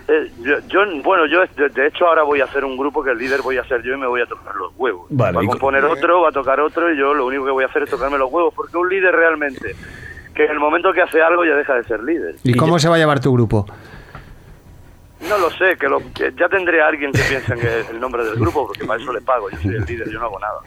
Eh, 0.08 0.30
yo, 0.40 0.54
yo- 0.68 1.02
bueno, 1.02 1.26
yo 1.26 1.40
de, 1.56 1.68
de 1.68 1.86
hecho 1.88 2.06
ahora 2.06 2.22
voy 2.22 2.40
a 2.40 2.44
hacer 2.44 2.64
un 2.64 2.76
grupo 2.78 3.02
que 3.04 3.10
el 3.10 3.18
líder 3.18 3.42
voy 3.42 3.58
a 3.58 3.64
ser 3.64 3.82
yo 3.82 3.92
y 3.92 3.96
me 3.98 4.06
voy 4.06 4.22
a 4.22 4.26
tocar 4.26 4.54
los 4.54 4.72
huevos. 4.76 5.06
Vale, 5.10 5.34
va 5.36 5.40
a 5.40 5.44
y 5.44 5.46
co- 5.46 5.52
componer 5.52 5.84
otro, 5.84 6.22
va 6.22 6.30
a 6.30 6.32
tocar 6.32 6.60
otro 6.60 6.90
y 6.92 6.96
yo 6.96 7.12
lo 7.12 7.26
único 7.26 7.44
que 7.44 7.50
voy 7.50 7.64
a 7.64 7.66
hacer 7.66 7.82
es 7.82 7.90
tocarme 7.90 8.16
los 8.16 8.32
huevos, 8.32 8.54
porque 8.54 8.76
un 8.78 8.88
líder 8.88 9.14
realmente, 9.14 9.76
que 10.34 10.44
en 10.46 10.52
el 10.52 10.58
momento 10.60 10.92
que 10.94 11.02
hace 11.02 11.20
algo 11.20 11.44
ya 11.44 11.54
deja 11.56 11.74
de 11.74 11.84
ser 11.84 12.02
líder. 12.02 12.36
¿Y 12.42 12.54
cómo 12.54 12.78
se 12.78 12.88
va 12.88 12.94
a 12.94 12.98
llevar 12.98 13.20
tu 13.20 13.32
grupo? 13.34 13.66
No 15.20 15.36
lo 15.36 15.50
sé, 15.50 15.76
que, 15.78 15.88
lo, 15.88 15.98
que 16.14 16.32
ya 16.38 16.48
tendré 16.48 16.80
a 16.80 16.86
alguien 16.86 17.10
que 17.10 17.22
piense 17.22 17.54
que 17.54 17.80
es 17.80 17.90
el 17.90 17.98
nombre 17.98 18.24
del 18.24 18.36
grupo, 18.36 18.66
porque 18.66 18.84
para 18.84 19.02
eso 19.02 19.12
le 19.12 19.20
pago, 19.20 19.50
yo 19.50 19.58
soy 19.58 19.74
el 19.74 19.84
líder, 19.84 20.08
yo 20.10 20.18
no 20.20 20.26
hago 20.26 20.38
nada. 20.38 20.60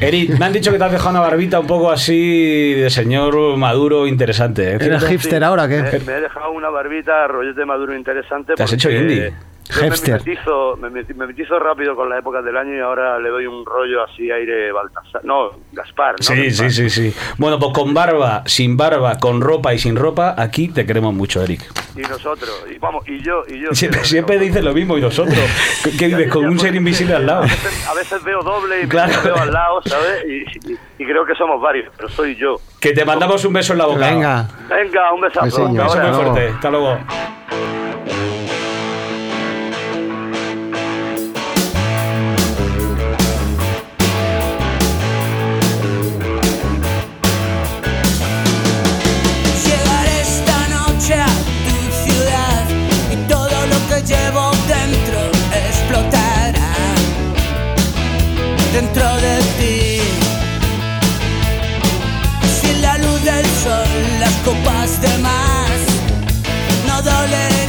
Eric, 0.00 0.38
me 0.38 0.44
han 0.46 0.52
dicho 0.52 0.72
que 0.72 0.78
te 0.78 0.84
has 0.84 0.92
dejado 0.92 1.10
una 1.10 1.20
barbita 1.20 1.60
un 1.60 1.66
poco 1.66 1.90
así 1.90 2.74
de 2.74 2.88
señor 2.88 3.56
maduro 3.58 4.06
interesante, 4.06 4.72
¿eh? 4.72 4.78
¿Eres 4.80 5.04
hipster 5.04 5.44
ahora 5.44 5.68
qué? 5.68 5.82
Me, 5.82 5.98
me 6.00 6.12
he 6.16 6.20
dejado 6.22 6.50
una 6.52 6.70
barbita, 6.70 7.26
rollete 7.26 7.64
maduro 7.66 7.94
interesante. 7.94 8.54
¿Te 8.54 8.62
has 8.62 8.72
hecho 8.72 8.90
indie? 8.90 9.32
Yo 9.74 9.82
me 9.82 9.90
metizo, 9.90 10.76
me, 10.76 10.88
meti- 10.90 11.14
me 11.14 11.26
metizo 11.26 11.58
rápido 11.58 11.94
con 11.94 12.08
las 12.08 12.18
épocas 12.20 12.44
del 12.44 12.56
año 12.56 12.74
y 12.76 12.80
ahora 12.80 13.18
le 13.18 13.28
doy 13.28 13.46
un 13.46 13.64
rollo 13.64 14.02
así 14.04 14.30
aire 14.30 14.72
Baltasar. 14.72 15.24
No, 15.24 15.50
Gaspar. 15.72 16.16
¿no? 16.18 16.22
Sí, 16.24 16.34
Gaspar. 16.46 16.70
sí, 16.70 16.90
sí, 16.90 17.10
sí. 17.12 17.16
Bueno, 17.38 17.58
pues 17.58 17.72
con 17.72 17.94
barba, 17.94 18.42
sin 18.46 18.76
barba, 18.76 19.18
con 19.18 19.40
ropa 19.40 19.72
y 19.74 19.78
sin 19.78 19.96
ropa, 19.96 20.34
aquí 20.36 20.68
te 20.68 20.84
queremos 20.86 21.14
mucho, 21.14 21.42
Eric. 21.42 21.62
Y 21.96 22.02
nosotros, 22.02 22.64
y 22.74 22.78
vamos, 22.78 23.06
y 23.08 23.20
yo, 23.22 23.42
y 23.48 23.60
yo. 23.60 23.72
Siempre, 23.74 24.04
siempre 24.04 24.38
dices 24.38 24.62
lo 24.64 24.72
mismo 24.72 24.96
y 24.96 25.00
nosotros. 25.00 25.36
¿Qué- 25.84 25.96
¿Qué 25.96 26.06
dices? 26.08 26.30
Con 26.32 26.46
un 26.46 26.58
ser 26.58 26.74
invisible 26.74 27.14
al 27.14 27.26
lado. 27.26 27.40
A 27.42 27.46
veces, 27.46 27.88
a 27.88 27.94
veces 27.94 28.24
veo 28.24 28.42
doble 28.42 28.82
y 28.82 28.86
Claro. 28.88 29.12
me 29.18 29.22
veo 29.30 29.36
al 29.36 29.52
lado, 29.52 29.82
¿sabes? 29.84 30.24
Y, 30.26 30.72
y- 30.72 30.78
y 30.98 31.04
creo 31.06 31.24
que 31.24 31.34
somos 31.34 31.60
varios, 31.60 31.92
pero 31.96 32.08
soy 32.08 32.34
yo. 32.36 32.56
Que 32.80 32.92
te 32.92 33.04
mandamos 33.04 33.44
un 33.44 33.52
beso 33.52 33.72
en 33.72 33.78
la 33.78 33.86
boca. 33.86 34.00
Venga. 34.10 34.48
Venga, 34.68 35.12
un 35.12 35.20
besazo. 35.20 35.64
Un 35.66 35.76
beso 35.76 35.96
muy 35.96 36.08
luego. 36.08 36.22
fuerte. 36.22 36.48
Hasta 36.54 36.70
luego. 36.70 36.98
duele. 67.30 67.59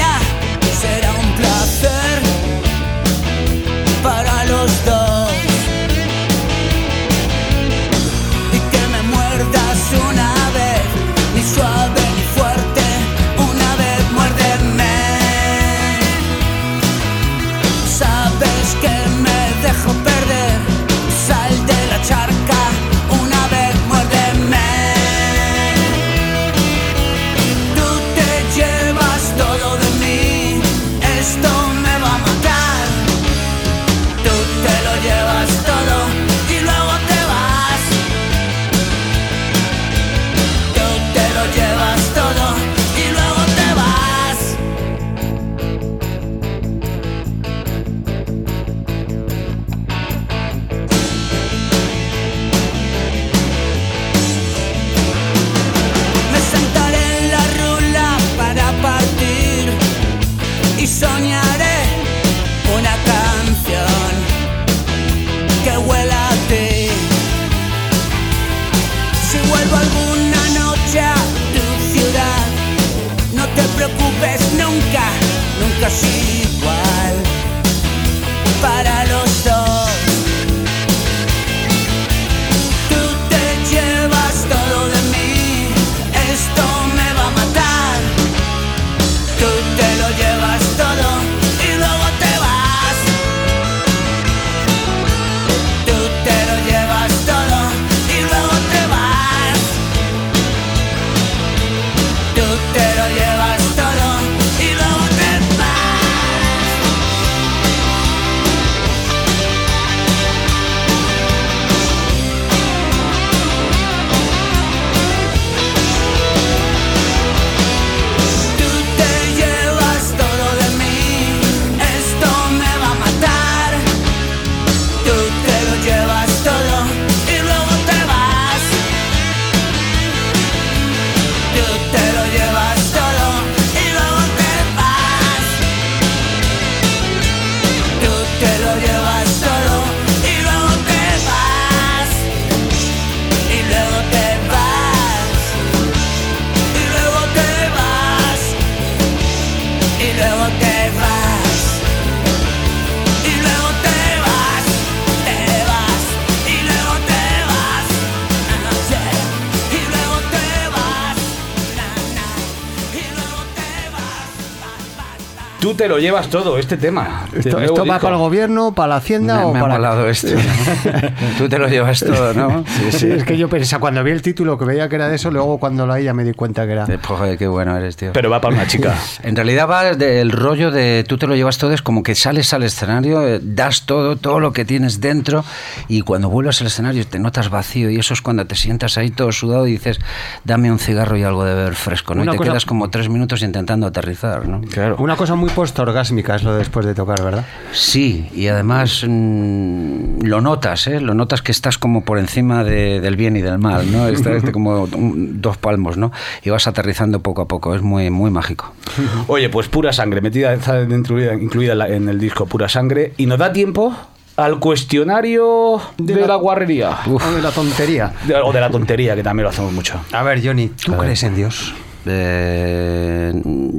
Te 165.81 165.87
lo 165.87 165.97
llevas 165.97 166.27
todo, 166.27 166.59
este 166.59 166.77
tema. 166.77 167.25
¿Esto, 167.35 167.57
va 167.87 167.97
para 167.97 168.13
el 168.13 168.19
gobierno, 168.21 168.71
para 168.75 168.89
la 168.89 168.95
hacienda 168.97 169.39
Me, 169.39 169.45
o 169.45 169.51
me 169.51 169.57
ha 169.57 169.61
para 169.63 169.73
molado 169.73 170.07
esto. 170.07 170.27
¿no? 170.27 170.39
Tú 171.39 171.49
te 171.49 171.57
lo 171.57 171.67
llevas 171.67 172.01
todo, 172.01 172.35
¿no? 172.35 172.63
Sí, 172.91 173.09
es 173.09 173.23
que 173.23 173.35
yo 173.35 173.49
pensaba, 173.49 173.79
cuando 173.79 174.03
vi 174.03 174.11
el 174.11 174.21
título 174.21 174.59
que 174.59 174.65
veía 174.65 174.87
que 174.89 174.97
era 174.97 175.09
de 175.09 175.15
eso, 175.15 175.31
luego 175.31 175.57
cuando 175.57 175.87
lo 175.87 175.97
ya 175.97 176.13
me 176.13 176.23
di 176.23 176.33
cuenta 176.33 176.67
que 176.67 176.73
era. 176.73 176.83
Eh, 176.83 176.99
pues, 177.01 177.19
Joder, 177.19 177.35
qué 177.35 177.47
bueno 177.47 177.75
eres, 177.75 177.95
tío. 177.95 178.11
Pero 178.13 178.29
va 178.29 178.39
para 178.39 178.53
una 178.53 178.67
chica. 178.67 178.93
En 179.23 179.35
realidad 179.35 179.67
va 179.67 179.95
del 179.95 180.31
rollo 180.31 180.69
de 180.69 181.03
tú 181.07 181.17
te 181.17 181.25
lo 181.25 181.35
llevas 181.35 181.57
todo, 181.57 181.73
es 181.73 181.81
como 181.81 182.03
que 182.03 182.13
sales 182.13 182.53
al 182.53 182.61
escenario, 182.61 183.27
eh, 183.27 183.39
das 183.41 183.87
todo, 183.87 184.17
todo 184.17 184.39
lo 184.39 184.53
que 184.53 184.65
tienes 184.65 185.01
dentro 185.01 185.43
y 185.87 186.01
cuando 186.01 186.29
vuelves 186.29 186.61
al 186.61 186.67
escenario 186.67 187.05
te 187.07 187.17
notas 187.17 187.49
vacío 187.49 187.89
y 187.89 187.97
eso 187.97 188.13
es 188.13 188.21
cuando 188.21 188.45
te 188.45 188.53
sientas 188.55 188.97
ahí 188.99 189.09
todo 189.09 189.31
sudado 189.31 189.65
y 189.65 189.71
dices, 189.71 189.99
dame 190.43 190.71
un 190.71 190.77
cigarro 190.77 191.17
y 191.17 191.23
algo 191.23 191.43
de 191.43 191.55
beber 191.55 191.73
fresco, 191.73 192.13
¿no? 192.13 192.21
Una 192.21 192.31
y 192.31 192.33
te 192.33 192.37
cosa- 192.37 192.51
quedas 192.51 192.65
como 192.67 192.89
tres 192.91 193.09
minutos 193.09 193.41
intentando 193.41 193.87
aterrizar, 193.87 194.47
¿no? 194.47 194.61
Claro. 194.61 194.97
Una 194.99 195.15
cosa 195.15 195.33
muy 195.35 195.49
postorgásmica 195.71 196.35
es 196.35 196.43
lo 196.43 196.51
de 196.51 196.59
después 196.59 196.85
de 196.85 196.93
tocar, 196.93 197.23
¿verdad? 197.23 197.45
Sí, 197.71 198.27
y 198.35 198.47
además 198.47 199.05
mm, 199.07 200.21
lo 200.23 200.41
notas, 200.41 200.85
¿eh? 200.87 200.99
Lo 200.99 201.13
notas 201.13 201.41
que 201.41 201.51
estás 201.53 201.77
como 201.77 202.03
por 202.03 202.19
encima 202.19 202.63
de- 202.65 202.99
del 202.99 203.15
bien 203.15 203.35
y 203.37 203.41
del 203.41 203.57
mal, 203.57 203.89
¿no? 203.91 204.07
Estás 204.07 204.43
como 204.51 204.83
un- 204.83 205.41
dos 205.41 205.55
palmos, 205.57 205.95
¿no? 205.97 206.11
Y 206.43 206.49
vas 206.49 206.67
aterrizando 206.67 207.21
poco 207.21 207.41
a 207.43 207.47
poco, 207.47 207.73
es 207.73 207.81
muy, 207.81 208.09
muy 208.09 208.29
mágico. 208.31 208.73
Oye, 209.27 209.47
pues 209.49 209.69
pura 209.69 209.93
sangre, 209.93 210.19
metida 210.21 210.53
está 210.53 210.73
dentro- 210.85 211.19
incluida 211.41 211.71
en, 211.71 211.77
la- 211.79 211.87
en 211.89 212.09
el 212.09 212.19
disco 212.19 212.45
Pura 212.45 212.67
Sangre. 212.67 213.13
Y 213.17 213.25
nos 213.25 213.39
da 213.39 213.53
tiempo 213.53 213.95
al 214.35 214.59
cuestionario 214.59 215.81
de, 215.97 216.27
la, 216.27 216.35
guarrería. 216.35 216.97
O 217.07 217.17
de 217.31 217.41
la 217.41 217.51
tontería. 217.51 218.11
De- 218.27 218.35
o 218.35 218.51
de 218.51 218.59
la 218.59 218.69
tontería, 218.69 219.15
que 219.15 219.23
también 219.23 219.43
lo 219.45 219.49
hacemos 219.49 219.71
mucho. 219.71 219.99
A 220.11 220.21
ver, 220.23 220.45
Johnny, 220.45 220.67
¿tú 220.69 220.95
crees 220.97 221.23
en 221.23 221.35
Dios? 221.35 221.73
Eh, 222.05 223.33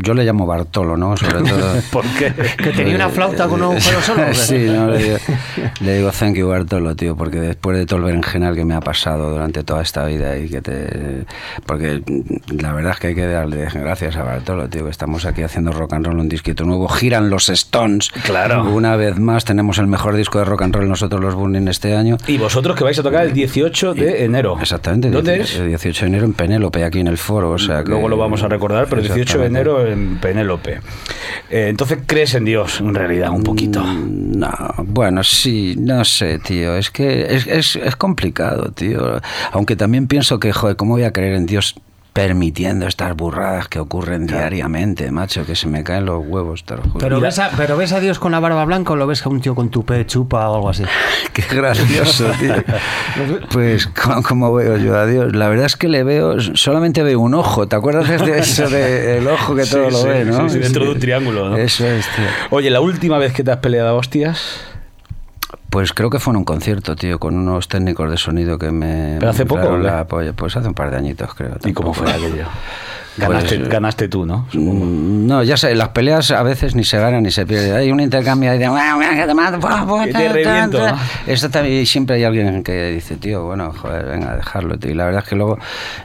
yo 0.04 0.14
le 0.14 0.24
llamo 0.24 0.46
Bartolo, 0.46 0.96
¿no? 0.96 1.16
Sobre 1.16 1.42
todo. 1.50 1.74
¿Por 1.90 2.04
qué? 2.18 2.32
¿Que 2.62 2.70
tenía 2.70 2.94
una 2.96 3.08
flauta 3.08 3.46
con 3.48 3.60
un 3.62 3.72
agujero 3.72 4.00
solo? 4.00 4.22
o 4.22 4.26
qué? 4.28 4.34
Sí, 4.34 4.66
no, 4.68 4.88
le, 4.88 4.98
digo, 4.98 5.16
le 5.80 5.96
digo 5.96 6.10
thank 6.10 6.34
you 6.36 6.48
Bartolo, 6.48 6.94
tío, 6.96 7.16
porque 7.16 7.40
después 7.40 7.76
de 7.76 7.86
todo 7.86 7.98
el 8.00 8.04
berenjenal 8.06 8.54
que 8.54 8.64
me 8.64 8.74
ha 8.74 8.80
pasado 8.80 9.30
durante 9.30 9.62
toda 9.64 9.82
esta 9.82 10.04
vida 10.06 10.36
y 10.38 10.48
que 10.48 10.60
te... 10.62 11.24
Porque 11.66 12.02
la 12.60 12.72
verdad 12.72 12.92
es 12.92 12.98
que 13.00 13.06
hay 13.08 13.14
que 13.14 13.26
darle 13.26 13.66
gracias 13.72 14.16
a 14.16 14.22
Bartolo, 14.24 14.68
tío, 14.68 14.84
que 14.84 14.90
estamos 14.90 15.24
aquí 15.24 15.42
haciendo 15.42 15.72
rock 15.72 15.94
and 15.94 16.06
roll, 16.06 16.18
un 16.18 16.28
disquito 16.28 16.64
nuevo. 16.64 16.88
Giran 16.88 17.30
los 17.30 17.48
Stones. 17.48 18.10
Claro. 18.24 18.64
Una 18.64 18.96
vez 18.96 19.18
más 19.18 19.44
tenemos 19.44 19.78
el 19.78 19.86
mejor 19.86 20.16
disco 20.16 20.38
de 20.38 20.44
rock 20.44 20.62
and 20.62 20.74
roll 20.74 20.88
nosotros 20.88 21.20
los 21.20 21.34
Burning 21.34 21.68
este 21.68 21.94
año. 21.96 22.16
Y 22.26 22.38
vosotros 22.38 22.76
que 22.76 22.84
vais 22.84 22.98
a 22.98 23.02
tocar 23.02 23.24
el 23.26 23.32
18 23.32 23.94
de 23.94 24.24
enero. 24.24 24.56
Exactamente. 24.60 25.10
¿Dónde 25.10 25.34
18 25.36 25.54
es? 25.54 25.60
El 25.60 25.68
18 25.68 26.00
de 26.04 26.08
enero 26.08 26.24
en 26.26 26.32
Penélope, 26.34 26.84
aquí 26.84 27.00
en 27.00 27.08
el 27.08 27.18
foro. 27.18 27.50
O 27.52 27.58
sea 27.58 27.82
que- 27.82 27.90
Luego 27.90 28.08
lo 28.12 28.18
vamos 28.18 28.42
a 28.42 28.48
recordar, 28.48 28.86
pero 28.90 29.00
el 29.00 29.06
18 29.08 29.38
de 29.38 29.46
enero 29.46 29.86
en 29.86 30.18
Penélope. 30.18 30.80
Eh, 31.50 31.68
entonces, 31.68 32.00
¿crees 32.06 32.34
en 32.34 32.44
Dios, 32.44 32.80
en 32.80 32.94
realidad, 32.94 33.30
un 33.30 33.42
poquito? 33.42 33.82
Mm, 33.82 34.38
No, 34.38 34.50
bueno, 34.84 35.22
sí, 35.24 35.74
no 35.78 36.04
sé, 36.04 36.38
tío. 36.38 36.76
Es 36.76 36.90
que 36.90 37.34
es, 37.34 37.46
es, 37.46 37.76
es 37.76 37.96
complicado, 37.96 38.70
tío. 38.72 39.20
Aunque 39.52 39.76
también 39.76 40.06
pienso 40.08 40.38
que, 40.38 40.52
joder, 40.52 40.76
¿cómo 40.76 40.92
voy 40.94 41.04
a 41.04 41.12
creer 41.12 41.34
en 41.34 41.46
Dios 41.46 41.74
permitiendo 42.12 42.86
estas 42.86 43.16
burradas 43.16 43.68
que 43.68 43.78
ocurren 43.78 44.26
diariamente, 44.26 45.10
macho? 45.10 45.46
Que 45.46 45.56
se 45.56 45.66
me 45.66 45.82
caen 45.82 46.04
los 46.04 46.22
huevos, 46.26 46.64
te 46.64 46.76
lo 46.76 46.82
juro. 46.82 46.98
Pero 46.98 47.20
ves, 47.20 47.38
a, 47.38 47.50
¿Pero 47.56 47.76
ves 47.76 47.92
a 47.92 48.00
Dios 48.00 48.18
con 48.18 48.32
la 48.32 48.40
barba 48.40 48.64
blanca 48.64 48.92
o 48.92 48.96
lo 48.96 49.06
ves 49.06 49.24
a 49.24 49.28
un 49.28 49.40
tío 49.40 49.54
con 49.54 49.70
tupe 49.70 50.04
chupa 50.06 50.48
o 50.50 50.54
algo 50.56 50.68
así? 50.68 50.84
Qué 51.32 51.42
gracioso, 51.54 52.30
tío. 52.38 52.54
Pues, 53.50 53.86
¿cómo, 53.86 54.22
cómo 54.22 54.54
veo 54.54 54.76
yo 54.76 54.96
a 54.96 55.06
Dios? 55.06 55.34
La 55.34 55.48
verdad 55.48 55.66
es 55.66 55.76
que 55.76 55.88
le 55.88 56.02
veo, 56.04 56.40
solamente 56.40 57.02
veo 57.02 57.20
un 57.20 57.34
ojo. 57.34 57.66
¿Te 57.66 57.76
acuerdas 57.76 58.08
de 58.24 58.38
eso 58.38 58.68
del 58.68 59.26
ojo 59.26 59.54
que 59.54 59.64
todo 59.66 59.86
Sí, 59.86 59.92
lo 59.92 59.98
sí, 60.02 60.08
ve, 60.08 60.24
no? 60.24 60.48
sí, 60.48 60.54
sí, 60.54 60.58
dentro 60.60 60.84
de 60.84 60.90
un 60.90 60.98
triángulo, 60.98 61.48
¿no? 61.50 61.56
Eso 61.56 61.86
es, 61.86 62.06
tío. 62.14 62.24
Oye, 62.50 62.70
la 62.70 62.80
última 62.80 63.18
vez 63.18 63.32
que 63.32 63.42
te 63.42 63.50
has 63.50 63.58
peleado 63.58 63.88
a 63.88 63.94
hostias. 63.94 64.60
Pues 65.72 65.94
creo 65.94 66.10
que 66.10 66.18
fue 66.18 66.34
en 66.34 66.36
un 66.36 66.44
concierto, 66.44 66.94
tío, 66.94 67.18
con 67.18 67.34
unos 67.34 67.66
técnicos 67.66 68.10
de 68.10 68.18
sonido 68.18 68.58
que 68.58 68.70
me. 68.70 69.16
¿Pero 69.18 69.30
hace 69.30 69.46
poco, 69.46 69.78
la 69.78 70.06
polla. 70.06 70.34
Pues 70.34 70.54
hace 70.54 70.68
un 70.68 70.74
par 70.74 70.90
de 70.90 70.98
añitos, 70.98 71.32
creo. 71.32 71.56
¿Y 71.64 71.72
cómo 71.72 71.94
fue 71.94 72.10
aquello? 72.10 72.44
Ganaste, 73.16 73.58
Pues, 73.58 73.68
ganaste 73.68 74.08
tú, 74.08 74.24
¿no? 74.24 74.46
Mm, 74.54 75.26
No, 75.26 75.42
ya 75.42 75.56
sé, 75.56 75.74
las 75.74 75.88
peleas 75.90 76.30
a 76.30 76.42
veces 76.42 76.74
ni 76.74 76.82
se 76.84 76.98
ganan 76.98 77.22
ni 77.22 77.30
se 77.30 77.44
pierden. 77.46 77.74
Hay 77.74 77.90
un 77.92 78.00
intercambio 78.00 78.50
ahí 78.50 78.58
de. 78.58 78.68
"Bueno, 78.68 78.96
bueno, 78.96 80.04
que 80.04 80.12
te 80.12 80.28
reviento, 80.28 80.78
ta". 80.78 80.92
¿no? 80.92 80.98
Esto 81.26 81.50
también, 81.50 81.84
siempre 81.86 82.16
hay 82.16 82.24
alguien 82.24 82.62
que 82.62 82.90
dice, 82.92 83.16
tío, 83.16 83.44
bueno, 83.44 83.72
joder, 83.72 84.06
venga, 84.06 84.36
dejarlo, 84.36 84.78
tío. 84.78 84.90
Y 84.90 84.94
la 84.94 85.04
verdad 85.04 85.22
es 85.24 85.28
que 85.28 85.36
luego 85.36 85.58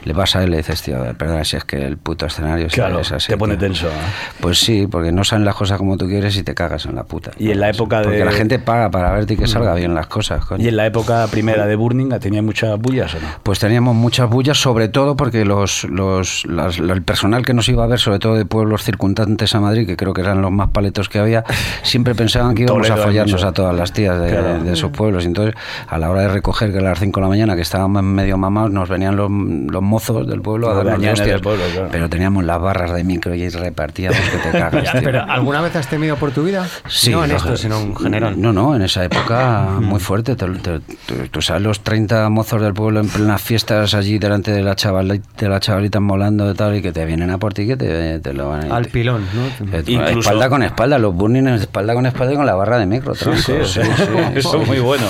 le 0.04 0.12
vas 0.12 0.36
a 0.36 0.42
él 0.42 0.48
y 0.48 0.50
le 0.52 0.56
dices, 0.58 0.82
tío, 0.82 0.98
perdona 1.16 1.44
si 1.44 1.56
es 1.56 1.64
que 1.64 1.76
el 1.84 1.96
puto 1.96 2.26
escenario 2.26 2.66
es- 2.66 2.72
Claro, 2.74 3.00
es 3.00 3.10
así. 3.12 3.28
te 3.28 3.36
pone 3.38 3.54
tío". 3.56 3.68
tenso. 3.68 3.88
¿eh? 3.88 3.92
Pues 4.40 4.58
sí, 4.60 4.86
porque 4.86 5.10
no 5.12 5.24
salen 5.24 5.44
las 5.44 5.54
cosas 5.54 5.78
como 5.78 5.96
tú 5.96 6.06
quieres 6.06 6.36
y 6.36 6.42
te 6.42 6.54
cagas 6.54 6.84
en 6.86 6.94
la 6.94 7.04
puta. 7.04 7.32
Y 7.38 7.50
en 7.50 7.60
la 7.60 7.70
época 7.70 8.02
Porque 8.02 8.18
de- 8.18 8.22
Mm. 8.24 8.26
la 8.26 8.32
gente 8.32 8.58
paga 8.58 8.90
para 8.90 9.12
verte 9.12 9.34
y 9.34 9.36
que 9.36 9.46
salga 9.46 9.74
bien 9.74 9.94
las 9.94 10.06
cosas, 10.06 10.44
coño. 10.44 10.62
Y 10.64 10.68
en 10.68 10.76
la 10.76 10.86
época 10.86 11.26
primera 11.30 11.66
de 11.66 11.76
Burning 11.76 12.10
tenía 12.20 12.42
muchas 12.42 12.78
bullas 12.78 13.14
o 13.14 13.20
no? 13.20 13.28
Pues 13.42 13.58
teníamos 13.58 13.94
muchas 13.94 14.28
bullas, 14.28 14.58
sobre 14.60 14.88
todo 14.88 15.16
porque 15.16 15.44
los, 15.44 15.84
los, 15.84 16.44
las- 16.46 16.78
el 16.98 17.04
personal 17.04 17.44
que 17.44 17.54
nos 17.54 17.68
iba 17.68 17.84
a 17.84 17.86
ver, 17.86 17.98
sobre 17.98 18.18
todo 18.18 18.34
de 18.34 18.44
pueblos 18.44 18.82
circundantes 18.82 19.54
a 19.54 19.60
Madrid, 19.60 19.86
que 19.86 19.96
creo 19.96 20.12
que 20.12 20.20
eran 20.20 20.42
los 20.42 20.50
más 20.50 20.70
paletos 20.70 21.08
que 21.08 21.18
había, 21.18 21.44
siempre 21.82 22.14
pensaban 22.14 22.54
que 22.54 22.62
íbamos 22.64 22.90
a 22.90 22.96
follarnos 22.96 23.44
a 23.44 23.52
todas 23.52 23.74
las 23.74 23.92
tías 23.92 24.20
de, 24.20 24.30
Claro. 24.30 24.62
de 24.64 24.72
esos 24.72 24.90
pueblos. 24.90 25.24
Y 25.24 25.28
entonces, 25.28 25.54
a 25.88 25.96
la 25.98 26.10
hora 26.10 26.22
de 26.22 26.28
recoger, 26.28 26.72
que 26.72 26.78
a 26.78 26.82
las 26.82 26.98
5 26.98 27.20
de 27.20 27.24
la 27.24 27.28
mañana, 27.28 27.54
que 27.56 27.62
estábamos 27.62 28.02
medio 28.02 28.36
mamados, 28.36 28.70
nos 28.72 28.88
venían 28.88 29.16
los, 29.16 29.30
los 29.30 29.82
mozos 29.82 30.26
del 30.26 30.40
pueblo 30.42 30.70
a 30.70 30.74
darnos 30.74 31.00
de 31.00 31.10
hostias. 31.12 31.40
pueblo, 31.40 31.62
claro. 31.72 31.88
Pero 31.92 32.08
teníamos 32.08 32.44
las 32.44 32.60
barras 32.60 32.92
de 32.92 33.04
micro 33.04 33.34
y 33.34 33.48
repartíamos 33.48 34.18
que 34.18 34.38
te 34.38 34.50
cagas. 34.58 34.84
Ya, 34.84 34.92
tío. 34.92 35.02
pero 35.04 35.22
¿alguna 35.22 35.60
vez 35.60 35.76
has 35.76 35.86
temido 35.88 36.16
por 36.16 36.32
tu 36.32 36.42
vida? 36.44 36.66
Sí, 36.88 37.10
no 37.12 37.24
en 37.24 37.30
esto, 37.30 37.56
sino 37.56 37.78
en 37.78 37.94
general. 37.96 38.40
No, 38.40 38.52
no, 38.52 38.74
en 38.74 38.82
esa 38.82 39.04
época 39.04 39.68
muy 39.80 40.00
fuerte. 40.00 40.34
Te- 40.36 40.46
te- 40.46 40.80
te- 40.80 41.28
Tú 41.30 41.40
sabes 41.42 41.62
los 41.62 41.80
30 41.80 42.28
mozos 42.30 42.60
del 42.60 42.74
pueblo 42.74 43.00
en 43.00 43.08
plenas 43.08 43.40
fiestas 43.40 43.94
allí 43.94 44.18
delante 44.18 44.50
de 44.50 44.62
la 44.62 44.74
chavalita, 44.74 45.28
de 45.38 45.48
la 45.48 45.60
chavalita 45.60 46.00
molando 46.00 46.50
y 46.50 46.54
tal, 46.54 46.76
y 46.76 46.82
que 46.82 46.87
te 46.92 47.04
vienen 47.04 47.30
a 47.30 47.38
por 47.38 47.54
ti 47.54 47.66
que 47.66 47.76
te, 47.76 48.18
te 48.20 48.32
lo 48.32 48.48
van 48.48 48.70
a... 48.70 48.76
Al 48.76 48.86
pilón, 48.86 49.24
¿no? 49.34 49.76
Incluso- 49.86 50.18
Espalda 50.20 50.48
con 50.48 50.62
espalda, 50.62 50.98
los 50.98 51.14
burning 51.14 51.46
espalda 51.48 51.94
con 51.94 52.06
espalda 52.06 52.32
y 52.32 52.36
con 52.36 52.46
la 52.46 52.54
barra 52.54 52.78
de 52.78 52.86
micro. 52.86 53.14
Sí, 53.14 53.30
sí, 53.36 53.52
sí, 53.64 53.80
sí, 53.82 53.82
eso 54.34 54.60
es 54.62 54.66
muy 54.68 54.78
bueno. 54.80 55.06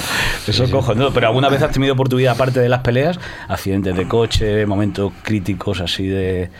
Eso 0.47 0.64
es 0.64 0.70
cojonudo. 0.70 1.12
Pero 1.12 1.29
¿alguna 1.29 1.49
vez 1.49 1.62
has 1.62 1.72
tenido 1.72 1.97
por 1.97 2.09
tu 2.09 2.16
vida, 2.16 2.33
aparte 2.33 2.61
de 2.61 2.68
las 2.68 2.81
peleas, 2.81 3.18
accidentes 3.49 3.97
de 3.97 4.07
coche, 4.09 4.66
momentos 4.66 5.12
críticos 5.22 5.81
así 5.81 6.07
de, 6.07 6.51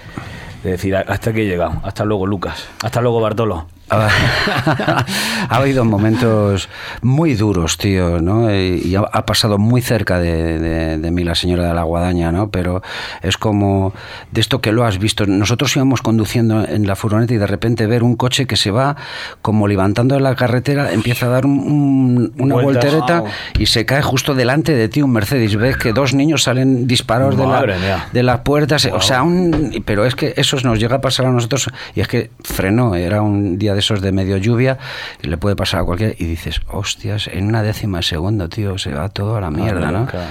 de 0.65 0.71
decir, 0.71 0.95
hasta 0.97 1.31
aquí 1.31 1.41
he 1.41 1.47
llegado? 1.47 1.81
Hasta 1.85 2.05
luego, 2.05 2.27
Lucas. 2.27 2.67
Hasta 2.83 3.01
luego, 3.01 3.21
Bartolo. 3.21 3.67
ha 4.69 5.05
habido 5.51 5.85
momentos 5.85 6.69
muy 7.03 7.35
duros, 7.35 7.77
tío, 7.79 8.21
¿no? 8.21 8.55
Y, 8.55 8.95
ha, 8.97 9.01
ha 9.01 9.25
pasado 9.27 9.59
muy 9.59 9.81
cerca 9.81 10.19
de, 10.19 10.59
de- 10.59 10.99
de 10.99 11.11
mí 11.11 11.25
la 11.25 11.35
señora 11.35 11.69
de 11.69 11.75
la 11.75 11.83
guadaña, 11.83 12.33
¿no? 12.33 12.51
Pero 12.51 12.83
es 13.23 13.37
como 13.37 13.93
de 14.33 14.41
esto 14.41 14.61
que 14.61 14.73
lo 14.73 14.85
has 14.85 14.99
visto. 14.99 15.27
Nosotros 15.27 15.75
íbamos 15.77 16.03
conduciendo 16.03 16.65
en 16.67 16.87
la 16.87 16.97
furgoneta 16.97 17.35
y 17.35 17.39
de 17.39 17.47
repente 17.47 17.87
ver 17.87 18.03
un 18.03 18.17
coche 18.17 18.47
que 18.47 18.57
se 18.57 18.71
va 18.71 18.97
como 19.43 19.69
levantando 19.69 20.15
de 20.15 20.21
la 20.21 20.35
carretera, 20.35 20.93
empieza 20.93 21.27
a 21.27 21.29
dar 21.31 21.47
un- 21.47 21.59
un- 21.59 22.33
una 22.39 22.55
Vueltas. 22.57 22.85
voltereta 22.93 23.21
Wow. 23.21 23.29
y 23.59 23.67
se 23.67 23.85
cae 23.87 24.03
justo 24.03 24.35
delante 24.35 24.75
de 24.75 24.89
ti 24.89 25.03
un 25.03 25.13
Mercedes. 25.13 25.57
Ves 25.57 25.77
que 25.77 25.93
dos 25.93 26.15
niños 26.15 26.43
salen 26.43 26.87
disparados 26.87 27.37
de, 27.37 27.47
la, 27.47 28.09
de 28.13 28.23
las 28.23 28.41
puertas. 28.41 28.85
O 28.93 29.01
sea, 29.01 29.23
un, 29.23 29.83
pero 29.85 30.05
es 30.05 30.15
que 30.15 30.35
eso 30.37 30.57
nos 30.63 30.79
llega 30.79 30.97
a 30.97 31.01
pasar 31.01 31.27
a 31.27 31.31
nosotros 31.31 31.69
y 31.95 32.01
es 32.01 32.09
que 32.09 32.31
frenó. 32.43 32.95
Era 32.95 33.23
un 33.23 33.59
día 33.59 33.75
de 33.75 33.78
esos 33.79 34.01
de 34.01 34.13
medio 34.13 34.37
lluvia 34.37 34.79
y 35.23 35.29
le 35.29 35.37
puede 35.37 35.57
pasar 35.57 35.81
a 35.81 35.85
cualquiera 35.85 36.15
y 36.17 36.25
dices, 36.25 36.61
hostias, 36.69 37.29
en 37.29 37.47
una 37.47 37.63
décima 37.63 37.99
de 37.99 38.05
segundo, 38.05 38.49
tío, 38.49 38.79
se 38.79 38.93
va 38.93 39.09
todo 39.09 39.37
a 39.37 39.41
la 39.41 39.51
mierda, 39.51 39.91
¿no? 39.91 40.07
claro. 40.07 40.29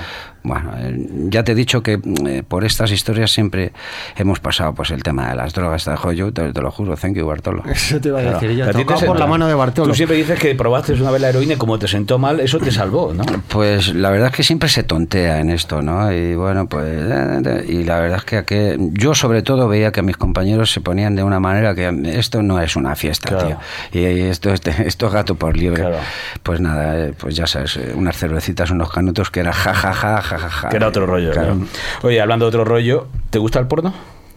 Bueno, 0.47 0.71
eh, 0.77 1.07
ya 1.29 1.43
te 1.43 1.51
he 1.51 1.55
dicho 1.55 1.83
que 1.83 1.99
eh, 2.25 2.43
por 2.47 2.63
estas 2.63 2.91
historias 2.91 3.31
siempre 3.31 3.73
hemos 4.15 4.39
pasado 4.39 4.73
pues 4.73 4.91
el 4.91 5.03
tema 5.03 5.29
de 5.29 5.35
las 5.35 5.53
drogas, 5.53 5.83
te, 5.83 5.91
dejo 5.91 6.11
yo, 6.13 6.31
te, 6.31 6.53
te 6.53 6.61
lo 6.61 6.71
juro, 6.71 6.95
thank 6.95 7.15
you 7.15 7.25
Bartolo. 7.27 7.63
Eso 7.69 7.99
te 7.99 8.07
iba 8.09 8.19
a 8.19 8.21
Claro. 8.21 8.39
decir 8.39 8.57
yo. 8.57 8.63
A 8.65 8.67
ti 8.69 8.73
te 8.77 8.83
Tocado 8.85 9.05
por 9.05 9.19
la 9.19 9.27
mano 9.27 9.47
de 9.47 9.53
Bartolo. 9.53 9.89
Tú 9.89 9.95
siempre 9.95 10.17
dices 10.17 10.39
que 10.39 10.55
probaste 10.55 10.93
una 10.93 11.11
vez 11.11 11.21
la 11.21 11.29
heroína 11.29 11.53
y 11.53 11.57
como 11.57 11.77
te 11.77 11.87
sentó 11.87 12.17
mal, 12.17 12.39
eso 12.39 12.57
te 12.59 12.71
salvó, 12.71 13.13
¿no? 13.13 13.23
Pues 13.49 13.93
la 13.93 14.09
verdad 14.09 14.29
es 14.29 14.35
que 14.35 14.43
siempre 14.43 14.69
se 14.69 14.83
tontea 14.83 15.39
en 15.39 15.49
esto, 15.49 15.81
¿no? 15.81 16.11
Y 16.11 16.35
bueno, 16.35 16.67
pues. 16.67 16.85
eh, 16.87 17.65
Y 17.67 17.83
la 17.83 17.99
verdad 17.99 18.17
es 18.19 18.23
que, 18.23 18.43
que 18.45 18.77
yo, 18.93 19.13
sobre 19.13 19.41
todo, 19.41 19.67
veía 19.67 19.91
que 19.91 20.01
mis 20.01 20.15
compañeros 20.17 20.71
se 20.71 20.79
ponían 20.81 21.15
de 21.15 21.23
una 21.23 21.39
manera 21.39 21.75
que 21.75 21.87
esto 22.17 22.41
no 22.41 22.59
es 22.61 22.75
una 22.75 22.95
fiesta, 22.95 23.29
Claro. 23.29 23.59
tío. 23.91 24.01
Y 24.01 24.21
esto, 24.21 24.53
este- 24.53 24.75
esto 24.87 25.07
es 25.07 25.13
gato 25.13 25.35
por 25.35 25.57
liebre. 25.57 25.81
Claro. 25.81 25.97
Pues 26.43 26.61
nada, 26.61 27.11
pues 27.17 27.35
ya 27.35 27.47
sabes, 27.47 27.77
unas 27.95 28.17
cervecitas, 28.17 28.71
unos 28.71 28.89
canutos 28.91 29.29
que 29.31 29.41
era 29.41 29.51
ja, 29.53 29.73
ja, 29.73 29.93
ja, 29.93 30.21
ja, 30.21 30.36
ja, 30.37 30.49
ja. 30.49 30.69
Que 30.69 30.77
era 30.77 30.87
otro 30.87 31.05
rollo. 31.05 31.31
Claro. 31.31 31.57
Oye, 32.03 32.21
hablando 32.21 32.45
de 32.45 32.49
otro 32.49 32.65
rollo, 32.65 33.07
¿te 33.29 33.39
gusta 33.39 33.59
el 33.59 33.67
porno? 33.67 33.93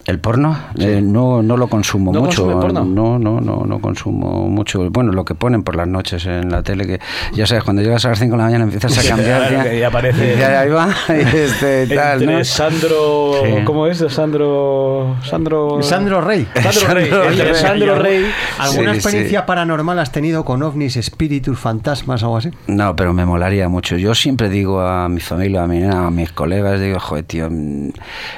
¿El 0.07 0.19
porno? 0.19 0.59
Eh, 0.79 1.01
no, 1.03 1.43
no 1.43 1.57
lo 1.57 1.69
consumo 1.69 2.13
¿No 2.13 2.23
mucho. 2.23 2.45
porno? 2.59 2.85
No, 2.85 3.19
no, 3.19 3.41
no, 3.41 3.65
no 3.67 3.79
consumo 3.81 4.49
mucho. 4.49 4.91
Bueno, 4.91 5.13
lo 5.13 5.25
que 5.25 5.35
ponen 5.35 5.63
por 5.63 5.77
las 5.77 5.87
noches 5.87 6.25
en 6.27 6.51
la 6.51 6.63
tele, 6.63 6.87
que 6.87 7.01
ya 7.35 7.47
sabes, 7.47 7.65
cuando 7.65 7.83
llegas 7.83 8.05
a 8.07 8.09
las 8.09 8.19
5 8.19 8.33
de 8.33 8.39
la 8.39 8.45
mañana 8.45 8.65
empiezas 8.65 8.99
a 8.99 9.09
cambiar. 9.09 9.41
Claro, 9.51 9.57
ya, 9.65 9.71
que 9.71 9.79
ya 9.79 9.91
aparece- 9.91 10.39
ya 10.39 10.61
ahí 10.61 10.71
va. 10.71 10.89
y 11.09 11.37
este, 11.37 11.87
tal, 11.89 12.21
Entre 12.23 12.39
¿no? 12.39 12.45
Sandro. 12.45 13.33
Sí. 13.45 13.53
¿Cómo 13.65 13.87
es? 13.87 13.99
Sandro. 14.09 15.17
Sandro. 15.23 15.83
Sandro 15.83 16.21
Rey. 16.21 16.47
Sandro 16.55 16.95
Rey. 16.95 17.11
Sandro 17.11 17.45
Rey. 17.45 17.55
Sandro 17.55 17.95
Rey. 17.99 18.27
¿Alguna 18.59 18.93
Sí, 18.93 18.97
experiencia 18.99 19.47
paranormal 19.47 19.99
has 19.99 20.13
tenido 20.13 20.45
con 20.45 20.63
ovnis, 20.63 20.97
espíritus, 20.97 21.59
fantasmas 21.59 22.23
o 22.23 22.27
algo 22.27 22.37
así? 22.39 22.51
No, 22.67 22.97
pero 22.97 23.13
me 23.13 23.27
molaría 23.27 23.69
mucho. 23.69 23.97
Yo 23.97 24.15
siempre 24.15 24.49
digo 24.49 24.81
a 24.81 25.09
mi 25.09 25.21
familia, 25.21 25.65
a 25.65 25.67
mi 25.67 25.83
a 25.85 26.11
mis 26.11 26.33
colegas, 26.33 26.81
digo, 26.81 26.99
joder, 27.01 27.25
tío, 27.25 27.49
mm, 27.51 27.91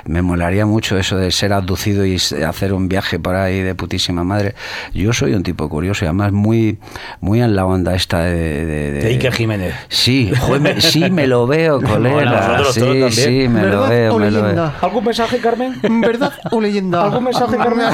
me 0.06 0.22
molaría 0.22 0.66
mucho 0.66 0.98
eso 0.98 1.16
de 1.16 1.30
ser 1.30 1.51
abducido 1.52 2.04
y 2.06 2.16
hacer 2.46 2.72
un 2.72 2.88
viaje 2.88 3.18
por 3.18 3.34
ahí 3.36 3.60
de 3.60 3.74
putísima 3.74 4.24
madre. 4.24 4.54
Yo 4.94 5.12
soy 5.12 5.34
un 5.34 5.42
tipo 5.42 5.68
curioso 5.68 6.04
y 6.04 6.08
además 6.08 6.32
muy, 6.32 6.78
muy 7.20 7.40
en 7.40 7.54
la 7.56 7.64
onda 7.66 7.94
esta 7.94 8.20
de... 8.22 8.64
De, 8.66 8.90
De 8.92 9.08
Iker 9.08 9.32
Jiménez. 9.32 9.74
Sí, 9.88 10.32
joder, 10.38 10.60
me- 10.60 10.80
sí, 10.80 11.10
me 11.10 11.26
lo 11.26 11.46
veo, 11.46 11.80
colega. 11.82 12.58
nosotros 12.58 13.14
sí, 13.14 13.22
sí, 13.22 13.48
me 13.48 13.62
lo 13.62 13.82
¿Verdad 13.82 13.88
veo, 13.88 14.14
o 14.14 14.18
me 14.18 14.30
lo 14.30 14.42
veo. 14.42 14.72
¿Algún 14.80 15.04
mensaje, 15.04 15.38
Carmen? 15.38 15.74
¿Verdad 16.00 16.32
o 16.50 16.60
leyenda? 16.60 17.04
¿Algún 17.04 17.24
mensaje, 17.24 17.56
Carmen? 17.56 17.86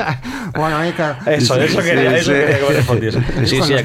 bueno, 0.54 0.76
ahí 0.76 0.90
está. 0.90 1.18
Eso, 1.26 1.56
eso 1.60 1.80
Sí, 1.80 1.86
quería, 1.88 2.16
eso 2.16 2.32
sí. 2.32 2.38
quería 2.38 2.58
que 2.58 2.64
me 2.66 2.72
respondiese. 2.74 3.18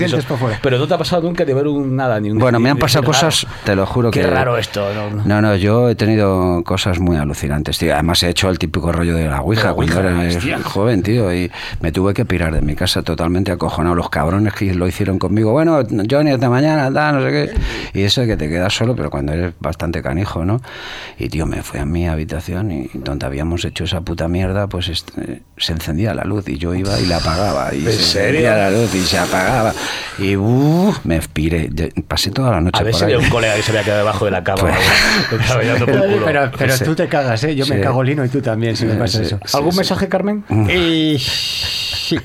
Son- 0.10 0.22
por 0.28 0.38
fuera. 0.38 0.60
Pero 0.62 0.78
no 0.78 0.88
te 0.88 0.94
ha 0.94 0.98
pasado 0.98 1.22
nunca 1.24 1.46
de 1.46 1.54
ver 1.54 1.68
un 1.68 1.96
nada, 1.96 2.20
ni 2.20 2.32
un. 2.32 2.38
Bueno, 2.40 2.60
me 2.60 2.70
han 2.70 2.78
pasado 2.78 3.04
qué 3.04 3.12
raro. 3.12 3.26
cosas, 3.28 3.48
te 3.64 3.76
lo 3.76 3.86
juro 3.86 4.12
Qué 4.12 4.22
que... 4.22 4.28
raro 4.28 4.58
esto. 4.58 4.88
No, 4.94 5.10
no. 5.10 5.24
No, 5.26 5.42
no, 5.42 5.56
yo 5.56 5.90
he 5.90 5.96
tenido 5.96 6.64
cosas 6.64 7.00
muy 7.00 7.18
alucinantes, 7.18 7.78
tío. 7.78 7.94
Además 7.94 8.22
he 8.24 8.30
hecho 8.30 8.50
el 8.50 8.58
típico 8.60 8.92
rollo 8.92 9.15
de 9.16 9.28
la 9.28 9.42
Ouija, 9.42 9.70
la 9.70 9.74
cuando 9.74 9.96
Ouija, 10.00 10.10
era 10.12 10.28
hostia. 10.38 10.60
joven, 10.64 11.02
tío, 11.04 11.34
y 11.34 11.52
me 11.82 11.92
tuve 11.92 12.14
que 12.14 12.26
pirar 12.26 12.54
de 12.54 12.62
mi 12.62 12.76
casa 12.76 13.02
totalmente 13.02 13.52
acojonado. 13.52 13.96
Los 13.96 14.10
cabrones 14.10 14.54
que 14.54 14.74
lo 14.76 14.88
hicieron 14.88 15.18
conmigo, 15.20 15.52
bueno, 15.52 15.80
Johnny, 16.10 16.32
hasta 16.32 16.50
mañana, 16.50 16.92
tal, 16.94 17.16
no 17.16 17.22
sé 17.26 17.32
qué. 17.32 18.00
Y 18.00 18.04
eso 18.04 18.22
de 18.22 18.28
que 18.28 18.38
te 18.38 18.50
quedas 18.50 18.74
solo, 18.74 18.96
pero 18.96 19.10
cuando 19.10 19.34
eres 19.34 19.54
bastante 19.60 20.02
canijo, 20.02 20.46
¿no? 20.46 20.62
Y, 21.18 21.30
tío, 21.30 21.46
me 21.46 21.64
fui 21.64 21.80
a 21.80 21.86
mi 21.86 22.08
habitación 22.08 22.72
y 22.72 22.90
donde 22.94 23.26
habíamos 23.26 23.66
hecho 23.66 23.84
esa 23.86 24.02
puta 24.02 24.28
mierda, 24.28 24.68
pues 24.68 24.90
este, 24.90 25.42
se 25.58 25.72
encendía 25.74 26.14
la 26.14 26.24
luz 26.24 26.48
y 26.50 26.58
yo 26.58 26.76
iba 26.76 27.00
y 27.00 27.06
la 27.06 27.18
apagaba. 27.18 27.74
Y 27.74 27.86
¿En 27.86 27.92
se 27.92 27.94
serio? 27.94 28.40
encendía 28.42 28.58
la 28.58 28.72
luz 28.72 28.94
y 28.94 29.00
se 29.02 29.18
apagaba. 29.18 29.74
Y 30.20 30.36
uh, 30.36 30.94
me 31.04 31.20
piré. 31.22 31.70
Pasé 32.08 32.32
toda 32.32 32.52
la 32.52 32.62
noche 32.62 32.80
A 32.80 32.84
ver 32.84 32.92
por 32.92 33.00
si 33.00 33.06
ahí. 33.06 33.14
había 33.14 33.26
un 33.26 33.32
colega 33.32 33.56
que 33.56 33.62
se 33.62 33.72
había 33.72 33.84
quedado 33.84 34.00
debajo 34.00 34.26
de 34.26 34.32
la 34.32 34.44
cama. 34.44 34.62
Pues-. 34.62 34.76
Pero, 36.26 36.52
pero 36.58 36.78
tú 36.80 36.96
te 36.96 37.08
cagas, 37.08 37.44
¿eh? 37.44 37.56
Yo 37.56 37.66
me 37.68 37.76
Sí. 37.76 37.82
cago 37.82 38.04
lino 38.04 38.24
y 38.26 38.30
tú 38.30 38.42
también, 38.42 38.76
si 38.76 38.86
me 38.86 38.96
Sí, 39.08 39.18
pasa 39.18 39.30
sí. 39.30 39.36
eso. 39.44 39.58
¿Algún 39.58 39.72
sí. 39.72 39.78
mensaje, 39.78 40.10
Carmen? 40.10 40.44
Y... 40.70 41.18
sí. 41.20 42.20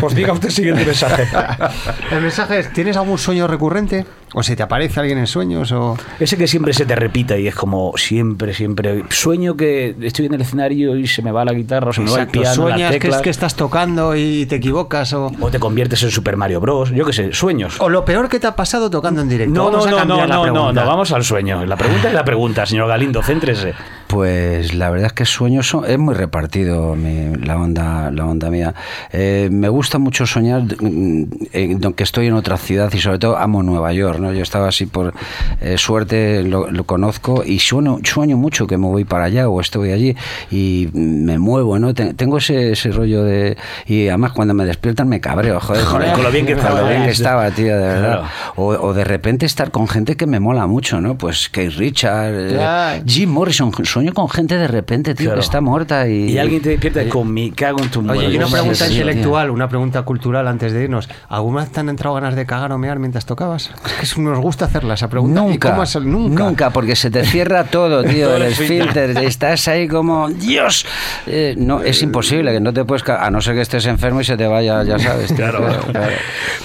Pues 0.00 0.14
diga 0.14 0.32
usted 0.32 0.48
el 0.48 0.54
siguiente 0.54 0.84
mensaje. 0.84 1.28
El 2.10 2.20
mensaje 2.20 2.58
es, 2.58 2.72
¿tienes 2.72 2.96
algún 2.96 3.18
sueño 3.18 3.46
recurrente? 3.46 4.04
¿O 4.36 4.42
se 4.42 4.56
te 4.56 4.62
aparece 4.64 4.98
alguien 5.00 5.18
en 5.18 5.26
sueños? 5.28 5.70
O... 5.72 5.96
Ese 6.18 6.36
que 6.36 6.46
siempre 6.48 6.72
se 6.72 6.84
te 6.84 6.96
repita 6.96 7.38
y 7.38 7.46
es 7.46 7.54
como 7.54 7.92
siempre, 7.96 8.52
siempre. 8.52 9.04
Sueño 9.10 9.56
que 9.56 9.94
estoy 10.02 10.26
en 10.26 10.34
el 10.34 10.40
escenario 10.40 10.96
y 10.96 11.06
se 11.06 11.22
me 11.22 11.30
va 11.30 11.44
la 11.44 11.52
guitarra 11.52 11.90
o 11.90 11.92
se 11.92 12.00
me 12.00 12.10
va 12.10 12.22
el 12.22 12.26
piano, 12.28 12.46
las 12.48 12.54
sueñas 12.56 12.90
que 12.90 12.96
es 12.96 13.02
teclas, 13.02 13.22
que 13.22 13.30
estás 13.30 13.54
tocando 13.54 14.16
y 14.16 14.46
te 14.46 14.56
equivocas 14.56 15.12
o... 15.12 15.30
o 15.40 15.50
te 15.50 15.58
conviertes 15.60 16.02
en 16.02 16.10
Super 16.10 16.36
Mario 16.36 16.60
Bros. 16.60 16.90
Yo 16.90 17.04
qué 17.06 17.12
sé, 17.12 17.32
sueños. 17.32 17.80
O 17.80 17.88
lo 17.88 18.04
peor 18.04 18.28
que 18.28 18.40
te 18.40 18.46
ha 18.48 18.56
pasado 18.56 18.90
tocando 18.90 19.20
en 19.22 19.28
directo. 19.28 19.54
No, 19.54 19.70
no, 19.70 19.78
Vamos 19.78 19.86
a 19.86 19.90
no, 19.90 19.96
no, 19.96 20.06
cambiar 20.16 20.28
la 20.28 20.34
no, 20.36 20.46
no, 20.46 20.72
no, 20.72 20.86
vamos 20.86 21.12
al 21.12 21.22
sueño. 21.24 21.64
La 21.64 21.76
pregunta 21.76 22.08
es 22.08 22.14
la 22.14 22.24
pregunta, 22.24 22.66
señor 22.66 22.88
Galindo, 22.88 23.22
céntrese. 23.22 23.74
Pues 24.08 24.74
la 24.74 24.90
verdad 24.90 25.06
es 25.08 25.12
que 25.12 25.24
sueños 25.24 25.68
son, 25.68 25.84
es 25.86 25.98
muy 25.98 26.14
repartido 26.14 26.94
mi- 26.94 27.34
la 27.36 27.56
onda 27.56 28.10
la 28.10 28.26
onda 28.26 28.50
mía. 28.50 28.74
Eh, 29.12 29.48
me 29.50 29.68
gusta 29.68 29.98
mucho 29.98 30.26
soñar 30.26 30.62
mm, 30.62 31.24
en- 31.52 31.92
que 31.94 32.02
estoy 32.02 32.26
en 32.26 32.34
otra 32.34 32.56
ciudad 32.56 32.92
y 32.92 32.98
sobre 32.98 33.18
todo 33.18 33.36
amo 33.38 33.62
Nueva 33.62 33.92
York. 33.92 34.18
¿No? 34.24 34.32
Yo 34.32 34.42
estaba 34.42 34.68
así 34.68 34.86
por 34.86 35.14
eh, 35.60 35.76
suerte, 35.78 36.42
lo, 36.42 36.70
lo 36.70 36.84
conozco 36.84 37.42
y 37.44 37.58
sueño, 37.60 37.98
sueño 38.02 38.36
mucho 38.36 38.66
que 38.66 38.76
me 38.78 38.86
voy 38.86 39.04
para 39.04 39.24
allá 39.24 39.48
o 39.48 39.60
estoy 39.60 39.92
allí 39.92 40.16
y 40.50 40.88
me 40.92 41.38
muevo. 41.38 41.78
¿no? 41.78 41.94
Te- 41.94 42.14
Tengo 42.14 42.38
ese, 42.38 42.72
ese 42.72 42.90
rollo 42.90 43.22
de... 43.24 43.56
Y 43.86 44.08
además 44.08 44.32
cuando 44.32 44.54
me 44.54 44.64
despiertan 44.64 45.08
me 45.08 45.20
cabreo. 45.20 45.60
Joder, 45.60 45.84
Joder, 45.84 46.12
con 46.12 46.22
lo 46.24 46.30
bien 46.30 46.46
que 46.46 46.52
con 46.54 46.62
estaba, 46.62 46.80
lo 46.82 46.88
bien 46.88 47.02
¿eh? 47.02 47.04
que 47.06 47.10
estaba, 47.12 47.50
tío, 47.50 47.76
de 47.78 47.86
verdad. 47.86 48.18
Claro. 48.20 48.24
O, 48.56 48.64
o 48.88 48.94
de 48.94 49.04
repente 49.04 49.46
estar 49.46 49.70
con 49.70 49.86
gente 49.88 50.16
que 50.16 50.26
me 50.26 50.40
mola 50.40 50.66
mucho, 50.66 51.00
¿no? 51.00 51.16
Pues 51.16 51.48
Kate 51.48 51.70
Richard, 51.70 52.34
eh, 52.34 52.48
Claro. 52.54 53.02
Jim 53.06 53.30
Morrison. 53.30 53.72
Sueño 53.84 54.12
con 54.14 54.28
gente 54.28 54.56
de 54.56 54.68
repente, 54.68 55.14
tío, 55.14 55.26
Claro. 55.26 55.40
que 55.40 55.44
está 55.44 55.60
muerta 55.60 56.08
y... 56.08 56.30
Y 56.32 56.38
alguien 56.38 56.62
te 56.62 56.70
despierta 56.70 57.08
con 57.08 57.32
mi 57.32 57.50
cago 57.50 57.80
en 57.82 57.90
tu 57.90 58.00
Oye, 58.00 58.06
muerte. 58.08 58.32
y 58.32 58.36
una 58.36 58.46
pregunta 58.48 58.86
sí, 58.86 58.92
intelectual, 58.92 59.50
una 59.50 59.68
pregunta 59.68 60.02
cultural 60.02 60.48
antes 60.48 60.72
de 60.72 60.84
irnos. 60.84 61.08
¿Alguna 61.28 61.60
vez 61.62 61.70
te 61.70 61.80
han 61.80 61.88
entrado 61.88 62.14
ganas 62.14 62.34
de 62.36 62.46
cagar 62.46 62.72
o 62.72 62.78
mear 62.78 62.98
mientras 62.98 63.26
tocabas? 63.26 63.70
Es 63.84 63.92
que 63.92 64.06
nos 64.18 64.38
gusta 64.38 64.64
hacerla 64.66 64.94
esa 64.94 65.08
pregunta. 65.08 65.40
¿Y 65.40 65.44
Nunca, 65.48 65.70
cómo 65.70 65.82
has- 65.82 65.96
nunca. 65.96 66.44
nunca, 66.44 66.70
porque 66.70 66.96
se 66.96 67.10
te 67.10 67.24
cierra 67.24 67.64
todo, 67.64 68.02
tío, 68.04 68.26
Todo 68.26 68.36
el 68.36 68.42
esfínter, 68.44 69.10
estás 69.18 69.68
ahí 69.68 69.88
como, 69.88 70.28
Dios, 70.28 70.86
Eh, 71.26 71.54
no, 71.58 71.82
es 71.82 72.02
imposible, 72.02 72.52
que 72.52 72.60
no 72.60 72.72
te 72.72 72.84
puedes, 72.84 73.08
a 73.08 73.30
no 73.30 73.40
ser 73.40 73.54
que 73.54 73.60
estés 73.62 73.86
enfermo 73.86 74.20
y 74.20 74.24
se 74.24 74.36
te 74.36 74.46
vaya, 74.46 74.82
ya 74.84 74.98
sabes. 74.98 75.28
tío, 75.28 75.36
Claro. 75.36 75.66
claro. 75.90 76.12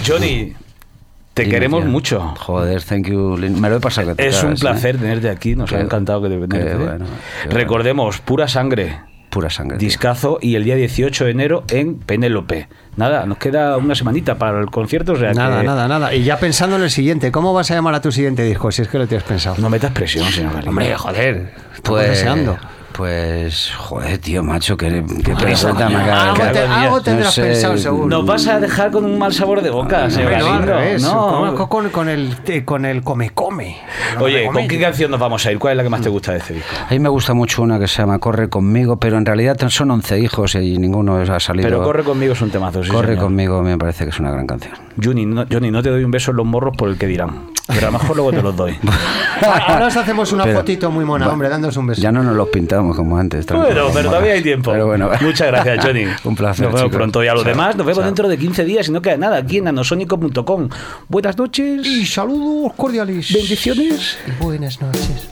Johnny, 0.05 0.53
te 1.33 1.43
Dime, 1.43 1.53
queremos 1.53 1.85
mucho. 1.85 2.33
Joder, 2.39 2.83
thank 2.83 3.07
you, 3.07 3.37
Lin. 3.37 3.59
me 3.61 3.69
lo 3.69 3.77
he 3.77 3.79
pasado 3.79 4.07
que 4.09 4.15
te 4.15 4.27
Es 4.27 4.43
un 4.43 4.53
¿eh? 4.53 4.55
placer 4.59 4.97
tenerte 4.97 5.29
aquí, 5.29 5.55
nos 5.55 5.71
ha 5.71 5.79
encantado 5.79 6.21
que 6.21 6.29
te 6.29 6.37
vengas. 6.37 6.49
bueno, 6.63 6.77
qué 6.79 6.85
bueno. 6.85 7.05
Recordemos, 7.49 8.19
pura 8.19 8.47
sangre. 8.47 8.99
Pura 9.29 9.49
sangre. 9.49 9.77
tío. 9.77 9.87
Discazo 9.87 10.39
y 10.41 10.55
el 10.55 10.63
día 10.63 10.75
18 10.75 11.25
de 11.25 11.31
enero 11.31 11.63
en 11.69 11.95
Penélope. 11.99 12.67
Nada, 12.95 13.25
nos 13.25 13.37
queda 13.37 13.77
una 13.77 13.93
semanita 13.95 14.37
para 14.37 14.59
el 14.59 14.67
concierto. 14.71 15.13
O 15.13 15.15
sea 15.17 15.33
Nada, 15.33 15.61
que 15.61 15.67
nada, 15.67 15.87
nada. 15.87 16.13
Y 16.15 16.23
ya 16.23 16.37
pensando 16.39 16.75
en 16.77 16.83
el 16.83 16.89
siguiente, 16.89 17.31
¿cómo 17.31 17.53
vas 17.53 17.69
a 17.71 17.75
llamar 17.75 17.93
a 17.93 18.01
tu 18.01 18.11
siguiente 18.11 18.43
disco? 18.43 18.71
Si 18.71 18.81
es 18.81 18.87
que 18.87 18.97
lo 18.97 19.07
tienes 19.07 19.23
pensado. 19.23 19.55
No 19.59 19.69
metas 19.69 19.91
presión, 19.91 20.25
señor. 20.31 20.67
Hombre, 20.67 20.95
joder. 20.95 21.53
Estamos 21.75 21.99
Pues, 22.01 22.09
deseando. 22.09 22.57
Pues, 22.93 23.71
joder, 23.77 24.17
tío, 24.17 24.43
macho, 24.43 24.75
pregunta 24.77 25.89
me 25.89 25.95
coño. 25.95 25.99
acaba 25.99 26.81
Algo, 26.81 26.97
de 26.97 27.03
tendrás 27.03 27.33
sé. 27.33 27.41
pensado 27.43 27.77
seguro. 27.77 28.07
Nos 28.07 28.25
vas 28.25 28.47
a 28.47 28.59
dejar 28.59 28.91
con 28.91 29.05
un 29.05 29.17
mal 29.17 29.33
sabor 29.33 29.61
de 29.61 29.69
boca, 29.69 30.07
no. 30.07 30.97
No. 30.99 31.27
Conozco 31.27 31.69
con, 31.69 31.89
con 31.89 32.09
el, 32.09 32.35
con 32.65 32.85
el 32.85 33.01
come 33.03 33.29
come. 33.31 33.77
No 34.17 34.25
Oye, 34.25 34.47
¿con 34.51 34.67
qué 34.67 34.79
canción 34.79 35.11
nos 35.11 35.19
vamos 35.19 35.45
a 35.45 35.51
ir? 35.51 35.59
¿Cuál 35.59 35.73
es 35.73 35.77
la 35.77 35.83
que 35.83 35.89
más 35.89 36.01
te 36.01 36.09
gusta 36.09 36.31
de 36.33 36.39
este 36.39 36.53
disco? 36.55 36.69
A 36.87 36.91
mí 36.91 36.99
me 36.99 37.09
gusta 37.09 37.33
mucho 37.33 37.61
una 37.61 37.79
que 37.79 37.87
se 37.87 38.01
llama 38.01 38.19
Corre 38.19 38.49
conmigo, 38.49 38.97
pero 38.97 39.17
en 39.17 39.25
realidad 39.25 39.57
son 39.69 39.91
11 39.91 40.19
hijos 40.19 40.55
y 40.55 40.77
ninguno 40.77 41.17
ha 41.17 41.39
salido. 41.39 41.67
Pero 41.67 41.83
Corre 41.83 42.03
conmigo 42.03 42.33
es 42.33 42.41
un 42.41 42.49
temazo. 42.49 42.83
sí, 42.83 42.89
Corre 42.91 43.09
señor. 43.09 43.23
conmigo 43.23 43.61
me 43.61 43.77
parece 43.77 44.03
que 44.03 44.09
es 44.09 44.19
una 44.19 44.31
gran 44.31 44.47
canción. 44.47 44.73
Johnny 45.01 45.25
no, 45.25 45.45
Johnny, 45.49 45.71
no 45.71 45.81
te 45.81 45.89
doy 45.89 46.03
un 46.03 46.11
beso 46.11 46.31
en 46.31 46.37
los 46.37 46.45
morros 46.45 46.75
por 46.75 46.89
el 46.89 46.97
que 46.97 47.07
dirán. 47.07 47.51
Pero 47.69 47.87
a 47.87 47.91
lo 47.91 47.99
mejor 47.99 48.15
luego 48.15 48.31
te 48.31 48.41
los 48.41 48.55
doy. 48.55 48.77
Ahora 49.67 49.87
os 49.87 49.95
hacemos 49.95 50.31
una 50.33 50.43
Pero- 50.43 50.57
fotito 50.59 50.91
muy 50.91 51.05
mona, 51.05 51.29
hombre, 51.29 51.47
dándoos 51.49 51.77
un 51.77 51.87
beso. 51.87 52.01
Ya 52.01 52.11
no 52.11 52.23
nos 52.23 52.35
los 52.35 52.49
pintamos 52.49 52.95
como 52.95 53.17
antes. 53.17 53.45
Bueno, 53.45 53.87
pero 53.93 54.09
todavía 54.09 54.33
hay 54.33 54.41
tiempo. 54.41 54.71
Pero 54.71 54.87
bueno. 54.87 55.09
Muchas 55.21 55.47
gracias, 55.47 55.85
Johnny. 55.85 56.05
Un 56.23 56.35
placer. 56.35 56.65
Nos 56.65 56.73
vemos 56.73 56.81
chicos. 56.81 56.95
pronto. 56.97 57.23
Y 57.23 57.27
a 57.27 57.33
los 57.33 57.43
Chao. 57.43 57.51
demás, 57.51 57.75
nos 57.75 57.85
vemos 57.85 57.99
Chao. 57.99 58.05
dentro 58.05 58.27
de 58.27 58.37
15 58.37 58.65
días 58.65 58.87
y 58.87 58.91
no 58.91 59.01
queda 59.01 59.17
nada 59.17 59.37
aquí 59.37 59.57
en 59.59 59.65
nanosónico.com. 59.65 60.69
Buenas 61.07 61.37
noches. 61.37 61.85
Y 61.85 62.05
saludos 62.05 62.73
cordiales. 62.75 63.31
Bendiciones. 63.31 64.17
Y 64.27 64.43
buenas 64.43 64.81
noches. 64.81 65.29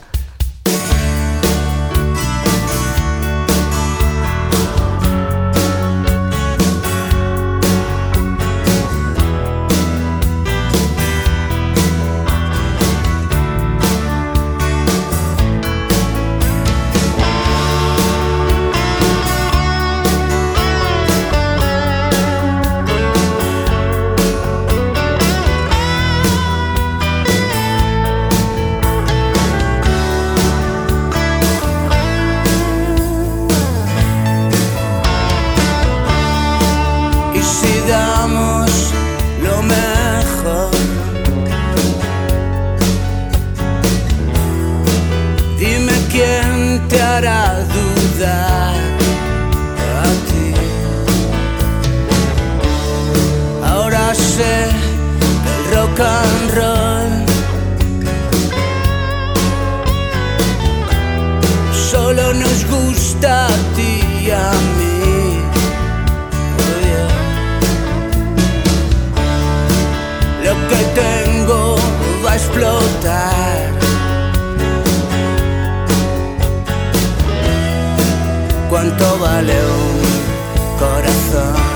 ¿Cuánto 78.88 79.18
vale 79.18 79.52
un 79.52 80.78
corazón? 80.78 81.67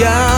Yeah. 0.00 0.29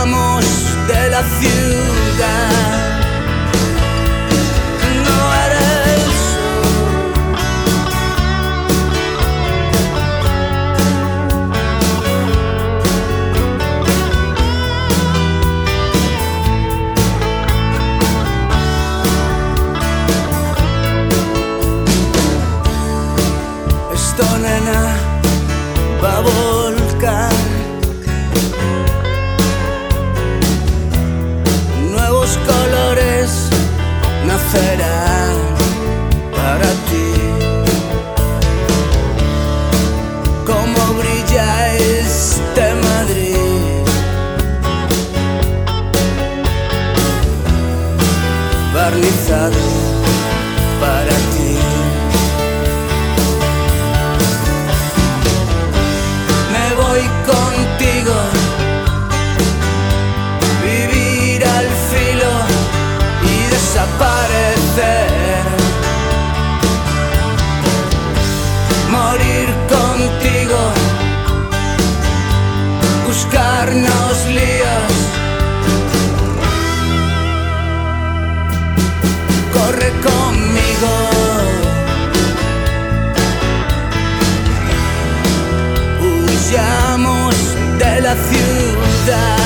De 88.15 89.11
la 89.11 89.42